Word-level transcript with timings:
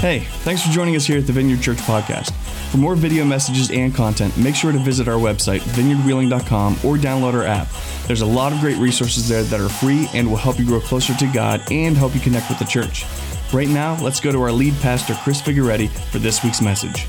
Hey, 0.00 0.20
thanks 0.20 0.62
for 0.62 0.72
joining 0.72 0.96
us 0.96 1.04
here 1.04 1.18
at 1.18 1.26
the 1.26 1.32
Vineyard 1.34 1.60
Church 1.60 1.76
Podcast. 1.76 2.32
For 2.70 2.78
more 2.78 2.94
video 2.94 3.22
messages 3.22 3.70
and 3.70 3.94
content, 3.94 4.34
make 4.38 4.54
sure 4.54 4.72
to 4.72 4.78
visit 4.78 5.08
our 5.08 5.18
website, 5.18 5.60
vineyardwheeling.com, 5.60 6.72
or 6.82 6.96
download 6.96 7.34
our 7.34 7.44
app. 7.44 7.68
There's 8.06 8.22
a 8.22 8.26
lot 8.26 8.54
of 8.54 8.60
great 8.60 8.78
resources 8.78 9.28
there 9.28 9.42
that 9.42 9.60
are 9.60 9.68
free 9.68 10.08
and 10.14 10.26
will 10.26 10.38
help 10.38 10.58
you 10.58 10.64
grow 10.64 10.80
closer 10.80 11.14
to 11.14 11.26
God 11.34 11.60
and 11.70 11.98
help 11.98 12.14
you 12.14 12.20
connect 12.22 12.48
with 12.48 12.58
the 12.58 12.64
church. 12.64 13.04
Right 13.52 13.68
now, 13.68 14.02
let's 14.02 14.20
go 14.20 14.32
to 14.32 14.40
our 14.40 14.50
lead 14.50 14.72
pastor, 14.80 15.12
Chris 15.22 15.42
Figueretti, 15.42 15.90
for 16.10 16.18
this 16.18 16.42
week's 16.42 16.62
message. 16.62 17.04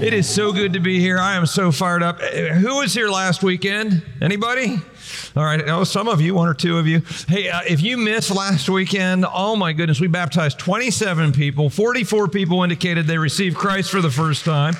It 0.00 0.14
is 0.14 0.32
so 0.32 0.52
good 0.52 0.74
to 0.74 0.78
be 0.80 1.00
here. 1.00 1.18
I 1.18 1.34
am 1.34 1.44
so 1.44 1.72
fired 1.72 2.04
up. 2.04 2.20
Who 2.20 2.76
was 2.76 2.94
here 2.94 3.08
last 3.08 3.42
weekend? 3.42 4.00
Anybody? 4.22 4.80
All 5.34 5.44
right. 5.44 5.60
Oh, 5.68 5.82
some 5.82 6.06
of 6.06 6.20
you, 6.20 6.36
one 6.36 6.48
or 6.48 6.54
two 6.54 6.78
of 6.78 6.86
you. 6.86 7.02
Hey, 7.26 7.48
uh, 7.48 7.62
if 7.68 7.82
you 7.82 7.96
missed 7.96 8.30
last 8.30 8.68
weekend, 8.68 9.26
oh 9.26 9.56
my 9.56 9.72
goodness, 9.72 10.00
we 10.00 10.06
baptized 10.06 10.60
27 10.60 11.32
people. 11.32 11.68
44 11.68 12.28
people 12.28 12.62
indicated 12.62 13.08
they 13.08 13.18
received 13.18 13.56
Christ 13.56 13.90
for 13.90 14.00
the 14.00 14.10
first 14.10 14.44
time. 14.44 14.74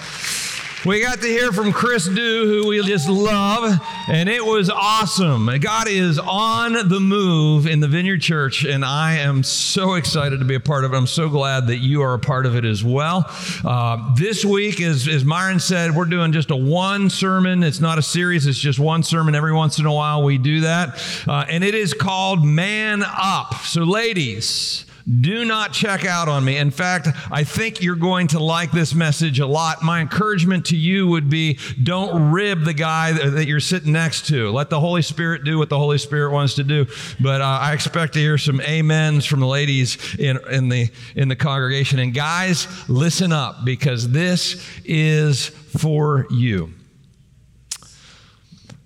We 0.87 1.01
got 1.03 1.21
to 1.23 1.27
hear 1.27 1.51
from 1.51 1.73
Chris 1.73 2.07
Dew, 2.07 2.47
who 2.47 2.69
we 2.69 2.81
just 2.85 3.09
love, 3.09 3.81
and 4.09 4.29
it 4.29 4.45
was 4.45 4.71
awesome. 4.71 5.51
God 5.59 5.89
is 5.89 6.21
on 6.21 6.89
the 6.89 7.01
move 7.01 7.67
in 7.67 7.81
the 7.81 7.89
Vineyard 7.89 8.19
Church, 8.19 8.65
and 8.65 8.85
I 8.85 9.17
am 9.17 9.43
so 9.43 9.95
excited 9.95 10.39
to 10.39 10.45
be 10.45 10.55
a 10.55 10.61
part 10.61 10.85
of 10.85 10.93
it. 10.93 10.97
I'm 10.97 11.09
so 11.09 11.29
glad 11.29 11.67
that 11.67 11.79
you 11.79 12.03
are 12.03 12.15
a 12.15 12.19
part 12.21 12.47
of 12.47 12.55
it 12.55 12.65
as 12.65 12.85
well. 12.85 13.25
Uh, 13.65 14.15
this 14.15 14.45
week, 14.45 14.81
as, 14.81 15.09
as 15.09 15.25
Myron 15.25 15.59
said, 15.59 15.97
we're 15.97 16.05
doing 16.05 16.31
just 16.31 16.53
a 16.53 16.57
one 16.57 17.11
sermon. 17.11 17.65
It's 17.65 17.81
not 17.81 17.99
a 17.99 18.03
series, 18.03 18.47
it's 18.47 18.57
just 18.57 18.79
one 18.79 19.03
sermon. 19.03 19.35
Every 19.35 19.53
once 19.53 19.81
in 19.81 19.87
a 19.87 19.93
while, 19.93 20.23
we 20.23 20.39
do 20.39 20.61
that. 20.61 21.03
Uh, 21.27 21.45
and 21.49 21.65
it 21.65 21.75
is 21.75 21.93
called 21.93 22.45
Man 22.45 23.03
Up. 23.03 23.55
So, 23.65 23.83
ladies, 23.83 24.85
do 25.09 25.45
not 25.45 25.73
check 25.73 26.05
out 26.05 26.29
on 26.29 26.45
me. 26.45 26.59
In 26.59 26.71
fact, 26.71 27.09
I 27.31 27.45
think 27.45 27.83
you're 27.83 27.97
going 27.97 28.29
to 28.29 28.39
like 28.39 28.71
this 28.73 28.95
message 28.95 29.41
a 29.41 29.47
lot. 29.47 29.83
My 29.83 30.01
encouragement 30.01 30.67
to 30.67 30.77
you 30.77 31.07
would 31.07 31.31
be 31.31 31.59
don't 31.83 32.31
rib 32.31 32.65
the 32.65 32.75
guy 32.75 33.13
that 33.13 33.47
you're 33.47 33.59
sitting 33.59 33.93
next 33.93 34.27
to. 34.29 34.51
Let 34.51 34.69
the 34.69 34.81
Holy 34.81 35.01
Spirit 35.03 35.45
do 35.45 35.59
what 35.59 35.71
the 35.71 35.79
Holy 35.79 35.97
Spirit 35.97 36.33
wants 36.33 36.55
to 36.57 36.65
do. 36.65 36.87
But 37.21 37.41
uh, 37.41 37.45
I 37.45 37.73
expect 37.73 38.13
to 38.15 38.19
hear 38.19 38.37
some 38.37 38.61
amens 38.61 39.25
from 39.25 39.41
the 39.41 39.47
ladies 39.47 39.97
in, 40.19 40.39
in, 40.51 40.69
the, 40.69 40.91
in 41.17 41.29
the 41.29 41.37
congregation. 41.37 41.99
And 41.99 42.13
guys, 42.13 42.69
listen 42.89 43.33
up 43.33 43.65
because 43.65 44.11
this 44.11 44.63
is 44.85 45.47
for 45.47 46.27
you. 46.31 46.75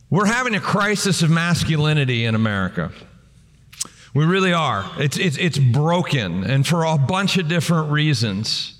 We're 0.08 0.26
having 0.26 0.54
a 0.54 0.60
crisis 0.60 1.22
of 1.22 1.30
masculinity 1.30 2.26
in 2.26 2.34
America. 2.34 2.92
We 4.14 4.26
really 4.26 4.52
are. 4.52 4.84
It's, 4.98 5.16
it's, 5.16 5.38
it's 5.38 5.58
broken, 5.58 6.44
and 6.44 6.66
for 6.66 6.84
a 6.84 6.98
bunch 6.98 7.38
of 7.38 7.48
different 7.48 7.90
reasons. 7.90 8.74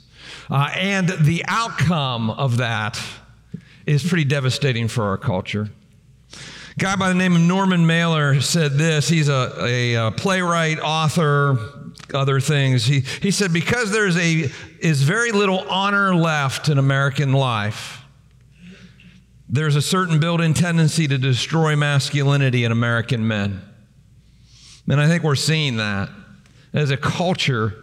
Uh, 0.51 0.71
and 0.77 1.09
the 1.09 1.43
outcome 1.49 2.31
of 2.31 2.59
that 2.59 3.01
is 3.87 4.07
pretty 4.07 4.25
devastating 4.25 4.89
for 4.89 5.05
our 5.05 5.17
culture. 5.17 5.71
A 6.33 6.79
guy 6.79 6.97
by 6.97 7.09
the 7.09 7.15
name 7.15 7.35
of 7.35 7.41
Norman 7.41 7.87
Mailer 7.87 8.41
said 8.43 8.73
this. 8.73 9.09
He's 9.09 9.29
a, 9.29 9.53
a, 9.61 9.95
a 9.95 10.11
playwright, 10.11 10.79
author, 10.81 11.57
other 12.13 12.39
things. 12.39 12.85
He, 12.85 13.01
he 13.01 13.31
said, 13.31 13.53
because 13.53 13.91
there's 13.91 14.17
a, 14.19 14.51
is 14.81 15.03
very 15.03 15.33
little 15.33 15.61
honor 15.71 16.15
left 16.15 16.69
in 16.69 16.77
American 16.79 17.33
life, 17.33 18.03
there's 19.49 19.77
a 19.77 19.83
certain 19.83 20.21
built 20.21 20.41
in 20.41 20.53
tendency 20.55 21.09
to 21.09 21.19
destroy 21.19 21.77
masculinity 21.77 22.65
in 22.65 22.73
American 22.73 23.27
men. 23.27 23.63
And 24.89 25.01
I 25.01 25.07
think 25.07 25.23
we're 25.23 25.35
seeing 25.37 25.77
that 25.77 26.11
as 26.73 26.91
a 26.91 26.97
culture, 26.97 27.75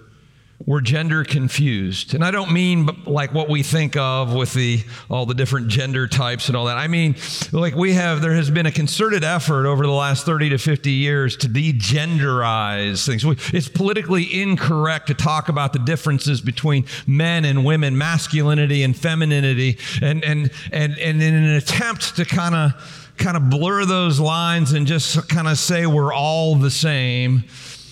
we're 0.66 0.82
gender 0.82 1.24
confused. 1.24 2.14
And 2.14 2.24
I 2.24 2.32
don't 2.32 2.52
mean 2.52 2.90
like 3.06 3.34
what 3.34 3.48
we 3.48 3.64
think 3.64 3.96
of 3.96 4.34
with 4.34 4.54
the 4.54 4.84
all 5.10 5.26
the 5.26 5.34
different 5.34 5.70
gender 5.70 6.06
types 6.06 6.50
and 6.50 6.58
all 6.58 6.66
that. 6.66 6.78
I 6.78 6.88
mean 6.88 7.16
like 7.54 7.76
we 7.76 7.94
have 7.94 8.22
there 8.22 8.34
has 8.34 8.52
been 8.52 8.66
a 8.66 8.72
concerted 8.72 9.24
effort 9.24 9.66
over 9.66 9.86
the 9.86 9.92
last 9.92 10.26
30 10.26 10.50
to 10.50 10.58
50 10.58 10.92
years 10.92 11.38
to 11.38 11.48
degenderize 11.48 13.06
things. 13.06 13.24
It's 13.54 13.70
politically 13.70 14.42
incorrect 14.42 15.08
to 15.08 15.14
talk 15.14 15.48
about 15.48 15.72
the 15.72 15.80
differences 15.80 16.42
between 16.42 16.86
men 17.08 17.46
and 17.46 17.64
women, 17.64 17.98
masculinity 17.98 18.84
and 18.84 18.96
femininity 18.96 19.78
and 20.02 20.24
and 20.26 20.52
and, 20.74 20.98
and 21.00 21.24
in 21.24 21.34
an 21.36 21.56
attempt 21.56 22.18
to 22.18 22.26
kind 22.26 22.54
of 22.54 22.99
kind 23.20 23.38
of 23.38 23.50
blur 23.50 23.86
those 23.86 24.20
lines 24.20 24.72
and 24.72 24.88
just 24.88 25.30
kind 25.30 25.48
of 25.48 25.60
say 25.60 25.86
we're 25.86 26.14
all 26.14 26.56
the 26.56 26.72
same, 26.72 27.44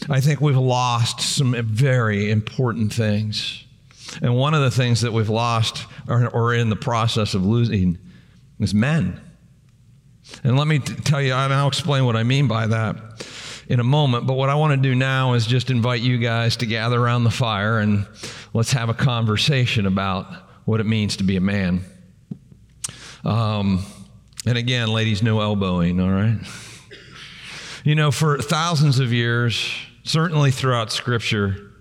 I 0.09 0.21
think 0.21 0.41
we've 0.41 0.57
lost 0.57 1.19
some 1.19 1.53
very 1.65 2.31
important 2.31 2.93
things. 2.93 3.65
And 4.21 4.35
one 4.35 4.53
of 4.53 4.61
the 4.61 4.71
things 4.71 5.01
that 5.01 5.11
we've 5.11 5.29
lost 5.29 5.85
or, 6.07 6.27
or 6.29 6.53
in 6.53 6.69
the 6.69 6.75
process 6.75 7.33
of 7.33 7.45
losing 7.45 7.97
is 8.59 8.73
men. 8.73 9.19
And 10.43 10.57
let 10.57 10.67
me 10.67 10.79
t- 10.79 10.95
tell 10.95 11.21
you, 11.21 11.33
and 11.33 11.53
I'll 11.53 11.67
explain 11.67 12.05
what 12.05 12.15
I 12.15 12.23
mean 12.23 12.47
by 12.47 12.67
that 12.67 13.27
in 13.67 13.79
a 13.79 13.83
moment. 13.83 14.27
But 14.27 14.33
what 14.33 14.49
I 14.49 14.55
want 14.55 14.71
to 14.71 14.89
do 14.89 14.95
now 14.95 15.33
is 15.33 15.45
just 15.45 15.69
invite 15.69 16.01
you 16.01 16.17
guys 16.17 16.57
to 16.57 16.65
gather 16.65 16.99
around 16.99 17.25
the 17.25 17.31
fire 17.31 17.79
and 17.79 18.07
let's 18.53 18.71
have 18.71 18.89
a 18.89 18.93
conversation 18.93 19.85
about 19.85 20.33
what 20.65 20.79
it 20.79 20.85
means 20.85 21.17
to 21.17 21.23
be 21.23 21.35
a 21.35 21.41
man. 21.41 21.81
Um, 23.23 23.85
and 24.47 24.57
again, 24.57 24.87
ladies, 24.87 25.21
no 25.21 25.41
elbowing, 25.41 25.99
all 25.99 26.09
right? 26.09 26.39
You 27.83 27.95
know, 27.95 28.11
for 28.11 28.37
thousands 28.37 28.99
of 28.99 29.11
years, 29.11 29.69
certainly 30.03 30.51
throughout 30.51 30.91
Scripture, 30.91 31.71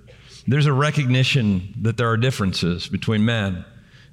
there's 0.48 0.66
a 0.66 0.72
recognition 0.72 1.74
that 1.82 1.96
there 1.96 2.10
are 2.10 2.16
differences 2.16 2.88
between 2.88 3.24
men 3.24 3.64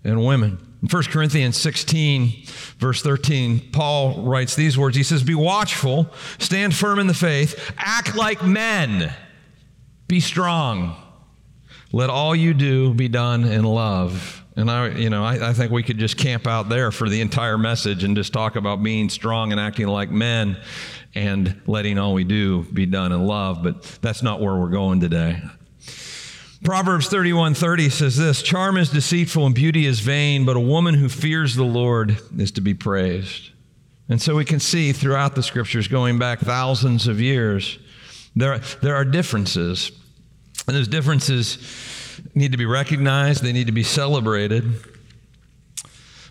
and 0.04 0.24
women. 0.24 0.60
In 0.84 0.88
1 0.88 1.04
Corinthians 1.06 1.58
16, 1.58 2.46
verse 2.78 3.02
13, 3.02 3.72
Paul 3.72 4.24
writes 4.24 4.56
these 4.56 4.78
words. 4.78 4.96
He 4.96 5.04
says, 5.04 5.24
Be 5.24 5.34
watchful, 5.34 6.12
stand 6.38 6.76
firm 6.76 7.00
in 7.00 7.08
the 7.08 7.14
faith, 7.14 7.74
act 7.78 8.16
like 8.16 8.44
men, 8.44 9.14
be 10.08 10.20
strong. 10.20 10.96
Let 11.92 12.10
all 12.10 12.36
you 12.36 12.54
do 12.54 12.94
be 12.94 13.08
done 13.08 13.46
in 13.46 13.64
love. 13.64 14.43
And 14.56 14.70
I, 14.70 14.90
you 14.90 15.10
know, 15.10 15.24
I, 15.24 15.50
I, 15.50 15.54
think 15.54 15.72
we 15.72 15.82
could 15.82 15.98
just 15.98 16.16
camp 16.16 16.46
out 16.46 16.70
there 16.70 16.92
for 16.92 17.10
the 17.10 17.22
entire 17.22 17.58
message 17.58 18.04
and 18.04 18.16
just 18.16 18.34
talk 18.34 18.56
about 18.56 18.84
being 18.84 19.10
strong 19.10 19.52
and 19.52 19.60
acting 19.60 19.88
like 19.88 20.12
men 20.12 20.58
and 21.16 21.60
letting 21.66 21.98
all 21.98 22.14
we 22.14 22.24
do 22.24 22.64
be 22.72 22.86
done 22.86 23.12
in 23.12 23.26
love. 23.26 23.64
But 23.64 23.84
that's 24.02 24.22
not 24.22 24.42
where 24.42 24.56
we're 24.56 24.70
going 24.70 25.00
today. 25.00 25.42
Proverbs 26.64 27.10
31:30 27.10 27.90
says 27.90 28.16
this, 28.16 28.42
"Charm 28.42 28.78
is 28.78 28.90
deceitful 28.90 29.46
and 29.46 29.56
beauty 29.56 29.86
is 29.86 30.00
vain, 30.00 30.46
but 30.46 30.56
a 30.56 30.62
woman 30.62 30.96
who 30.96 31.10
fears 31.10 31.56
the 31.56 31.64
Lord 31.64 32.18
is 32.38 32.52
to 32.52 32.62
be 32.62 32.74
praised." 32.74 33.50
And 34.08 34.22
so 34.22 34.36
we 34.36 34.46
can 34.46 34.60
see 34.60 34.94
throughout 34.94 35.36
the 35.36 35.44
scriptures 35.44 35.88
going 35.88 36.20
back 36.20 36.40
thousands 36.40 37.08
of 37.08 37.20
years, 37.20 37.80
there, 38.36 38.60
there 38.82 38.96
are 38.96 39.06
differences. 39.06 39.92
And 40.68 40.76
those 40.76 40.88
differences 40.88 41.58
need 42.36 42.52
to 42.52 42.58
be 42.58 42.66
recognized, 42.66 43.44
they 43.44 43.54
need 43.54 43.68
to 43.68 43.74
be 43.74 43.84
celebrated. 43.84 44.74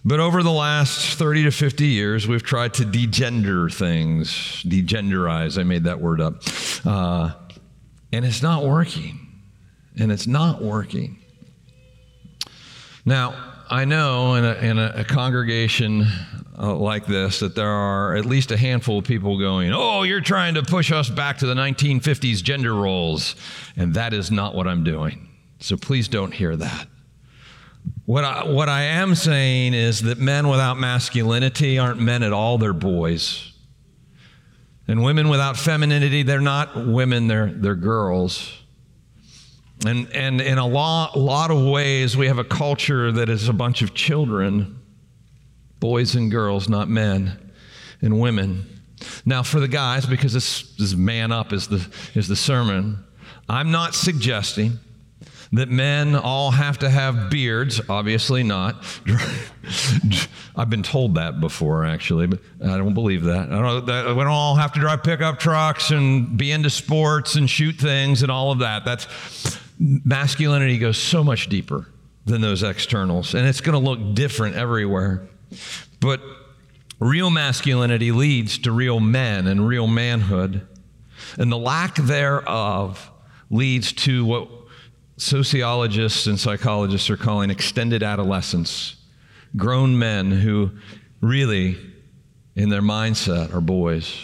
But 0.04 0.18
over 0.18 0.42
the 0.42 0.50
last 0.50 1.16
30 1.16 1.44
to 1.44 1.50
50 1.52 1.86
years, 1.86 2.26
we've 2.26 2.42
tried 2.42 2.74
to 2.74 2.82
degender 2.82 3.72
things, 3.72 4.30
degenderize. 4.64 5.58
I 5.58 5.62
made 5.62 5.84
that 5.84 6.00
word 6.00 6.20
up. 6.20 6.42
Uh, 6.84 7.34
and 8.12 8.24
it's 8.24 8.42
not 8.42 8.64
working. 8.64 9.20
And 9.98 10.10
it's 10.10 10.26
not 10.26 10.60
working. 10.60 11.18
Now, 13.04 13.52
I 13.70 13.84
know 13.84 14.34
in 14.34 14.44
a, 14.44 14.54
in 14.54 14.78
a, 14.78 14.92
a 14.96 15.04
congregation 15.04 16.04
uh, 16.58 16.74
like 16.74 17.06
this 17.06 17.40
that 17.40 17.54
there 17.54 17.70
are 17.70 18.16
at 18.16 18.26
least 18.26 18.50
a 18.50 18.56
handful 18.56 18.98
of 18.98 19.04
people 19.04 19.38
going, 19.38 19.72
Oh, 19.72 20.02
you're 20.02 20.20
trying 20.20 20.54
to 20.54 20.62
push 20.62 20.90
us 20.90 21.08
back 21.08 21.38
to 21.38 21.46
the 21.46 21.54
1950s 21.54 22.42
gender 22.42 22.74
roles. 22.74 23.36
And 23.76 23.94
that 23.94 24.12
is 24.12 24.30
not 24.30 24.54
what 24.54 24.66
I'm 24.66 24.82
doing. 24.82 25.28
So 25.62 25.76
please 25.76 26.08
don't 26.08 26.32
hear 26.32 26.56
that. 26.56 26.88
What 28.04 28.24
I, 28.24 28.44
what 28.44 28.68
I 28.68 28.82
am 28.82 29.14
saying 29.14 29.74
is 29.74 30.02
that 30.02 30.18
men 30.18 30.48
without 30.48 30.76
masculinity 30.76 31.78
aren't 31.78 32.00
men 32.00 32.24
at 32.24 32.32
all, 32.32 32.58
they're 32.58 32.72
boys. 32.72 33.52
And 34.88 35.04
women 35.04 35.28
without 35.28 35.56
femininity, 35.56 36.24
they're 36.24 36.40
not 36.40 36.86
women, 36.86 37.28
they're, 37.28 37.46
they're 37.46 37.76
girls. 37.76 38.52
And, 39.86 40.10
and 40.12 40.40
in 40.40 40.58
a 40.58 40.66
lot, 40.66 41.16
lot 41.16 41.52
of 41.52 41.64
ways, 41.64 42.16
we 42.16 42.26
have 42.26 42.38
a 42.38 42.44
culture 42.44 43.12
that 43.12 43.28
is 43.28 43.48
a 43.48 43.52
bunch 43.52 43.82
of 43.82 43.94
children, 43.94 44.80
boys 45.78 46.16
and 46.16 46.30
girls, 46.30 46.68
not 46.68 46.88
men 46.88 47.52
and 48.00 48.20
women. 48.20 48.66
Now, 49.24 49.44
for 49.44 49.60
the 49.60 49.68
guys, 49.68 50.06
because 50.06 50.32
this, 50.32 50.74
this 50.76 50.94
man 50.94 51.30
up 51.30 51.52
is 51.52 51.68
the, 51.68 51.88
is 52.14 52.26
the 52.26 52.36
sermon, 52.36 53.04
I'm 53.48 53.70
not 53.70 53.94
suggesting 53.94 54.78
that 55.52 55.68
men 55.68 56.16
all 56.16 56.50
have 56.50 56.78
to 56.78 56.88
have 56.88 57.28
beards. 57.28 57.80
Obviously 57.88 58.42
not. 58.42 58.84
I've 60.56 60.70
been 60.70 60.82
told 60.82 61.16
that 61.16 61.40
before, 61.40 61.84
actually, 61.84 62.26
but 62.26 62.40
I 62.64 62.78
don't 62.78 62.94
believe 62.94 63.24
that. 63.24 63.52
I 63.52 63.60
don't 63.60 63.86
that 63.86 64.08
we 64.08 64.14
don't 64.14 64.26
all 64.28 64.56
have 64.56 64.72
to 64.72 64.80
drive 64.80 65.02
pickup 65.02 65.38
trucks 65.38 65.90
and 65.90 66.36
be 66.36 66.50
into 66.52 66.70
sports 66.70 67.36
and 67.36 67.48
shoot 67.48 67.76
things 67.76 68.22
and 68.22 68.32
all 68.32 68.50
of 68.50 68.60
that. 68.60 68.84
That's 68.84 69.06
masculinity 69.78 70.78
goes 70.78 70.96
so 70.96 71.22
much 71.22 71.48
deeper 71.48 71.86
than 72.24 72.40
those 72.40 72.62
externals, 72.62 73.34
and 73.34 73.46
it's 73.46 73.60
going 73.60 73.80
to 73.80 73.90
look 73.90 74.14
different 74.14 74.56
everywhere. 74.56 75.28
But 76.00 76.22
real 76.98 77.30
masculinity 77.30 78.12
leads 78.12 78.58
to 78.58 78.72
real 78.72 79.00
men 79.00 79.46
and 79.46 79.66
real 79.66 79.86
manhood, 79.86 80.66
and 81.36 81.52
the 81.52 81.58
lack 81.58 81.96
thereof 81.96 83.10
leads 83.50 83.92
to 83.92 84.24
what 84.24 84.48
sociologists 85.22 86.26
and 86.26 86.38
psychologists 86.38 87.08
are 87.08 87.16
calling 87.16 87.48
extended 87.48 88.02
adolescence. 88.02 88.96
Grown 89.56 89.96
men 89.98 90.32
who 90.32 90.72
really, 91.20 91.78
in 92.56 92.68
their 92.68 92.82
mindset, 92.82 93.54
are 93.54 93.60
boys. 93.60 94.14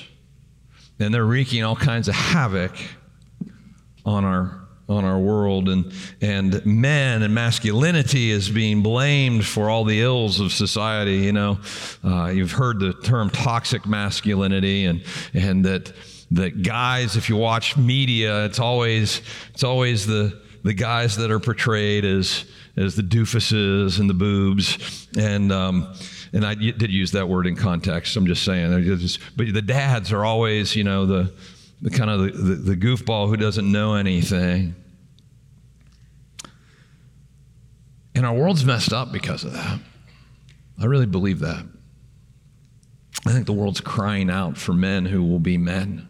And 0.99 1.15
they're 1.15 1.25
wreaking 1.25 1.63
all 1.63 1.77
kinds 1.77 2.09
of 2.09 2.15
havoc 2.15 2.73
on 4.05 4.25
our 4.25 4.59
on 4.89 5.05
our 5.05 5.19
world 5.19 5.69
and 5.69 5.93
and 6.23 6.65
men 6.65 7.23
and 7.23 7.35
masculinity 7.35 8.31
is 8.31 8.49
being 8.49 8.83
blamed 8.83 9.45
for 9.45 9.69
all 9.69 9.85
the 9.85 10.01
ills 10.01 10.41
of 10.41 10.51
society 10.51 11.17
you 11.17 11.33
know 11.33 11.59
uh, 12.03 12.29
you've 12.29 12.53
heard 12.53 12.81
the 12.81 12.95
term 12.95 13.29
toxic 13.29 13.85
masculinity 13.85 14.87
and 14.87 15.05
and 15.35 15.63
that 15.63 15.93
that 16.31 16.63
guys 16.63 17.17
if 17.17 17.29
you 17.29 17.37
watch 17.37 17.77
media 17.77 18.47
it's 18.47 18.59
always 18.59 19.21
it's 19.53 19.63
always 19.63 20.07
the 20.07 20.41
the 20.65 20.75
guys 20.75 21.17
that 21.17 21.31
are 21.31 21.41
portrayed 21.41 22.05
as 22.05 22.45
as 22.77 22.95
the 22.95 23.03
doofuses 23.03 23.99
and 23.99 24.09
the 24.09 24.15
boobs 24.15 25.09
and 25.17 25.51
um, 25.53 25.95
and 26.33 26.45
I 26.45 26.55
did 26.55 26.91
use 26.91 27.13
that 27.13 27.29
word 27.29 27.47
in 27.47 27.57
context. 27.57 28.17
I'm 28.17 28.27
just 28.27 28.45
saying, 28.45 28.71
but 29.37 29.53
the 29.53 29.63
dads 29.63 30.13
are 30.13 30.25
always, 30.25 30.77
you 30.77 30.85
know, 30.85 31.07
the, 31.07 31.33
the 31.81 31.91
kind 31.91 32.11
of 32.11 32.21
the, 32.21 32.31
the, 32.31 32.55
the 32.55 32.77
goofball 32.77 33.29
who 33.29 33.37
doesn't 33.37 33.71
know 33.71 33.95
anything. 33.95 34.75
And 38.15 38.27
our 38.27 38.35
world's 38.35 38.65
messed 38.65 38.93
up 38.93 39.13
because 39.13 39.45
of 39.45 39.53
that. 39.53 39.79
I 40.81 40.87
really 40.87 41.07
believe 41.07 41.39
that. 41.41 41.65
I 43.27 43.33
think 43.33 43.47
the 43.47 43.53
world's 43.53 43.81
crying 43.81 44.31
out 44.31 44.57
for 44.57 44.73
men 44.73 45.07
who 45.07 45.23
will 45.23 45.39
be 45.39 45.57
men. 45.57 46.08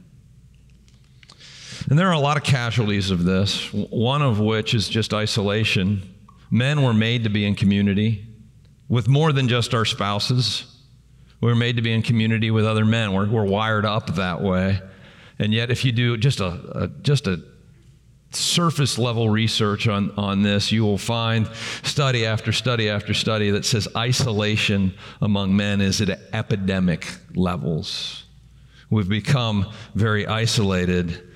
And 1.91 1.99
there 1.99 2.09
are 2.09 2.15
a 2.15 2.21
lot 2.21 2.37
of 2.37 2.43
casualties 2.43 3.11
of 3.11 3.25
this, 3.25 3.73
one 3.73 4.21
of 4.21 4.41
which 4.41 4.75
is 4.75 4.89
just 4.89 5.15
isolation. 5.15 6.03
Men 6.51 6.83
were 6.83 6.93
made 6.93 7.25
to 7.25 7.31
be 7.31 7.47
in 7.47 7.55
community 7.55 8.27
with 8.89 9.09
more 9.09 9.33
than 9.33 9.49
just 9.49 9.73
our 9.75 9.85
spouses. 9.85 10.67
We 11.41 11.49
were 11.49 11.57
made 11.57 11.77
to 11.77 11.83
be 11.83 11.93
in 11.93 12.03
community 12.03 12.51
with 12.51 12.67
other 12.67 12.85
men. 12.85 13.13
We're, 13.13 13.29
we're 13.29 13.45
wired 13.45 13.87
up 13.87 14.17
that 14.17 14.43
way. 14.43 14.81
And 15.39 15.55
yet, 15.55 15.71
if 15.71 15.85
you 15.85 15.93
do 15.93 16.17
just 16.17 16.41
a, 16.41 16.83
a 16.83 16.89
just 16.89 17.27
a 17.27 17.43
surface 18.33 18.99
level 18.99 19.31
research 19.31 19.89
on, 19.89 20.11
on 20.17 20.43
this, 20.43 20.71
you 20.71 20.85
will 20.85 20.99
find 20.99 21.49
study 21.83 22.27
after 22.27 22.53
study 22.53 22.91
after 22.91 23.15
study 23.15 23.51
that 23.51 23.65
says 23.65 23.89
isolation 23.97 24.93
among 25.23 25.57
men 25.57 25.81
is 25.81 26.01
at 26.01 26.11
epidemic 26.33 27.07
levels. 27.35 28.25
We've 28.91 29.09
become 29.09 29.71
very 29.95 30.27
isolated 30.27 31.28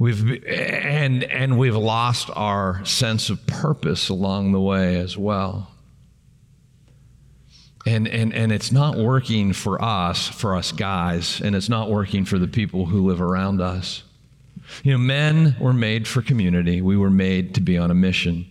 We've, 0.00 0.42
and, 0.46 1.24
and 1.24 1.58
we've 1.58 1.76
lost 1.76 2.30
our 2.34 2.82
sense 2.86 3.28
of 3.28 3.46
purpose 3.46 4.08
along 4.08 4.52
the 4.52 4.60
way 4.60 4.98
as 4.98 5.14
well. 5.18 5.72
And, 7.84 8.08
and, 8.08 8.32
and 8.32 8.50
it's 8.50 8.72
not 8.72 8.96
working 8.96 9.52
for 9.52 9.82
us, 9.84 10.26
for 10.26 10.56
us 10.56 10.72
guys, 10.72 11.42
and 11.42 11.54
it's 11.54 11.68
not 11.68 11.90
working 11.90 12.24
for 12.24 12.38
the 12.38 12.48
people 12.48 12.86
who 12.86 13.06
live 13.06 13.20
around 13.20 13.60
us. 13.60 14.02
You 14.82 14.92
know, 14.92 14.98
men 14.98 15.54
were 15.60 15.74
made 15.74 16.08
for 16.08 16.22
community. 16.22 16.80
We 16.80 16.96
were 16.96 17.10
made 17.10 17.56
to 17.56 17.60
be 17.60 17.76
on 17.76 17.90
a 17.90 17.94
mission. 17.94 18.46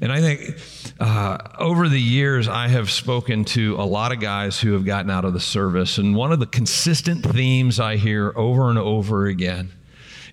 And 0.00 0.10
I 0.10 0.22
think 0.22 0.58
uh, 1.00 1.36
over 1.58 1.90
the 1.90 2.00
years, 2.00 2.48
I 2.48 2.68
have 2.68 2.90
spoken 2.90 3.44
to 3.46 3.76
a 3.76 3.84
lot 3.84 4.10
of 4.10 4.20
guys 4.20 4.58
who 4.58 4.72
have 4.72 4.86
gotten 4.86 5.10
out 5.10 5.26
of 5.26 5.34
the 5.34 5.40
service. 5.40 5.98
And 5.98 6.16
one 6.16 6.32
of 6.32 6.40
the 6.40 6.46
consistent 6.46 7.26
themes 7.26 7.78
I 7.78 7.96
hear 7.96 8.32
over 8.36 8.70
and 8.70 8.78
over 8.78 9.26
again 9.26 9.70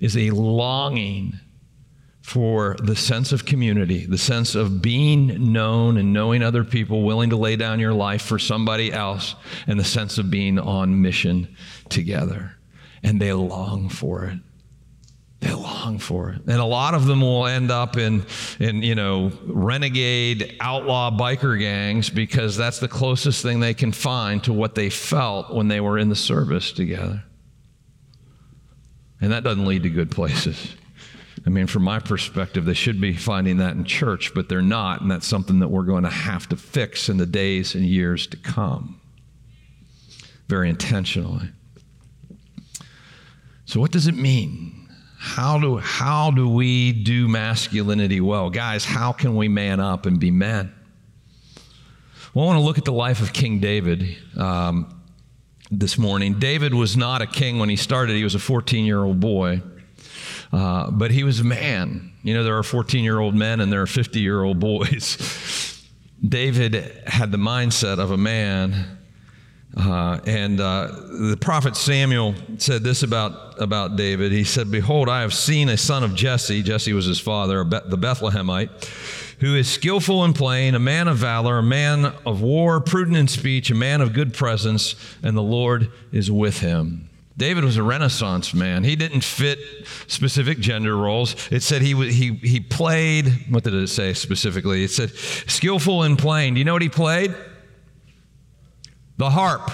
is 0.02 0.18
a 0.18 0.32
longing 0.32 1.40
for 2.22 2.76
the 2.84 2.96
sense 2.96 3.32
of 3.32 3.46
community, 3.46 4.06
the 4.06 4.18
sense 4.18 4.56
of 4.56 4.82
being 4.82 5.54
known 5.54 5.98
and 5.98 6.14
knowing 6.14 6.44
other 6.44 6.64
people, 6.64 7.04
willing 7.04 7.30
to 7.30 7.36
lay 7.36 7.56
down 7.56 7.80
your 7.80 7.94
life 7.94 8.22
for 8.22 8.38
somebody 8.38 8.92
else, 8.92 9.36
and 9.68 9.80
the 9.80 9.84
sense 9.84 10.18
of 10.18 10.30
being 10.30 10.60
on 10.60 11.02
mission 11.02 11.56
together. 11.90 12.58
And 13.04 13.20
they 13.20 13.34
long 13.34 13.90
for 13.90 14.26
it. 14.26 14.40
They 15.40 15.54
long 15.54 15.98
for 15.98 16.30
it. 16.30 16.42
And 16.48 16.62
a 16.62 16.66
lot 16.66 16.94
of 16.94 17.08
them 17.08 17.22
will 17.22 17.48
end 17.48 17.72
up 17.72 17.98
in, 17.98 18.24
in, 18.60 18.84
you 18.84 18.94
know, 18.94 19.32
renegade 19.46 20.56
outlaw 20.60 21.10
biker 21.10 21.60
gangs 21.60 22.12
because 22.12 22.56
that's 22.56 22.80
the 22.80 22.88
closest 22.88 23.42
thing 23.42 23.60
they 23.60 23.74
can 23.74 23.92
find 23.92 24.44
to 24.44 24.54
what 24.54 24.76
they 24.76 24.92
felt 24.92 25.52
when 25.52 25.68
they 25.68 25.82
were 25.82 25.98
in 25.98 26.10
the 26.10 26.16
service 26.16 26.72
together. 26.72 27.24
And 29.22 29.32
that 29.32 29.44
doesn't 29.44 29.66
lead 29.66 29.84
to 29.84 29.90
good 29.90 30.12
places. 30.12 30.76
I 31.46 31.50
mean, 31.50 31.68
from 31.68 31.84
my 31.84 32.00
perspective, 32.00 32.66
they 32.66 32.74
should 32.74 33.00
be 33.00 33.16
finding 33.16 33.58
that 33.58 33.76
in 33.76 33.84
church, 33.86 34.34
but 34.34 34.50
they're 34.50 34.62
not. 34.62 35.02
And 35.02 35.10
that's 35.10 35.28
something 35.28 35.60
that 35.60 35.70
we're 35.70 35.84
going 35.84 36.04
to 36.04 36.10
have 36.10 36.50
to 36.50 36.56
fix 36.56 37.10
in 37.10 37.18
the 37.18 37.26
days 37.26 37.74
and 37.74 37.86
years 37.86 38.28
to 38.28 38.38
come. 38.38 39.00
Very 40.48 40.70
intentionally. 40.70 41.50
So, 43.66 43.80
what 43.80 43.92
does 43.92 44.08
it 44.08 44.16
mean? 44.16 44.90
How 45.18 45.60
do, 45.60 45.78
how 45.78 46.32
do 46.32 46.50
we 46.50 46.92
do 46.92 47.28
masculinity 47.28 48.20
well? 48.22 48.50
Guys, 48.50 48.84
how 48.84 49.12
can 49.12 49.36
we 49.36 49.48
man 49.48 49.80
up 49.80 50.06
and 50.06 50.20
be 50.20 50.32
men? 50.32 50.74
Well, 52.34 52.46
I 52.46 52.48
want 52.48 52.60
to 52.60 52.66
look 52.66 52.78
at 52.78 52.86
the 52.86 52.94
life 52.94 53.22
of 53.22 53.32
King 53.32 53.60
David. 53.60 54.18
Um, 54.36 55.01
this 55.72 55.98
morning. 55.98 56.38
David 56.38 56.74
was 56.74 56.98
not 56.98 57.22
a 57.22 57.28
king 57.28 57.58
when 57.58 57.70
he 57.70 57.78
started, 57.78 58.16
he 58.16 58.24
was 58.24 58.36
a 58.36 58.40
14 58.40 58.86
year 58.86 59.04
old 59.04 59.20
boy. 59.20 59.62
Uh, 60.52 60.92
but 60.92 61.12
he 61.12 61.24
was 61.24 61.40
a 61.40 61.46
man. 61.46 62.12
You 62.24 62.34
know, 62.34 62.44
there 62.44 62.58
are 62.58 62.64
14 62.64 63.04
year 63.04 63.20
old 63.20 63.34
men 63.34 63.62
and 63.62 63.72
there 63.72 63.82
are 63.82 63.88
50 63.88 64.20
year 64.20 64.44
old 64.44 64.60
boys. 64.60 65.88
David 66.28 66.76
had 67.08 67.32
the 67.32 67.38
mindset 67.38 68.00
of 68.00 68.12
a 68.12 68.18
man. 68.18 68.98
Uh, 69.76 70.20
and 70.26 70.60
uh, 70.60 70.88
the 71.30 71.38
prophet 71.40 71.78
Samuel 71.78 72.36
said 72.58 72.84
this 72.84 73.04
about, 73.04 73.62
about 73.62 73.96
David. 73.96 74.34
He 74.34 74.44
said, 74.44 74.70
Behold, 74.70 75.08
I 75.08 75.22
have 75.22 75.34
seen 75.34 75.70
a 75.70 75.78
son 75.78 76.04
of 76.04 76.14
Jesse. 76.14 76.62
Jesse 76.62 76.92
was 76.92 77.06
his 77.06 77.22
father, 77.22 77.64
the 77.64 77.98
Bethlehemite 77.98 78.70
who 79.42 79.56
is 79.56 79.68
skillful 79.68 80.24
in 80.24 80.34
playing, 80.34 80.76
a 80.76 80.80
man 80.80 81.08
of 81.08 81.18
valor, 81.18 81.58
a 81.58 81.64
man 81.64 82.06
of 82.26 82.42
war, 82.42 82.80
prudent 82.80 83.18
in 83.18 83.28
speech, 83.28 83.72
a 83.72 83.76
man 83.76 84.00
of 84.00 84.14
good 84.14 84.34
presence, 84.34 84.96
and 85.24 85.36
the 85.36 85.42
Lord 85.42 85.92
is 86.12 86.32
with 86.32 86.60
him. 86.60 87.10
David 87.38 87.64
was 87.64 87.76
a 87.76 87.82
renaissance 87.82 88.54
man. 88.54 88.84
He 88.84 88.96
didn't 88.96 89.24
fit 89.24 89.58
specific 90.06 90.60
gender 90.60 90.96
roles. 90.96 91.36
It 91.52 91.64
said 91.64 91.82
he, 91.82 91.96
he, 92.12 92.34
he 92.36 92.60
played, 92.60 93.46
what 93.50 93.64
did 93.64 93.74
it 93.74 93.88
say 93.88 94.14
specifically? 94.14 94.84
It 94.84 94.92
said 94.92 95.10
skillful 95.12 96.04
in 96.04 96.18
playing. 96.18 96.54
Do 96.54 96.60
you 96.60 96.66
know 96.66 96.74
what 96.74 96.84
he 96.84 96.90
played? 96.90 97.34
The 99.18 99.32
harp. 99.32 99.72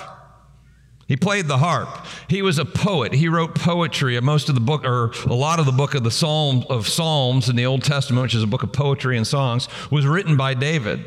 He 1.07 1.15
played 1.15 1.47
the 1.47 1.57
harp. 1.57 2.05
He 2.27 2.41
was 2.41 2.59
a 2.59 2.65
poet. 2.65 3.13
He 3.13 3.29
wrote 3.29 3.55
poetry. 3.55 4.19
Most 4.19 4.49
of 4.49 4.55
the 4.55 4.61
book, 4.61 4.83
or 4.83 5.11
a 5.25 5.33
lot 5.33 5.59
of 5.59 5.65
the 5.65 5.71
book 5.71 5.95
of 5.95 6.03
the 6.03 6.11
Psalm 6.11 6.65
of 6.69 6.87
Psalms 6.87 7.47
in 7.47 7.55
the 7.55 7.65
Old 7.65 7.83
Testament, 7.83 8.23
which 8.23 8.35
is 8.35 8.43
a 8.43 8.47
book 8.47 8.63
of 8.63 8.73
poetry 8.73 9.15
and 9.15 9.25
songs, 9.25 9.69
was 9.89 10.05
written 10.05 10.35
by 10.35 10.53
David. 10.53 11.05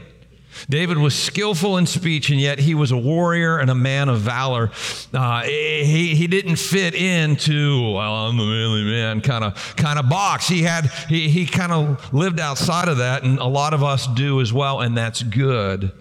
David 0.69 0.99
was 0.99 1.15
skillful 1.15 1.77
in 1.77 1.87
speech, 1.87 2.31
and 2.31 2.41
yet 2.41 2.59
he 2.59 2.75
was 2.75 2.91
a 2.93 2.97
warrior 2.97 3.59
and 3.59 3.71
a 3.71 3.75
man 3.75 4.09
of 4.09 4.21
valor. 4.21 4.71
Uh, 5.13 5.43
he, 5.43 6.15
he 6.15 6.27
didn't 6.27 6.57
fit 6.57 6.95
into 6.95 7.93
well, 7.93 8.15
I'm 8.27 8.37
the 8.37 8.45
manly 8.45 8.85
man 8.85 9.21
kind 9.21 9.45
of 9.45 9.77
kind 9.77 9.99
of 9.99 10.09
box. 10.09 10.49
He 10.49 10.63
had 10.63 10.87
he, 11.09 11.29
he 11.29 11.47
kind 11.47 11.73
of 11.73 12.13
lived 12.13 12.41
outside 12.41 12.89
of 12.89 12.99
that, 12.99 13.23
and 13.23 13.39
a 13.39 13.47
lot 13.47 13.75
of 13.75 13.85
us 13.85 14.07
do 14.07 14.41
as 14.41 14.53
well, 14.53 14.81
and 14.81 14.97
that's 14.97 15.23
good. 15.23 15.93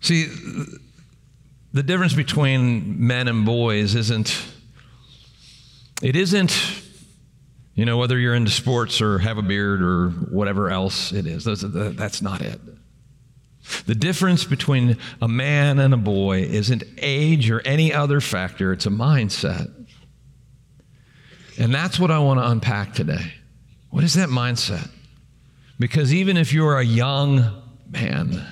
See 0.00 0.26
the 1.78 1.84
difference 1.84 2.12
between 2.12 3.06
men 3.06 3.28
and 3.28 3.46
boys 3.46 3.94
isn't 3.94 4.36
it 6.02 6.16
isn't 6.16 6.82
you 7.76 7.84
know 7.84 7.96
whether 7.96 8.18
you're 8.18 8.34
into 8.34 8.50
sports 8.50 9.00
or 9.00 9.20
have 9.20 9.38
a 9.38 9.42
beard 9.42 9.80
or 9.80 10.08
whatever 10.10 10.70
else 10.70 11.12
it 11.12 11.28
is. 11.28 11.44
That's 11.44 12.20
not 12.20 12.40
it. 12.40 12.60
The 13.86 13.94
difference 13.94 14.42
between 14.42 14.96
a 15.22 15.28
man 15.28 15.78
and 15.78 15.94
a 15.94 15.96
boy 15.96 16.40
isn't 16.40 16.82
age 16.96 17.48
or 17.48 17.60
any 17.60 17.94
other 17.94 18.20
factor. 18.20 18.72
It's 18.72 18.86
a 18.86 18.90
mindset. 18.90 19.72
And 21.56 21.72
that's 21.72 22.00
what 22.00 22.10
i 22.10 22.18
want 22.18 22.40
to 22.40 22.50
unpack 22.50 22.94
today. 22.94 23.34
What 23.90 24.02
is 24.02 24.14
that 24.14 24.28
mindset? 24.28 24.90
Because 25.78 26.12
even 26.12 26.36
if 26.36 26.52
you're 26.52 26.78
a 26.78 26.84
young 26.84 27.62
man, 27.88 28.44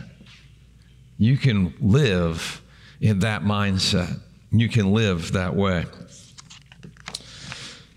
you 1.19 1.37
can 1.37 1.75
live 1.81 2.63
in 3.01 3.21
that 3.21 3.43
mindset. 3.43 4.21
You 4.51 4.69
can 4.69 4.93
live 4.93 5.33
that 5.33 5.55
way. 5.55 5.85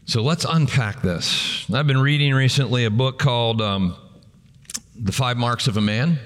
So 0.05 0.21
let's 0.23 0.45
unpack 0.45 1.01
this. 1.01 1.69
I've 1.71 1.85
been 1.85 2.01
reading 2.01 2.33
recently 2.33 2.85
a 2.85 2.89
book 2.89 3.19
called 3.19 3.61
um, 3.61 3.95
The 4.95 5.11
Five 5.11 5.37
Marks 5.37 5.67
of 5.67 5.77
a 5.77 5.81
Man. 5.81 6.19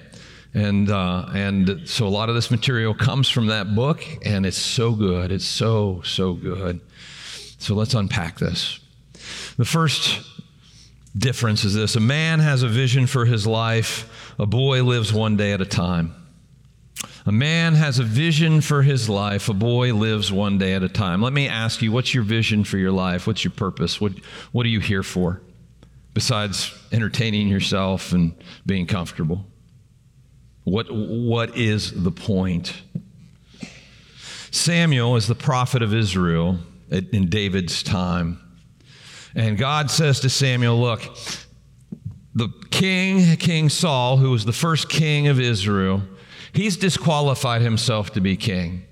And, 0.53 0.89
uh, 0.89 1.25
and 1.33 1.81
so 1.85 2.07
a 2.07 2.09
lot 2.09 2.29
of 2.29 2.35
this 2.35 2.51
material 2.51 2.93
comes 2.93 3.27
from 3.27 3.47
that 3.47 3.73
book, 3.73 4.05
and 4.23 4.45
it's 4.45 4.57
so 4.57 4.93
good. 4.93 5.31
It's 5.31 5.45
so, 5.45 6.01
so 6.05 6.33
good. 6.33 6.79
So 7.57 7.73
let's 7.73 7.93
unpack 7.93 8.37
this. 8.37 8.79
The 9.57 9.65
first 9.65 10.21
difference 11.17 11.63
is 11.63 11.73
this 11.73 11.95
a 11.95 11.99
man 11.99 12.39
has 12.39 12.63
a 12.63 12.67
vision 12.67 13.07
for 13.07 13.25
his 13.25 13.45
life, 13.45 14.33
a 14.39 14.45
boy 14.45 14.83
lives 14.83 15.11
one 15.11 15.37
day 15.37 15.53
at 15.53 15.61
a 15.61 15.65
time. 15.65 16.15
A 17.25 17.31
man 17.31 17.75
has 17.75 17.99
a 17.99 18.03
vision 18.03 18.59
for 18.59 18.81
his 18.81 19.07
life. 19.07 19.47
A 19.47 19.53
boy 19.53 19.93
lives 19.93 20.31
one 20.31 20.57
day 20.57 20.73
at 20.73 20.83
a 20.83 20.89
time. 20.89 21.21
Let 21.21 21.31
me 21.31 21.47
ask 21.47 21.81
you, 21.81 21.91
what's 21.91 22.13
your 22.13 22.23
vision 22.23 22.63
for 22.65 22.77
your 22.77 22.91
life? 22.91 23.25
What's 23.25 23.43
your 23.43 23.51
purpose? 23.51 24.01
What, 24.01 24.13
what 24.51 24.65
are 24.65 24.69
you 24.69 24.81
here 24.81 25.03
for 25.03 25.41
besides 26.13 26.77
entertaining 26.91 27.47
yourself 27.47 28.11
and 28.11 28.35
being 28.65 28.85
comfortable? 28.85 29.45
What, 30.65 30.87
what 30.91 31.57
is 31.57 32.03
the 32.03 32.11
point? 32.11 32.73
Samuel 34.51 35.15
is 35.15 35.27
the 35.27 35.35
prophet 35.35 35.81
of 35.81 35.93
Israel 35.93 36.59
in 36.89 37.29
David's 37.29 37.83
time. 37.83 38.39
And 39.33 39.57
God 39.57 39.89
says 39.89 40.19
to 40.21 40.29
Samuel, 40.29 40.79
Look, 40.79 41.01
the 42.35 42.49
king, 42.69 43.35
King 43.37 43.69
Saul, 43.69 44.17
who 44.17 44.31
was 44.31 44.45
the 44.45 44.53
first 44.53 44.89
king 44.89 45.27
of 45.27 45.39
Israel, 45.39 46.03
He's 46.53 46.77
disqualified 46.77 47.61
himself 47.61 48.11
to 48.13 48.21
be 48.21 48.37
king. 48.37 48.85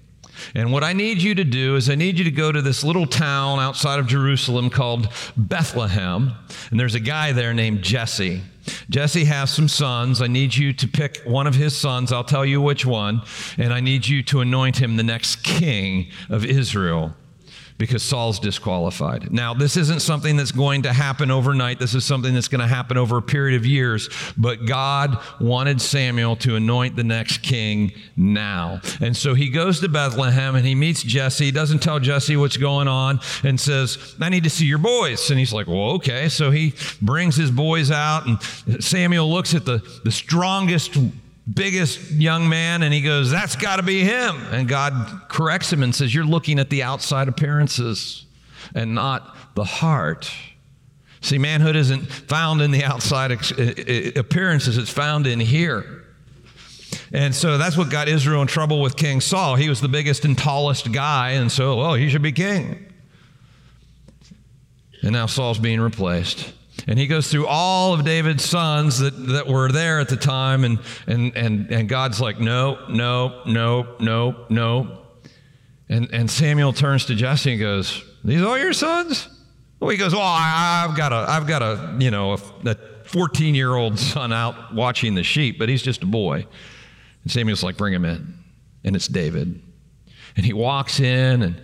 And 0.55 0.71
what 0.71 0.83
I 0.83 0.93
need 0.93 1.21
you 1.21 1.35
to 1.35 1.43
do 1.43 1.75
is 1.75 1.89
I 1.89 1.95
need 1.95 2.17
you 2.17 2.23
to 2.23 2.31
go 2.31 2.51
to 2.51 2.61
this 2.61 2.83
little 2.83 3.05
town 3.05 3.59
outside 3.59 3.99
of 3.99 4.07
Jerusalem 4.07 4.69
called 4.69 5.07
Bethlehem. 5.37 6.33
And 6.71 6.79
there's 6.79 6.95
a 6.95 6.99
guy 6.99 7.31
there 7.31 7.53
named 7.53 7.83
Jesse. 7.83 8.41
Jesse 8.89 9.25
has 9.25 9.51
some 9.51 9.67
sons. 9.67 10.21
I 10.21 10.27
need 10.27 10.55
you 10.55 10.73
to 10.73 10.87
pick 10.87 11.17
one 11.25 11.47
of 11.47 11.55
his 11.55 11.75
sons. 11.75 12.11
I'll 12.11 12.23
tell 12.23 12.45
you 12.45 12.61
which 12.61 12.85
one. 12.85 13.21
And 13.57 13.73
I 13.73 13.79
need 13.79 14.07
you 14.07 14.23
to 14.23 14.41
anoint 14.41 14.81
him 14.81 14.97
the 14.97 15.03
next 15.03 15.43
king 15.43 16.07
of 16.29 16.45
Israel 16.45 17.13
because 17.81 18.03
Saul's 18.03 18.37
disqualified. 18.37 19.33
Now, 19.33 19.55
this 19.55 19.75
isn't 19.75 20.01
something 20.01 20.37
that's 20.37 20.51
going 20.51 20.83
to 20.83 20.93
happen 20.93 21.31
overnight. 21.31 21.79
This 21.79 21.95
is 21.95 22.05
something 22.05 22.31
that's 22.31 22.47
going 22.47 22.61
to 22.61 22.67
happen 22.67 22.95
over 22.95 23.17
a 23.17 23.23
period 23.23 23.59
of 23.59 23.65
years. 23.65 24.07
But 24.37 24.67
God 24.67 25.17
wanted 25.39 25.81
Samuel 25.81 26.35
to 26.37 26.55
anoint 26.55 26.95
the 26.95 27.03
next 27.03 27.39
king 27.39 27.91
now. 28.15 28.81
And 28.99 29.17
so 29.17 29.33
he 29.33 29.49
goes 29.49 29.79
to 29.79 29.89
Bethlehem 29.89 30.53
and 30.53 30.63
he 30.63 30.75
meets 30.75 31.01
Jesse. 31.01 31.45
He 31.45 31.51
doesn't 31.51 31.79
tell 31.79 31.99
Jesse 31.99 32.37
what's 32.37 32.55
going 32.55 32.87
on 32.87 33.19
and 33.41 33.59
says, 33.59 34.15
I 34.21 34.29
need 34.29 34.43
to 34.43 34.51
see 34.51 34.67
your 34.67 34.77
boys. 34.77 35.31
And 35.31 35.39
he's 35.39 35.51
like, 35.51 35.65
Well, 35.65 35.93
okay. 35.93 36.29
So 36.29 36.51
he 36.51 36.75
brings 37.01 37.35
his 37.35 37.49
boys 37.49 37.89
out, 37.89 38.27
and 38.27 38.83
Samuel 38.83 39.27
looks 39.27 39.55
at 39.55 39.65
the, 39.65 39.79
the 40.03 40.11
strongest 40.11 40.99
biggest 41.51 42.11
young 42.11 42.47
man 42.49 42.83
and 42.83 42.93
he 42.93 43.01
goes, 43.01 43.31
That's 43.31 43.55
got 43.55 43.77
to 43.77 43.83
be 43.83 44.03
him. 44.03 44.35
And 44.51 44.67
God 44.67 45.23
corrects 45.29 45.71
him 45.71 45.83
and 45.83 45.93
says, 45.93 46.13
You're 46.13 46.25
looking 46.25 46.59
at 46.59 46.69
the 46.69 46.83
outside 46.83 47.27
appearances 47.27 48.25
and 48.75 48.95
not 48.95 49.35
the 49.55 49.63
heart. 49.63 50.31
See, 51.21 51.37
manhood 51.37 51.75
isn't 51.75 52.05
found 52.05 52.61
in 52.61 52.71
the 52.71 52.83
outside 52.83 53.31
appearances, 53.31 54.77
it's 54.77 54.89
found 54.89 55.27
in 55.27 55.39
here. 55.39 56.05
And 57.13 57.33
so 57.33 57.57
that's 57.57 57.77
what 57.77 57.89
got 57.89 58.07
Israel 58.07 58.41
in 58.41 58.47
trouble 58.47 58.81
with 58.81 58.95
King 58.95 59.21
Saul. 59.21 59.55
He 59.55 59.69
was 59.69 59.81
the 59.81 59.87
biggest 59.87 60.25
and 60.25 60.37
tallest 60.37 60.91
guy, 60.91 61.31
and 61.31 61.51
so, 61.51 61.77
well, 61.77 61.93
he 61.93 62.09
should 62.09 62.21
be 62.21 62.31
king. 62.31 62.85
And 65.03 65.11
now 65.11 65.25
Saul's 65.25 65.59
being 65.59 65.79
replaced. 65.79 66.53
And 66.87 66.97
he 66.97 67.07
goes 67.07 67.29
through 67.29 67.47
all 67.47 67.93
of 67.93 68.03
David's 68.03 68.43
sons 68.43 68.99
that, 68.99 69.11
that 69.27 69.47
were 69.47 69.71
there 69.71 69.99
at 69.99 70.09
the 70.09 70.17
time, 70.17 70.63
and, 70.63 70.79
and, 71.07 71.35
and, 71.35 71.71
and 71.71 71.89
God's 71.89 72.19
like, 72.19 72.39
no, 72.39 72.87
no, 72.89 73.43
no, 73.45 73.95
no, 73.99 74.45
no. 74.49 75.01
And, 75.91 76.09
and 76.13 76.31
Samuel 76.31 76.71
turns 76.71 77.05
to 77.07 77.15
Jesse 77.15 77.51
and 77.51 77.59
goes, 77.59 78.01
These 78.23 78.41
all 78.41 78.57
your 78.57 78.71
sons? 78.71 79.27
Well, 79.79 79.89
he 79.89 79.97
goes, 79.97 80.13
Well, 80.13 80.23
I, 80.23 80.85
have 80.87 80.95
got 80.95 81.11
a, 81.11 81.29
I've 81.29 81.47
got 81.47 81.61
a, 81.61 81.97
you 81.99 82.11
know, 82.11 82.33
a 82.33 82.37
14 83.03 83.53
year 83.53 83.75
old 83.75 83.99
son 83.99 84.31
out 84.31 84.73
watching 84.73 85.15
the 85.15 85.23
sheep, 85.23 85.59
but 85.59 85.67
he's 85.67 85.83
just 85.83 86.01
a 86.01 86.05
boy. 86.05 86.47
And 87.23 87.31
Samuel's 87.31 87.61
like, 87.61 87.75
Bring 87.75 87.93
him 87.93 88.05
in. 88.05 88.35
And 88.85 88.95
it's 88.95 89.09
David. 89.09 89.61
And 90.37 90.45
he 90.45 90.53
walks 90.53 91.01
in, 91.01 91.43
and 91.43 91.61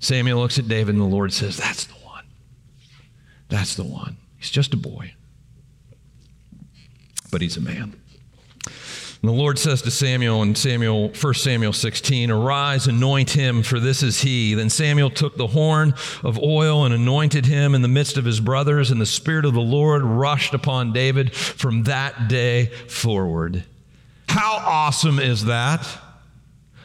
Samuel 0.00 0.38
looks 0.38 0.58
at 0.58 0.68
David, 0.68 0.94
and 0.94 1.02
the 1.02 1.08
Lord 1.08 1.32
says, 1.32 1.56
That's 1.56 1.84
the 1.86 1.94
one. 1.94 2.24
That's 3.48 3.74
the 3.74 3.84
one. 3.84 4.18
He's 4.42 4.50
just 4.50 4.74
a 4.74 4.76
boy, 4.76 5.14
but 7.30 7.42
he's 7.42 7.56
a 7.56 7.60
man. 7.60 7.94
And 8.66 9.30
the 9.30 9.30
Lord 9.30 9.56
says 9.56 9.82
to 9.82 9.90
Samuel 9.92 10.42
in 10.42 10.56
Samuel, 10.56 11.10
1 11.10 11.34
Samuel 11.34 11.72
16, 11.72 12.28
Arise, 12.28 12.88
anoint 12.88 13.30
him, 13.30 13.62
for 13.62 13.78
this 13.78 14.02
is 14.02 14.22
he. 14.22 14.54
Then 14.54 14.68
Samuel 14.68 15.10
took 15.10 15.36
the 15.36 15.46
horn 15.46 15.94
of 16.24 16.40
oil 16.40 16.84
and 16.84 16.92
anointed 16.92 17.46
him 17.46 17.76
in 17.76 17.82
the 17.82 17.88
midst 17.88 18.16
of 18.16 18.24
his 18.24 18.40
brothers, 18.40 18.90
and 18.90 19.00
the 19.00 19.06
Spirit 19.06 19.44
of 19.44 19.54
the 19.54 19.60
Lord 19.60 20.02
rushed 20.02 20.54
upon 20.54 20.92
David 20.92 21.32
from 21.32 21.84
that 21.84 22.26
day 22.26 22.66
forward. 22.88 23.62
How 24.28 24.56
awesome 24.56 25.20
is 25.20 25.44
that? 25.44 25.86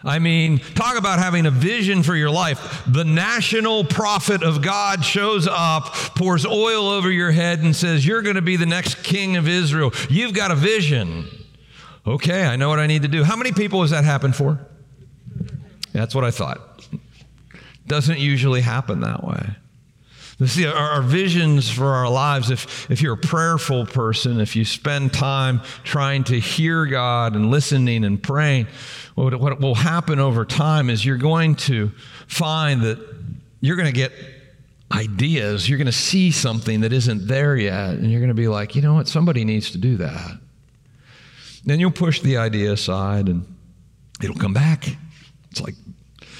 I 0.04 0.20
mean, 0.20 0.60
talk 0.60 0.98
about 0.98 1.20
having 1.20 1.46
a 1.46 1.52
vision 1.52 2.04
for 2.04 2.16
your 2.16 2.30
life. 2.30 2.84
The 2.88 3.04
national 3.04 3.84
prophet 3.84 4.44
of 4.44 4.62
God 4.62 5.04
shows 5.04 5.48
up, 5.50 5.94
pours 6.16 6.46
oil 6.46 6.88
over 6.88 7.12
your 7.12 7.32
head, 7.32 7.60
and 7.60 7.76
says, 7.76 8.06
You're 8.06 8.22
going 8.22 8.36
to 8.36 8.42
be 8.42 8.56
the 8.56 8.66
next 8.66 9.04
king 9.04 9.38
of 9.38 9.48
Israel. 9.48 9.92
You've 10.10 10.34
got 10.34 10.52
a 10.52 10.56
vision. 10.56 11.26
Okay, 12.06 12.46
I 12.46 12.56
know 12.56 12.70
what 12.70 12.80
I 12.80 12.88
need 12.88 13.02
to 13.02 13.08
do. 13.08 13.24
How 13.24 13.36
many 13.36 13.52
people 13.52 13.82
has 13.82 13.92
that 13.92 14.06
happened 14.06 14.36
for? 14.36 14.66
That's 15.92 16.16
what 16.16 16.24
I 16.24 16.32
thought. 16.32 16.88
Doesn't 17.86 18.20
usually 18.20 18.62
happen 18.62 19.02
that 19.02 19.24
way. 19.24 19.56
See, 20.46 20.68
our, 20.68 21.02
visions 21.02 21.68
for 21.68 21.88
our 21.96 22.08
lives, 22.08 22.52
if, 22.52 22.92
if 22.92 23.02
you're 23.02 23.16
a 23.16 23.18
prayerful 23.18 23.88
person, 23.88 24.40
if 24.40 24.56
you 24.56 24.66
spend 24.66 25.12
time 25.12 25.62
trying 25.84 26.26
to 26.26 26.40
hear 26.40 26.86
God 26.86 27.36
and 27.36 27.50
listening 27.50 28.06
and 28.06 28.22
praying, 28.22 28.68
what, 29.18 29.40
what 29.40 29.60
will 29.60 29.74
happen 29.74 30.20
over 30.20 30.46
time 30.46 30.92
is 30.92 31.04
you're 31.04 31.18
going 31.18 31.56
to 31.56 31.92
find 32.28 32.84
that 32.84 33.00
you're 33.62 33.76
going 33.76 33.88
to 33.88 33.92
get 33.92 34.12
ideas. 34.92 35.68
You're 35.68 35.80
going 35.80 35.88
to 35.88 35.92
see 35.92 36.30
something 36.30 36.82
that 36.82 36.94
isn't 36.94 37.28
there 37.28 37.56
yet, 37.56 37.96
and 37.96 38.12
you're 38.12 38.20
going 38.20 38.30
to 38.30 38.36
be 38.36 38.48
like, 38.48 38.76
you 38.76 38.84
know 38.84 38.94
what, 38.94 39.08
somebody 39.08 39.44
needs 39.44 39.72
to 39.72 39.80
do 39.80 39.98
that. 39.98 40.40
Then 41.66 41.80
you'll 41.80 41.90
push 41.90 42.22
the 42.22 42.38
idea 42.38 42.72
aside, 42.72 43.28
and 43.28 43.52
it'll 44.22 44.36
come 44.36 44.54
back. 44.54 44.88
It's 45.50 45.62
like 45.62 45.74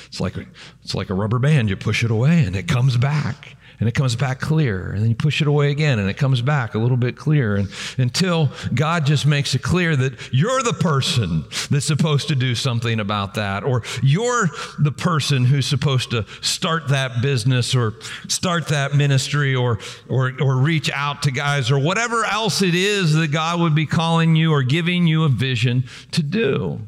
it's 0.06 0.22
like 0.22 0.36
it's 0.84 0.94
like 0.94 1.10
a 1.10 1.16
rubber 1.16 1.40
band. 1.40 1.72
You 1.72 1.78
push 1.78 2.04
it 2.04 2.12
away, 2.12 2.44
and 2.46 2.56
it 2.56 2.68
comes 2.68 2.96
back 2.96 3.57
and 3.80 3.88
it 3.88 3.94
comes 3.94 4.16
back 4.16 4.40
clear. 4.40 4.92
And 4.92 5.02
then 5.02 5.10
you 5.10 5.16
push 5.16 5.42
it 5.42 5.48
away 5.48 5.70
again 5.70 6.00
and 6.00 6.10
it 6.10 6.16
comes 6.16 6.42
back 6.42 6.74
a 6.74 6.80
little 6.80 6.98
bit 6.98 7.16
clearer. 7.16 7.56
And 7.56 7.70
until 7.98 8.50
God 8.74 9.06
just 9.06 9.26
makes 9.26 9.54
it 9.54 9.62
clear 9.62 9.96
that 9.96 10.34
you're 10.34 10.64
the 10.64 10.74
person 10.74 11.46
that's 11.70 11.86
supposed 11.86 12.28
to 12.30 12.36
do 12.36 12.56
something 12.56 13.00
about 13.00 13.36
that, 13.36 13.64
or 13.64 13.84
you're 14.02 14.50
the 14.80 14.92
person 14.92 15.46
who's 15.46 15.68
supposed 15.68 16.10
to 16.12 16.26
start 16.42 16.88
that 16.88 17.22
business 17.22 17.76
or 17.76 17.94
start 18.28 18.70
that 18.70 18.96
ministry 18.96 19.54
or, 19.54 19.80
or, 20.10 20.34
or 20.42 20.58
reach 20.58 20.90
out 20.92 21.22
to 21.24 21.32
guys 21.32 21.70
or 21.70 21.78
whatever 21.78 22.26
else 22.26 22.64
it 22.64 22.74
is 22.74 23.14
that 23.14 23.32
God 23.32 23.60
would 23.60 23.76
be 23.76 23.86
calling 23.86 24.36
you 24.36 24.54
or 24.54 24.64
giving 24.64 25.06
you 25.06 25.24
a 25.24 25.30
vision 25.30 25.84
to 26.12 26.24
do 26.24 26.80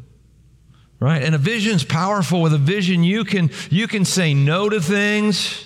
right 1.00 1.24
and 1.24 1.34
a 1.34 1.38
vision's 1.38 1.84
powerful 1.84 2.42
with 2.42 2.54
a 2.54 2.58
vision 2.58 3.04
you 3.04 3.24
can 3.24 3.50
you 3.70 3.88
can 3.88 4.04
say 4.04 4.34
no 4.34 4.68
to 4.68 4.82
things 4.82 5.66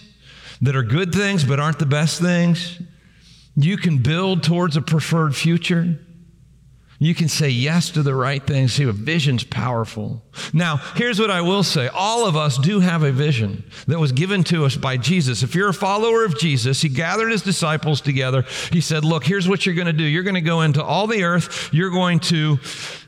that 0.64 0.76
are 0.78 0.84
good 0.84 1.14
things 1.14 1.44
but 1.44 1.60
aren't 1.60 1.78
the 1.78 1.86
best 1.86 2.22
things. 2.22 2.80
You 3.56 3.78
can 3.78 3.98
build 4.00 4.44
towards 4.44 4.76
a 4.78 4.82
preferred 4.82 5.36
future. 5.36 6.00
You 7.04 7.14
can 7.14 7.28
say 7.28 7.50
yes 7.50 7.90
to 7.92 8.02
the 8.02 8.16
right 8.16 8.42
things. 8.42 8.72
See, 8.72 8.84
a 8.86 8.94
vision's 8.94 9.44
powerful. 9.44 10.24
Now, 10.54 10.78
here's 10.96 11.20
what 11.20 11.30
I 11.30 11.42
will 11.42 11.64
say. 11.64 11.90
All 11.90 12.26
of 12.26 12.38
us 12.38 12.58
do 12.58 12.80
have 12.80 13.04
a 13.04 13.12
vision 13.12 13.66
that 13.88 14.00
was 14.00 14.14
given 14.14 14.42
to 14.46 14.64
us 14.64 14.78
by 14.78 14.96
Jesus. 14.96 15.44
If 15.44 15.54
you're 15.54 15.68
a 15.68 15.74
follower 15.74 16.24
of 16.24 16.40
Jesus, 16.40 16.82
he 16.82 16.88
gathered 16.88 17.30
his 17.30 17.42
disciples 17.42 18.00
together. 18.00 18.46
He 18.72 18.80
said, 18.80 19.04
Look, 19.04 19.26
here's 19.26 19.50
what 19.50 19.66
you're 19.66 19.76
going 19.76 19.88
to 19.88 19.94
do. 19.94 20.06
You're 20.06 20.24
going 20.24 20.36
to 20.36 20.42
go 20.42 20.62
into 20.62 20.82
all 20.82 21.08
the 21.08 21.26
earth. 21.26 21.70
You're 21.74 21.90
going 21.90 22.22
to 22.22 22.58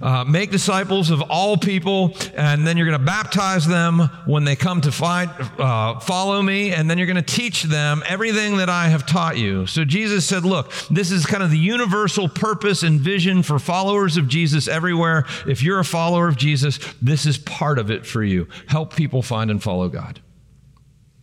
uh, 0.02 0.26
make 0.26 0.52
disciples 0.52 1.10
of 1.10 1.22
all 1.22 1.56
people, 1.56 2.18
and 2.36 2.68
then 2.68 2.76
you're 2.76 2.88
going 2.88 3.00
to 3.00 3.06
baptize 3.06 3.66
them 3.66 4.00
when 4.26 4.44
they 4.44 4.58
come 4.58 4.82
to 4.82 4.92
find, 4.92 5.32
uh, 5.58 6.02
follow 6.02 6.42
me, 6.42 6.74
and 6.74 6.90
then 6.90 6.98
you're 6.98 7.08
going 7.08 7.16
to 7.16 7.22
teach 7.22 7.64
them 7.64 8.04
everything 8.06 8.58
that 8.58 8.70
I 8.70 8.90
have 8.90 9.06
taught 9.06 9.38
you. 9.38 9.66
So 9.68 9.86
Jesus 9.86 10.26
said, 10.26 10.44
Look, 10.44 10.74
this 10.92 11.12
is 11.12 11.26
kind 11.26 11.42
of 11.42 11.50
the 11.50 11.58
universal 11.58 12.28
purpose 12.28 12.84
and 12.84 13.00
vision 13.00 13.42
for 13.42 13.58
followers 13.58 13.85
followers 13.86 14.18
of 14.18 14.28
Jesus 14.28 14.68
everywhere. 14.68 15.26
If 15.46 15.62
you're 15.62 15.78
a 15.78 15.86
follower 15.86 16.28
of 16.28 16.38
Jesus, 16.38 16.80
this 17.04 17.28
is 17.28 17.38
part 17.38 17.78
of 17.78 17.92
it 17.92 18.04
for 18.04 18.24
you. 18.24 18.48
Help 18.68 18.96
people 18.96 19.22
find 19.22 19.52
and 19.52 19.62
follow 19.62 19.90
God. 19.90 20.20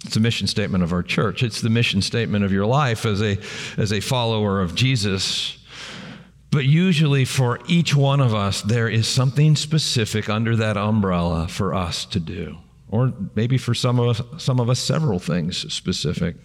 It's 0.05 0.15
a 0.15 0.21
mission 0.21 0.47
statement 0.47 0.85
of 0.85 0.93
our 0.93 1.03
church. 1.03 1.43
It's 1.43 1.61
the 1.61 1.71
mission 1.71 2.03
statement 2.03 2.45
of 2.45 2.53
your 2.53 2.67
life 2.67 3.05
as 3.05 3.21
a, 3.21 3.37
as 3.77 3.93
a 3.93 3.99
follower 3.99 4.61
of 4.61 4.77
Jesus. 4.77 5.59
But 6.53 6.65
usually, 6.67 7.25
for 7.25 7.59
each 7.67 7.97
one 7.97 8.21
of 8.21 8.33
us, 8.33 8.63
there 8.63 8.89
is 8.89 9.09
something 9.09 9.57
specific 9.57 10.29
under 10.29 10.55
that 10.55 10.77
umbrella 10.77 11.49
for 11.49 11.75
us 11.75 12.05
to 12.07 12.21
do. 12.21 12.59
Or 12.89 13.13
maybe 13.35 13.59
for 13.59 13.75
some 13.75 13.99
of 13.99 14.21
us, 14.21 14.45
some 14.45 14.61
of 14.61 14.71
us 14.71 14.79
several 14.79 15.19
things 15.19 15.73
specific. 15.73 16.37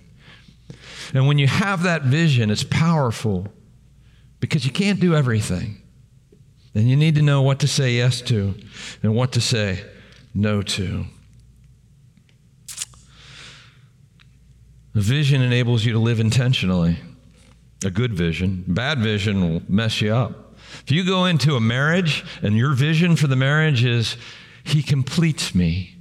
And 1.13 1.27
when 1.27 1.37
you 1.37 1.45
have 1.45 1.83
that 1.83 2.01
vision, 2.01 2.49
it's 2.49 2.63
powerful 2.63 3.53
because 4.39 4.65
you 4.65 4.71
can't 4.71 4.99
do 4.99 5.13
everything 5.15 5.83
then 6.73 6.87
you 6.87 6.95
need 6.95 7.15
to 7.15 7.21
know 7.21 7.41
what 7.41 7.59
to 7.59 7.67
say 7.67 7.93
yes 7.93 8.21
to 8.21 8.55
and 9.01 9.15
what 9.15 9.31
to 9.33 9.41
say 9.41 9.83
no 10.33 10.61
to. 10.61 11.05
A 14.95 14.99
vision 14.99 15.41
enables 15.41 15.85
you 15.85 15.93
to 15.93 15.99
live 15.99 16.19
intentionally. 16.19 16.97
A 17.85 17.91
good 17.91 18.13
vision. 18.13 18.63
Bad 18.67 18.99
vision 18.99 19.41
will 19.41 19.61
mess 19.67 20.01
you 20.01 20.13
up. 20.13 20.55
If 20.83 20.91
you 20.91 21.05
go 21.05 21.25
into 21.25 21.55
a 21.55 21.61
marriage 21.61 22.25
and 22.41 22.57
your 22.57 22.73
vision 22.73 23.15
for 23.15 23.27
the 23.27 23.35
marriage 23.35 23.83
is, 23.85 24.17
He 24.63 24.81
completes 24.81 25.53
me, 25.53 25.97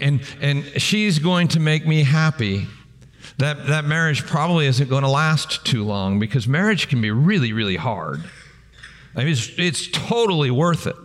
and, 0.00 0.20
and 0.40 0.64
she's 0.80 1.18
going 1.18 1.48
to 1.48 1.60
make 1.60 1.86
me 1.86 2.02
happy, 2.02 2.66
that, 3.38 3.66
that 3.68 3.84
marriage 3.84 4.24
probably 4.26 4.66
isn't 4.66 4.88
going 4.88 5.04
to 5.04 5.10
last 5.10 5.64
too 5.64 5.84
long 5.84 6.18
because 6.18 6.48
marriage 6.48 6.88
can 6.88 7.00
be 7.00 7.10
really, 7.10 7.52
really 7.52 7.76
hard. 7.76 8.24
I 9.14 9.20
mean, 9.20 9.28
it's, 9.28 9.50
it's 9.58 9.88
totally 9.90 10.50
worth 10.50 10.86
it. 10.86 10.96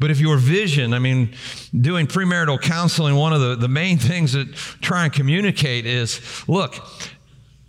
But 0.00 0.10
if 0.10 0.20
your 0.20 0.36
vision, 0.36 0.94
I 0.94 0.98
mean, 1.00 1.34
doing 1.78 2.06
premarital 2.06 2.60
counseling, 2.62 3.16
one 3.16 3.32
of 3.32 3.40
the, 3.40 3.56
the 3.56 3.68
main 3.68 3.98
things 3.98 4.32
that 4.32 4.52
try 4.54 5.04
and 5.04 5.12
communicate 5.12 5.86
is 5.86 6.20
look, 6.48 6.76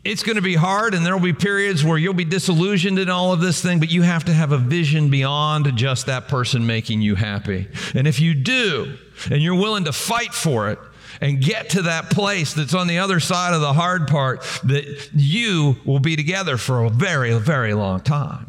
it's 0.04 0.24
going 0.24 0.38
to 0.38 0.42
be 0.42 0.56
hard 0.56 0.94
and 0.94 1.06
there 1.06 1.16
will 1.16 1.24
be 1.24 1.34
periods 1.34 1.84
where 1.84 1.98
you'll 1.98 2.14
be 2.14 2.26
disillusioned 2.26 3.00
in 3.00 3.10
all 3.10 3.34
of 3.34 3.42
this 3.42 3.62
thing, 3.62 3.80
but 3.80 3.92
you 3.92 4.02
have 4.02 4.24
to 4.26 4.34
have 4.34 4.52
a 4.52 4.58
vision 4.58 5.10
beyond 5.10 5.76
just 5.76 6.06
that 6.06 6.28
person 6.28 6.66
making 6.66 7.02
you 7.02 7.16
happy. 7.16 7.68
And 7.94 8.08
if 8.08 8.20
you 8.20 8.34
do, 8.34 8.98
and 9.30 9.42
you're 9.42 9.60
willing 9.60 9.84
to 9.86 9.94
fight 9.94 10.34
for 10.34 10.70
it, 10.70 10.80
and 11.22 11.42
get 11.42 11.72
to 11.72 11.82
that 11.82 12.10
place 12.10 12.54
that's 12.54 12.74
on 12.74 12.88
the 12.88 13.00
other 13.00 13.20
side 13.20 13.54
of 13.54 13.60
the 13.60 13.74
hard 13.74 14.08
part, 14.08 14.42
that 14.64 15.10
you 15.14 15.76
will 15.86 16.00
be 16.00 16.16
together 16.16 16.56
for 16.56 16.86
a 16.86 16.90
very, 16.90 17.38
very 17.38 17.74
long 17.74 18.00
time. 18.00 18.49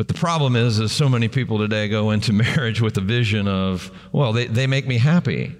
But 0.00 0.08
the 0.08 0.14
problem 0.14 0.56
is, 0.56 0.78
is 0.78 0.92
so 0.92 1.10
many 1.10 1.28
people 1.28 1.58
today 1.58 1.86
go 1.86 2.10
into 2.10 2.32
marriage 2.48 2.80
with 2.80 2.96
a 2.96 3.02
vision 3.02 3.46
of, 3.46 3.90
well, 4.12 4.32
they, 4.32 4.46
they 4.46 4.66
make 4.66 4.86
me 4.86 4.96
happy. 4.96 5.54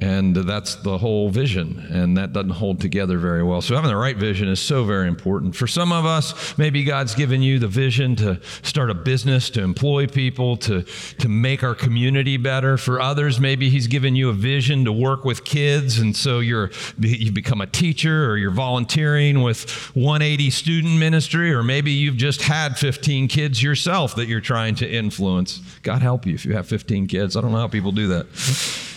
And 0.00 0.36
that's 0.36 0.76
the 0.76 0.96
whole 0.96 1.28
vision, 1.28 1.84
and 1.90 2.16
that 2.18 2.32
doesn't 2.32 2.50
hold 2.50 2.80
together 2.80 3.18
very 3.18 3.42
well. 3.42 3.60
So, 3.60 3.74
having 3.74 3.90
the 3.90 3.96
right 3.96 4.16
vision 4.16 4.46
is 4.46 4.60
so 4.60 4.84
very 4.84 5.08
important. 5.08 5.56
For 5.56 5.66
some 5.66 5.90
of 5.90 6.06
us, 6.06 6.56
maybe 6.56 6.84
God's 6.84 7.16
given 7.16 7.42
you 7.42 7.58
the 7.58 7.66
vision 7.66 8.14
to 8.16 8.40
start 8.62 8.90
a 8.90 8.94
business, 8.94 9.50
to 9.50 9.62
employ 9.62 10.06
people, 10.06 10.56
to, 10.58 10.82
to 10.82 11.28
make 11.28 11.64
our 11.64 11.74
community 11.74 12.36
better. 12.36 12.76
For 12.76 13.00
others, 13.00 13.40
maybe 13.40 13.70
He's 13.70 13.88
given 13.88 14.14
you 14.14 14.28
a 14.28 14.32
vision 14.32 14.84
to 14.84 14.92
work 14.92 15.24
with 15.24 15.44
kids, 15.44 15.98
and 15.98 16.14
so 16.16 16.38
you're, 16.38 16.70
you 17.00 17.32
become 17.32 17.60
a 17.60 17.66
teacher 17.66 18.30
or 18.30 18.36
you're 18.36 18.52
volunteering 18.52 19.42
with 19.42 19.68
180 19.96 20.50
student 20.50 20.96
ministry, 20.96 21.52
or 21.52 21.64
maybe 21.64 21.90
you've 21.90 22.16
just 22.16 22.42
had 22.42 22.78
15 22.78 23.26
kids 23.26 23.60
yourself 23.60 24.14
that 24.14 24.28
you're 24.28 24.40
trying 24.40 24.76
to 24.76 24.88
influence. 24.88 25.60
God 25.82 26.02
help 26.02 26.24
you 26.24 26.34
if 26.34 26.44
you 26.44 26.52
have 26.52 26.68
15 26.68 27.08
kids. 27.08 27.36
I 27.36 27.40
don't 27.40 27.50
know 27.50 27.58
how 27.58 27.66
people 27.66 27.90
do 27.90 28.06
that. 28.06 28.94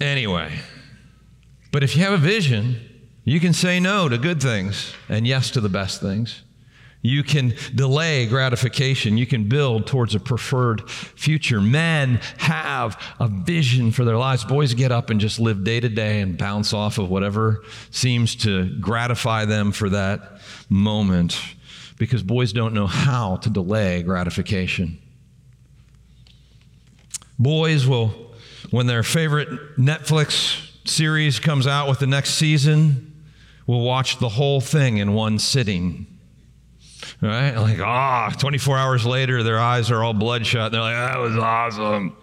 Anyway, 0.00 0.58
but 1.72 1.82
if 1.82 1.96
you 1.96 2.02
have 2.02 2.12
a 2.12 2.18
vision, 2.18 2.80
you 3.24 3.40
can 3.40 3.52
say 3.52 3.80
no 3.80 4.08
to 4.08 4.18
good 4.18 4.42
things 4.42 4.94
and 5.08 5.26
yes 5.26 5.50
to 5.52 5.60
the 5.60 5.68
best 5.68 6.00
things. 6.00 6.42
You 7.02 7.22
can 7.22 7.54
delay 7.74 8.26
gratification. 8.26 9.16
You 9.16 9.26
can 9.26 9.48
build 9.48 9.86
towards 9.86 10.14
a 10.14 10.20
preferred 10.20 10.90
future. 10.90 11.60
Men 11.60 12.20
have 12.38 13.00
a 13.20 13.28
vision 13.28 13.92
for 13.92 14.04
their 14.04 14.16
lives. 14.16 14.44
Boys 14.44 14.74
get 14.74 14.90
up 14.90 15.10
and 15.10 15.20
just 15.20 15.38
live 15.38 15.62
day 15.62 15.78
to 15.78 15.88
day 15.88 16.20
and 16.20 16.36
bounce 16.36 16.72
off 16.72 16.98
of 16.98 17.08
whatever 17.08 17.62
seems 17.90 18.34
to 18.36 18.76
gratify 18.80 19.44
them 19.44 19.70
for 19.70 19.88
that 19.90 20.40
moment 20.68 21.38
because 21.96 22.22
boys 22.22 22.52
don't 22.52 22.74
know 22.74 22.88
how 22.88 23.36
to 23.36 23.50
delay 23.50 24.02
gratification. 24.02 24.98
Boys 27.38 27.86
will 27.86 28.25
when 28.70 28.86
their 28.86 29.02
favorite 29.02 29.76
Netflix 29.76 30.62
series 30.88 31.38
comes 31.38 31.66
out 31.66 31.88
with 31.88 31.98
the 31.98 32.06
next 32.06 32.34
season, 32.34 33.24
we'll 33.66 33.80
watch 33.80 34.18
the 34.18 34.28
whole 34.28 34.60
thing 34.60 34.98
in 34.98 35.12
one 35.12 35.38
sitting. 35.38 36.06
Right? 37.20 37.54
Like, 37.54 37.78
ah, 37.80 38.30
oh, 38.32 38.38
24 38.38 38.76
hours 38.76 39.06
later, 39.06 39.42
their 39.42 39.58
eyes 39.58 39.90
are 39.90 40.02
all 40.02 40.14
bloodshot. 40.14 40.72
They're 40.72 40.80
like, 40.80 40.94
that 40.94 41.18
was 41.18 41.36
awesome. 41.36 42.16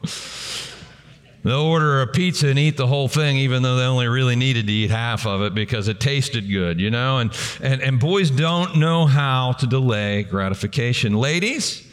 They'll 1.43 1.59
order 1.59 2.01
a 2.01 2.07
pizza 2.07 2.47
and 2.47 2.57
eat 2.57 2.77
the 2.77 2.87
whole 2.87 3.09
thing, 3.09 3.37
even 3.37 3.63
though 3.63 3.75
they 3.75 3.83
only 3.83 4.07
really 4.07 4.37
needed 4.37 4.67
to 4.67 4.73
eat 4.73 4.91
half 4.91 5.25
of 5.25 5.41
it 5.41 5.53
because 5.53 5.89
it 5.89 5.99
tasted 5.99 6.49
good, 6.49 6.79
you 6.79 6.89
know? 6.89 7.19
And, 7.19 7.31
and, 7.61 7.81
and 7.81 7.99
boys 7.99 8.31
don't 8.31 8.77
know 8.77 9.05
how 9.05 9.51
to 9.53 9.67
delay 9.67 10.23
gratification. 10.23 11.15
Ladies, 11.15 11.85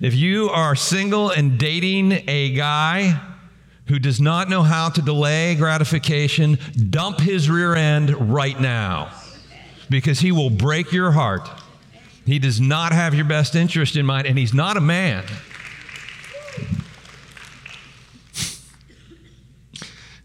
if 0.00 0.14
you 0.14 0.48
are 0.48 0.74
single 0.74 1.30
and 1.30 1.58
dating 1.58 2.12
a 2.26 2.52
guy 2.54 3.20
who 3.86 3.98
does 3.98 4.20
not 4.20 4.48
know 4.48 4.62
how 4.62 4.88
to 4.88 5.02
delay 5.02 5.54
gratification, 5.54 6.58
dump 6.90 7.20
his 7.20 7.50
rear 7.50 7.74
end 7.74 8.32
right 8.32 8.58
now 8.58 9.10
because 9.90 10.20
he 10.20 10.32
will 10.32 10.50
break 10.50 10.92
your 10.92 11.12
heart. 11.12 11.48
He 12.24 12.38
does 12.38 12.60
not 12.60 12.92
have 12.92 13.14
your 13.14 13.26
best 13.26 13.54
interest 13.54 13.96
in 13.96 14.06
mind, 14.06 14.26
and 14.26 14.38
he's 14.38 14.54
not 14.54 14.76
a 14.76 14.80
man. 14.80 15.24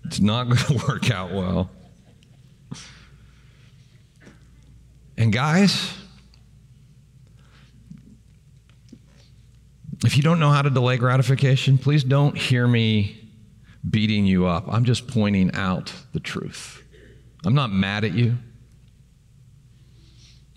It's 0.05 0.21
not 0.21 0.45
going 0.45 0.57
to 0.79 0.85
work 0.87 1.11
out 1.11 1.31
well. 1.31 1.69
And, 5.17 5.33
guys, 5.33 5.93
if 10.05 10.15
you 10.15 10.23
don't 10.23 10.39
know 10.39 10.49
how 10.49 10.61
to 10.61 10.69
delay 10.69 10.95
gratification, 10.95 11.77
please 11.77 12.05
don't 12.05 12.37
hear 12.37 12.65
me 12.65 13.18
beating 13.87 14.25
you 14.25 14.45
up. 14.45 14.65
I'm 14.67 14.85
just 14.85 15.07
pointing 15.07 15.53
out 15.53 15.93
the 16.13 16.19
truth. 16.19 16.83
I'm 17.45 17.53
not 17.53 17.71
mad 17.71 18.03
at 18.03 18.13
you. 18.13 18.37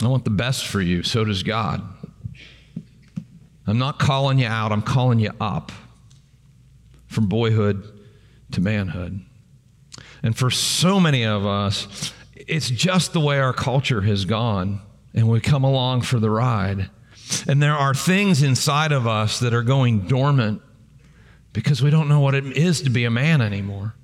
I 0.02 0.08
want 0.08 0.24
the 0.24 0.30
best 0.30 0.66
for 0.66 0.80
you. 0.80 1.02
So 1.02 1.24
does 1.24 1.42
God. 1.42 1.82
I'm 3.66 3.78
not 3.78 3.98
calling 3.98 4.38
you 4.38 4.46
out, 4.46 4.72
I'm 4.72 4.82
calling 4.82 5.20
you 5.20 5.30
up 5.40 5.70
from 7.06 7.26
boyhood 7.26 7.84
to 8.52 8.60
manhood. 8.60 9.20
And 10.22 10.36
for 10.36 10.50
so 10.50 10.98
many 10.98 11.24
of 11.24 11.46
us, 11.46 12.12
it's 12.34 12.68
just 12.68 13.12
the 13.12 13.20
way 13.20 13.38
our 13.38 13.52
culture 13.52 14.00
has 14.02 14.24
gone, 14.24 14.80
and 15.14 15.28
we 15.28 15.40
come 15.40 15.62
along 15.62 16.02
for 16.02 16.18
the 16.18 16.30
ride. 16.30 16.90
And 17.46 17.62
there 17.62 17.74
are 17.74 17.94
things 17.94 18.42
inside 18.42 18.92
of 18.92 19.06
us 19.06 19.38
that 19.40 19.54
are 19.54 19.62
going 19.62 20.00
dormant 20.00 20.60
because 21.52 21.82
we 21.82 21.90
don't 21.90 22.08
know 22.08 22.20
what 22.20 22.34
it 22.34 22.46
is 22.56 22.82
to 22.82 22.90
be 22.90 23.04
a 23.04 23.10
man 23.10 23.40
anymore. 23.40 23.94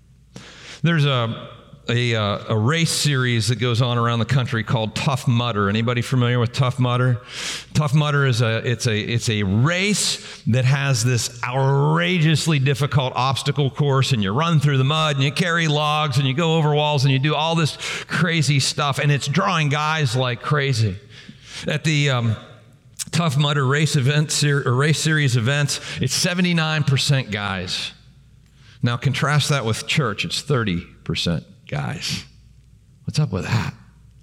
There's 0.82 1.04
a, 1.04 1.48
a, 1.88 2.14
uh, 2.14 2.44
a, 2.50 2.56
race 2.56 2.90
series 2.90 3.48
that 3.48 3.58
goes 3.58 3.80
on 3.80 3.98
around 3.98 4.18
the 4.18 4.26
country 4.26 4.62
called 4.62 4.94
Tough 4.94 5.26
Mudder. 5.26 5.68
Anybody 5.68 6.02
familiar 6.02 6.38
with 6.38 6.52
Tough 6.52 6.78
Mudder? 6.78 7.20
Tough 7.74 7.94
Mudder 7.94 8.26
is 8.26 8.42
a 8.42 8.58
it's 8.58 8.86
a 8.86 8.96
it's 8.96 9.28
a 9.28 9.42
race 9.42 10.42
that 10.48 10.64
has 10.64 11.02
this 11.02 11.42
outrageously 11.42 12.58
difficult 12.58 13.14
obstacle 13.16 13.70
course, 13.70 14.12
and 14.12 14.22
you 14.22 14.32
run 14.32 14.60
through 14.60 14.78
the 14.78 14.84
mud, 14.84 15.16
and 15.16 15.24
you 15.24 15.32
carry 15.32 15.66
logs, 15.66 16.18
and 16.18 16.28
you 16.28 16.34
go 16.34 16.56
over 16.56 16.74
walls, 16.74 17.04
and 17.04 17.12
you 17.12 17.18
do 17.18 17.34
all 17.34 17.54
this 17.54 17.76
crazy 18.06 18.60
stuff, 18.60 18.98
and 18.98 19.10
it's 19.10 19.26
drawing 19.26 19.68
guys 19.68 20.14
like 20.14 20.42
crazy. 20.42 20.96
At 21.66 21.82
the 21.82 22.10
um, 22.10 22.36
Tough 23.18 23.36
Mudder 23.36 23.66
race 23.66 23.96
event 23.96 24.30
ser- 24.30 24.62
or 24.64 24.74
race 24.74 25.00
series 25.00 25.36
events, 25.36 25.80
it's 26.00 26.16
79% 26.16 27.32
guys. 27.32 27.90
Now 28.80 28.96
contrast 28.96 29.48
that 29.48 29.64
with 29.64 29.88
church, 29.88 30.24
it's 30.24 30.40
30% 30.40 31.42
guys. 31.68 32.24
What's 33.02 33.18
up 33.18 33.32
with 33.32 33.42
that? 33.42 33.74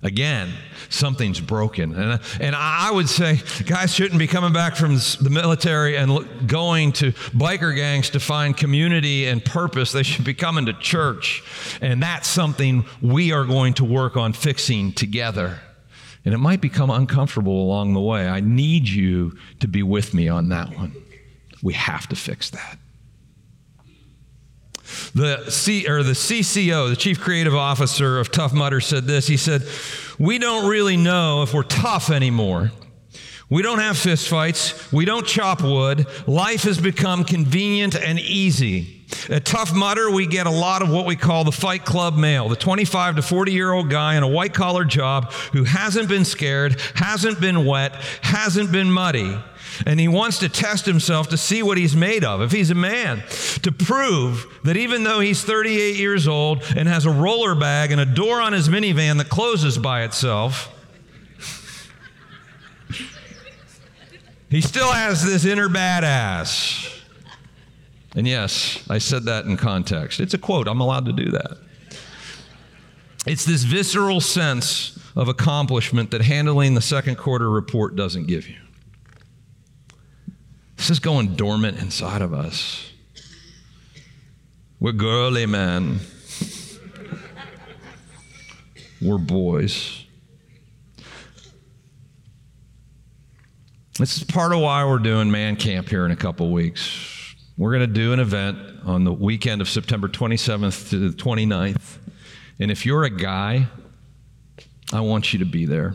Again, 0.02 0.50
something's 0.88 1.42
broken. 1.42 1.94
And, 1.94 2.22
and 2.40 2.56
I 2.56 2.90
would 2.90 3.10
say 3.10 3.42
guys 3.66 3.94
shouldn't 3.94 4.18
be 4.18 4.28
coming 4.28 4.54
back 4.54 4.78
from 4.78 4.96
the 4.96 5.30
military 5.30 5.98
and 5.98 6.48
going 6.48 6.94
to 6.94 7.12
biker 7.34 7.76
gangs 7.76 8.12
to 8.12 8.22
find 8.22 8.56
community 8.56 9.28
and 9.28 9.44
purpose. 9.44 9.92
They 9.92 10.04
should 10.04 10.24
be 10.24 10.34
coming 10.34 10.68
to 10.68 10.74
church. 10.74 11.44
And 11.82 12.02
that's 12.02 12.30
something 12.30 12.86
we 13.02 13.34
are 13.34 13.44
going 13.44 13.74
to 13.74 13.84
work 13.84 14.16
on 14.16 14.32
fixing 14.32 14.94
together. 14.94 15.60
And 16.26 16.34
it 16.34 16.40
might 16.40 16.60
become 16.60 16.90
uncomfortable 16.90 17.62
along 17.62 17.94
the 17.94 18.02
way. 18.02 18.28
I 18.28 18.40
need 18.40 18.90
you 18.90 19.38
to 19.60 19.68
be 19.68 19.84
with 19.84 20.14
me 20.14 20.28
on 20.28 20.50
that 20.50 20.76
one. 20.76 20.94
We 21.62 21.74
have 21.74 22.08
to 22.08 22.16
fix 22.16 22.50
that. 22.50 22.80
The, 25.14 25.50
C, 25.50 25.88
or 25.88 26.04
the 26.04 26.12
CCO, 26.12 26.90
the 26.90 26.96
Chief 26.96 27.20
Creative 27.20 27.56
Officer 27.56 28.20
of 28.20 28.32
Tough 28.32 28.54
Mudder, 28.54 28.82
said 28.82 29.06
this. 29.06 29.28
He 29.28 29.38
said, 29.38 29.64
We 30.20 30.40
don't 30.40 30.70
really 30.70 30.98
know 30.98 31.44
if 31.44 31.54
we're 31.54 31.64
tough 31.64 32.10
anymore. 32.10 32.72
We 33.50 33.62
don't 33.62 33.80
have 33.80 33.96
fistfights. 33.96 34.92
We 34.92 35.06
don't 35.06 35.26
chop 35.26 35.62
wood. 35.62 36.08
Life 36.28 36.64
has 36.64 36.80
become 36.80 37.24
convenient 37.24 37.96
and 37.96 38.20
easy. 38.20 38.95
At 39.30 39.46
Tough 39.46 39.74
Mudder, 39.74 40.10
we 40.10 40.28
get 40.28 40.48
a 40.48 40.52
lot 40.52 40.82
of 40.82 40.90
what 40.90 41.06
we 41.06 41.16
call 41.16 41.44
the 41.44 41.52
Fight 41.52 41.86
Club 41.86 42.16
male, 42.16 42.50
the 42.50 42.56
25 42.56 43.18
to 43.18 43.22
40 43.22 43.52
year 43.52 43.72
old 43.72 43.90
guy 43.90 44.16
in 44.16 44.24
a 44.24 44.28
white 44.28 44.54
collar 44.54 44.84
job 44.84 45.32
who 45.54 45.64
hasn't 45.64 46.10
been 46.10 46.26
scared, 46.26 46.80
hasn't 46.96 47.40
been 47.40 47.66
wet, 47.66 47.96
hasn't 48.22 48.72
been 48.72 48.92
muddy. 48.92 49.38
And 49.86 50.00
he 50.00 50.08
wants 50.08 50.40
to 50.40 50.50
test 50.50 50.86
himself 50.86 51.30
to 51.30 51.38
see 51.38 51.62
what 51.62 51.78
he's 51.78 51.96
made 51.96 52.24
of, 52.24 52.42
if 52.42 52.52
he's 52.52 52.72
a 52.72 52.76
man, 52.76 53.24
to 53.64 53.72
prove 53.72 54.46
that 54.64 54.78
even 54.78 55.04
though 55.04 55.20
he's 55.20 55.44
38 55.44 55.98
years 55.98 56.28
old 56.28 56.64
and 56.76 56.88
has 56.88 57.06
a 57.06 57.12
roller 57.12 57.56
bag 57.56 57.92
and 57.92 58.00
a 58.00 58.06
door 58.06 58.42
on 58.42 58.54
his 58.54 58.70
minivan 58.70 59.18
that 59.18 59.30
closes 59.30 59.78
by 59.78 60.04
itself, 60.04 60.72
he 64.50 64.62
still 64.62 64.92
has 64.92 65.26
this 65.26 65.46
inner 65.46 65.68
badass. 65.68 66.95
And 68.16 68.26
yes, 68.26 68.84
I 68.90 68.98
said 68.98 69.26
that 69.26 69.46
in 69.46 69.58
context. 69.58 70.20
It's 70.22 70.34
a 70.34 70.38
quote, 70.38 70.68
I'm 70.68 70.80
allowed 70.80 71.06
to 71.06 71.14
do 71.14 71.32
that. 71.32 71.58
It's 73.28 73.44
this 73.44 73.64
visceral 73.64 74.22
sense 74.22 74.98
of 75.16 75.28
accomplishment 75.28 76.12
that 76.12 76.22
handling 76.22 76.76
the 76.76 76.82
second 76.82 77.18
quarter 77.18 77.50
report 77.50 77.96
doesn't 77.96 78.28
give 78.28 78.48
you. 78.48 78.58
This 80.78 80.90
is 80.90 81.00
going 81.00 81.36
dormant 81.36 81.80
inside 81.80 82.22
of 82.22 82.34
us. 82.34 82.92
We're 84.80 84.92
girly 84.92 85.46
men. 85.46 86.00
We're 89.02 89.18
boys. 89.18 90.06
This 93.98 94.18
is 94.18 94.24
part 94.26 94.52
of 94.52 94.60
why 94.60 94.86
we're 94.86 95.00
doing 95.00 95.32
Man 95.32 95.56
Camp 95.56 95.90
here 95.90 96.06
in 96.06 96.12
a 96.12 96.16
couple 96.16 96.52
weeks. 96.52 97.15
We're 97.58 97.72
going 97.72 97.88
to 97.88 97.94
do 97.94 98.12
an 98.12 98.20
event 98.20 98.58
on 98.84 99.06
the 99.06 99.14
weekend 99.14 99.62
of 99.62 99.70
September 99.70 100.10
27th 100.10 100.90
to 100.90 101.10
the 101.10 101.16
29th. 101.16 101.98
And 102.60 102.70
if 102.70 102.86
you're 102.86 103.04
a 103.04 103.10
guy, 103.10 103.68
I 104.92 105.00
want 105.00 105.32
you 105.32 105.40
to 105.40 105.46
be 105.46 105.66
there. 105.66 105.94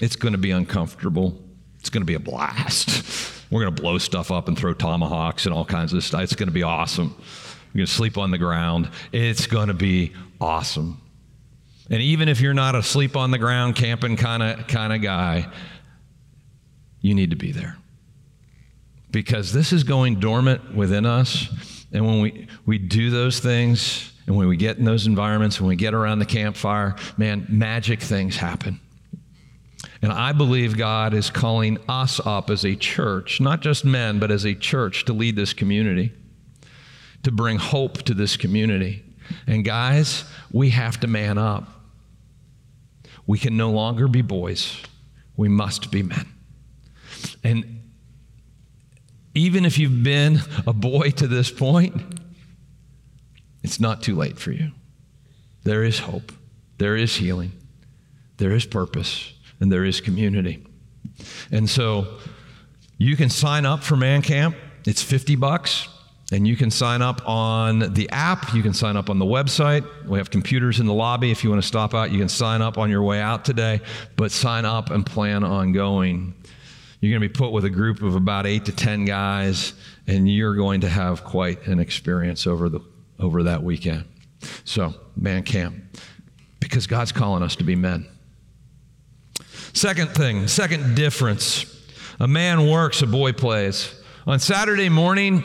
It's 0.00 0.16
going 0.16 0.32
to 0.32 0.38
be 0.38 0.52
uncomfortable. 0.52 1.36
It's 1.80 1.90
going 1.90 2.02
to 2.02 2.06
be 2.06 2.14
a 2.14 2.20
blast. 2.20 3.36
We're 3.50 3.62
going 3.62 3.74
to 3.74 3.82
blow 3.82 3.98
stuff 3.98 4.30
up 4.30 4.46
and 4.46 4.56
throw 4.56 4.72
tomahawks 4.72 5.44
and 5.44 5.54
all 5.54 5.64
kinds 5.64 5.92
of 5.92 6.04
stuff. 6.04 6.22
It's 6.22 6.36
going 6.36 6.48
to 6.48 6.54
be 6.54 6.62
awesome. 6.62 7.16
You're 7.72 7.80
going 7.80 7.86
to 7.86 7.92
sleep 7.92 8.16
on 8.16 8.30
the 8.30 8.38
ground. 8.38 8.90
It's 9.10 9.48
going 9.48 9.68
to 9.68 9.74
be 9.74 10.12
awesome. 10.40 11.00
And 11.90 12.00
even 12.00 12.28
if 12.28 12.40
you're 12.40 12.54
not 12.54 12.76
a 12.76 12.82
sleep 12.84 13.16
on 13.16 13.32
the 13.32 13.38
ground 13.38 13.74
camping 13.74 14.16
kind 14.16 14.42
of 14.44 14.68
kind 14.68 14.92
of 14.92 15.02
guy, 15.02 15.50
you 17.00 17.14
need 17.14 17.30
to 17.30 17.36
be 17.36 17.50
there. 17.50 17.76
Because 19.10 19.52
this 19.52 19.72
is 19.72 19.84
going 19.84 20.20
dormant 20.20 20.74
within 20.74 21.04
us. 21.06 21.48
And 21.92 22.06
when 22.06 22.20
we, 22.20 22.46
we 22.66 22.78
do 22.78 23.10
those 23.10 23.40
things, 23.40 24.12
and 24.26 24.36
when 24.36 24.46
we 24.46 24.56
get 24.56 24.78
in 24.78 24.84
those 24.84 25.06
environments, 25.06 25.60
when 25.60 25.68
we 25.68 25.76
get 25.76 25.92
around 25.92 26.20
the 26.20 26.26
campfire, 26.26 26.94
man, 27.16 27.46
magic 27.48 28.00
things 28.00 28.36
happen. 28.36 28.78
And 30.02 30.12
I 30.12 30.32
believe 30.32 30.78
God 30.78 31.14
is 31.14 31.30
calling 31.30 31.78
us 31.88 32.20
up 32.24 32.48
as 32.48 32.64
a 32.64 32.74
church, 32.74 33.40
not 33.40 33.60
just 33.60 33.84
men, 33.84 34.18
but 34.18 34.30
as 34.30 34.44
a 34.44 34.54
church 34.54 35.04
to 35.06 35.12
lead 35.12 35.36
this 35.36 35.52
community, 35.52 36.12
to 37.22 37.32
bring 37.32 37.58
hope 37.58 38.02
to 38.02 38.14
this 38.14 38.36
community. 38.36 39.02
And 39.46 39.64
guys, 39.64 40.24
we 40.52 40.70
have 40.70 41.00
to 41.00 41.06
man 41.06 41.36
up. 41.36 41.68
We 43.26 43.38
can 43.38 43.56
no 43.56 43.70
longer 43.70 44.08
be 44.08 44.22
boys, 44.22 44.76
we 45.36 45.48
must 45.48 45.90
be 45.90 46.02
men. 46.02 46.26
And 47.44 47.79
even 49.34 49.64
if 49.64 49.78
you've 49.78 50.02
been 50.02 50.40
a 50.66 50.72
boy 50.72 51.10
to 51.10 51.26
this 51.26 51.50
point, 51.50 51.94
it's 53.62 53.80
not 53.80 54.02
too 54.02 54.16
late 54.16 54.38
for 54.38 54.52
you. 54.52 54.72
There 55.64 55.84
is 55.84 55.98
hope, 55.98 56.32
there 56.78 56.96
is 56.96 57.16
healing, 57.16 57.52
there 58.38 58.52
is 58.52 58.64
purpose 58.64 59.32
and 59.60 59.70
there 59.70 59.84
is 59.84 60.00
community. 60.00 60.66
And 61.50 61.68
so 61.68 62.18
you 62.98 63.16
can 63.16 63.30
sign 63.30 63.66
up 63.66 63.82
for 63.82 63.96
Man 63.96 64.22
Camp. 64.22 64.56
It's 64.86 65.02
50 65.02 65.36
bucks. 65.36 65.88
And 66.32 66.46
you 66.46 66.54
can 66.54 66.70
sign 66.70 67.02
up 67.02 67.28
on 67.28 67.92
the 67.94 68.08
app. 68.10 68.54
You 68.54 68.62
can 68.62 68.72
sign 68.72 68.96
up 68.96 69.10
on 69.10 69.18
the 69.18 69.24
website. 69.24 69.84
We 70.06 70.18
have 70.18 70.30
computers 70.30 70.78
in 70.78 70.86
the 70.86 70.94
lobby. 70.94 71.32
If 71.32 71.42
you 71.42 71.50
want 71.50 71.60
to 71.60 71.66
stop 71.66 71.92
out, 71.92 72.12
you 72.12 72.18
can 72.20 72.28
sign 72.28 72.62
up 72.62 72.78
on 72.78 72.88
your 72.88 73.02
way 73.02 73.20
out 73.20 73.44
today. 73.44 73.80
But 74.16 74.30
sign 74.30 74.64
up 74.64 74.90
and 74.90 75.04
plan 75.04 75.42
on 75.42 75.72
going. 75.72 76.34
You're 77.00 77.18
going 77.18 77.22
to 77.22 77.28
be 77.28 77.38
put 77.38 77.52
with 77.52 77.64
a 77.64 77.70
group 77.70 78.02
of 78.02 78.14
about 78.14 78.46
eight 78.46 78.66
to 78.66 78.72
10 78.72 79.06
guys, 79.06 79.72
and 80.06 80.30
you're 80.30 80.54
going 80.54 80.82
to 80.82 80.88
have 80.88 81.24
quite 81.24 81.66
an 81.66 81.80
experience 81.80 82.46
over, 82.46 82.68
the, 82.68 82.80
over 83.18 83.44
that 83.44 83.62
weekend. 83.62 84.04
So, 84.64 84.94
man 85.16 85.42
camp, 85.42 85.76
because 86.60 86.86
God's 86.86 87.12
calling 87.12 87.42
us 87.42 87.56
to 87.56 87.64
be 87.64 87.74
men. 87.74 88.06
Second 89.72 90.10
thing, 90.10 90.46
second 90.48 90.94
difference 90.94 91.66
a 92.18 92.28
man 92.28 92.68
works, 92.68 93.00
a 93.00 93.06
boy 93.06 93.32
plays. 93.32 93.94
On 94.26 94.38
Saturday 94.38 94.90
morning, 94.90 95.42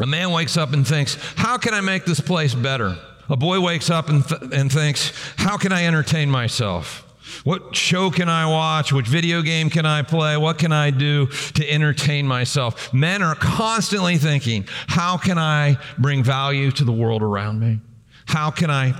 a 0.00 0.06
man 0.06 0.30
wakes 0.30 0.56
up 0.56 0.72
and 0.72 0.86
thinks, 0.86 1.16
How 1.36 1.58
can 1.58 1.74
I 1.74 1.82
make 1.82 2.06
this 2.06 2.20
place 2.20 2.54
better? 2.54 2.96
A 3.28 3.36
boy 3.36 3.60
wakes 3.60 3.90
up 3.90 4.08
and, 4.08 4.26
th- 4.26 4.40
and 4.52 4.72
thinks, 4.72 5.12
How 5.36 5.58
can 5.58 5.72
I 5.72 5.84
entertain 5.84 6.30
myself? 6.30 7.06
What 7.44 7.74
show 7.74 8.10
can 8.10 8.28
I 8.28 8.46
watch? 8.46 8.92
Which 8.92 9.06
video 9.06 9.42
game 9.42 9.70
can 9.70 9.86
I 9.86 10.02
play? 10.02 10.36
What 10.36 10.58
can 10.58 10.72
I 10.72 10.90
do 10.90 11.26
to 11.26 11.70
entertain 11.70 12.26
myself? 12.26 12.92
Men 12.92 13.22
are 13.22 13.34
constantly 13.34 14.18
thinking, 14.18 14.66
How 14.86 15.16
can 15.16 15.38
I 15.38 15.78
bring 15.98 16.22
value 16.22 16.70
to 16.72 16.84
the 16.84 16.92
world 16.92 17.22
around 17.22 17.60
me? 17.60 17.80
How 18.26 18.50
can 18.50 18.70
I 18.70 18.94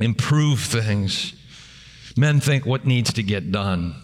improve 0.00 0.60
things? 0.60 1.34
Men 2.16 2.40
think 2.40 2.66
what 2.66 2.86
needs 2.86 3.12
to 3.14 3.22
get 3.22 3.52
done. 3.52 3.94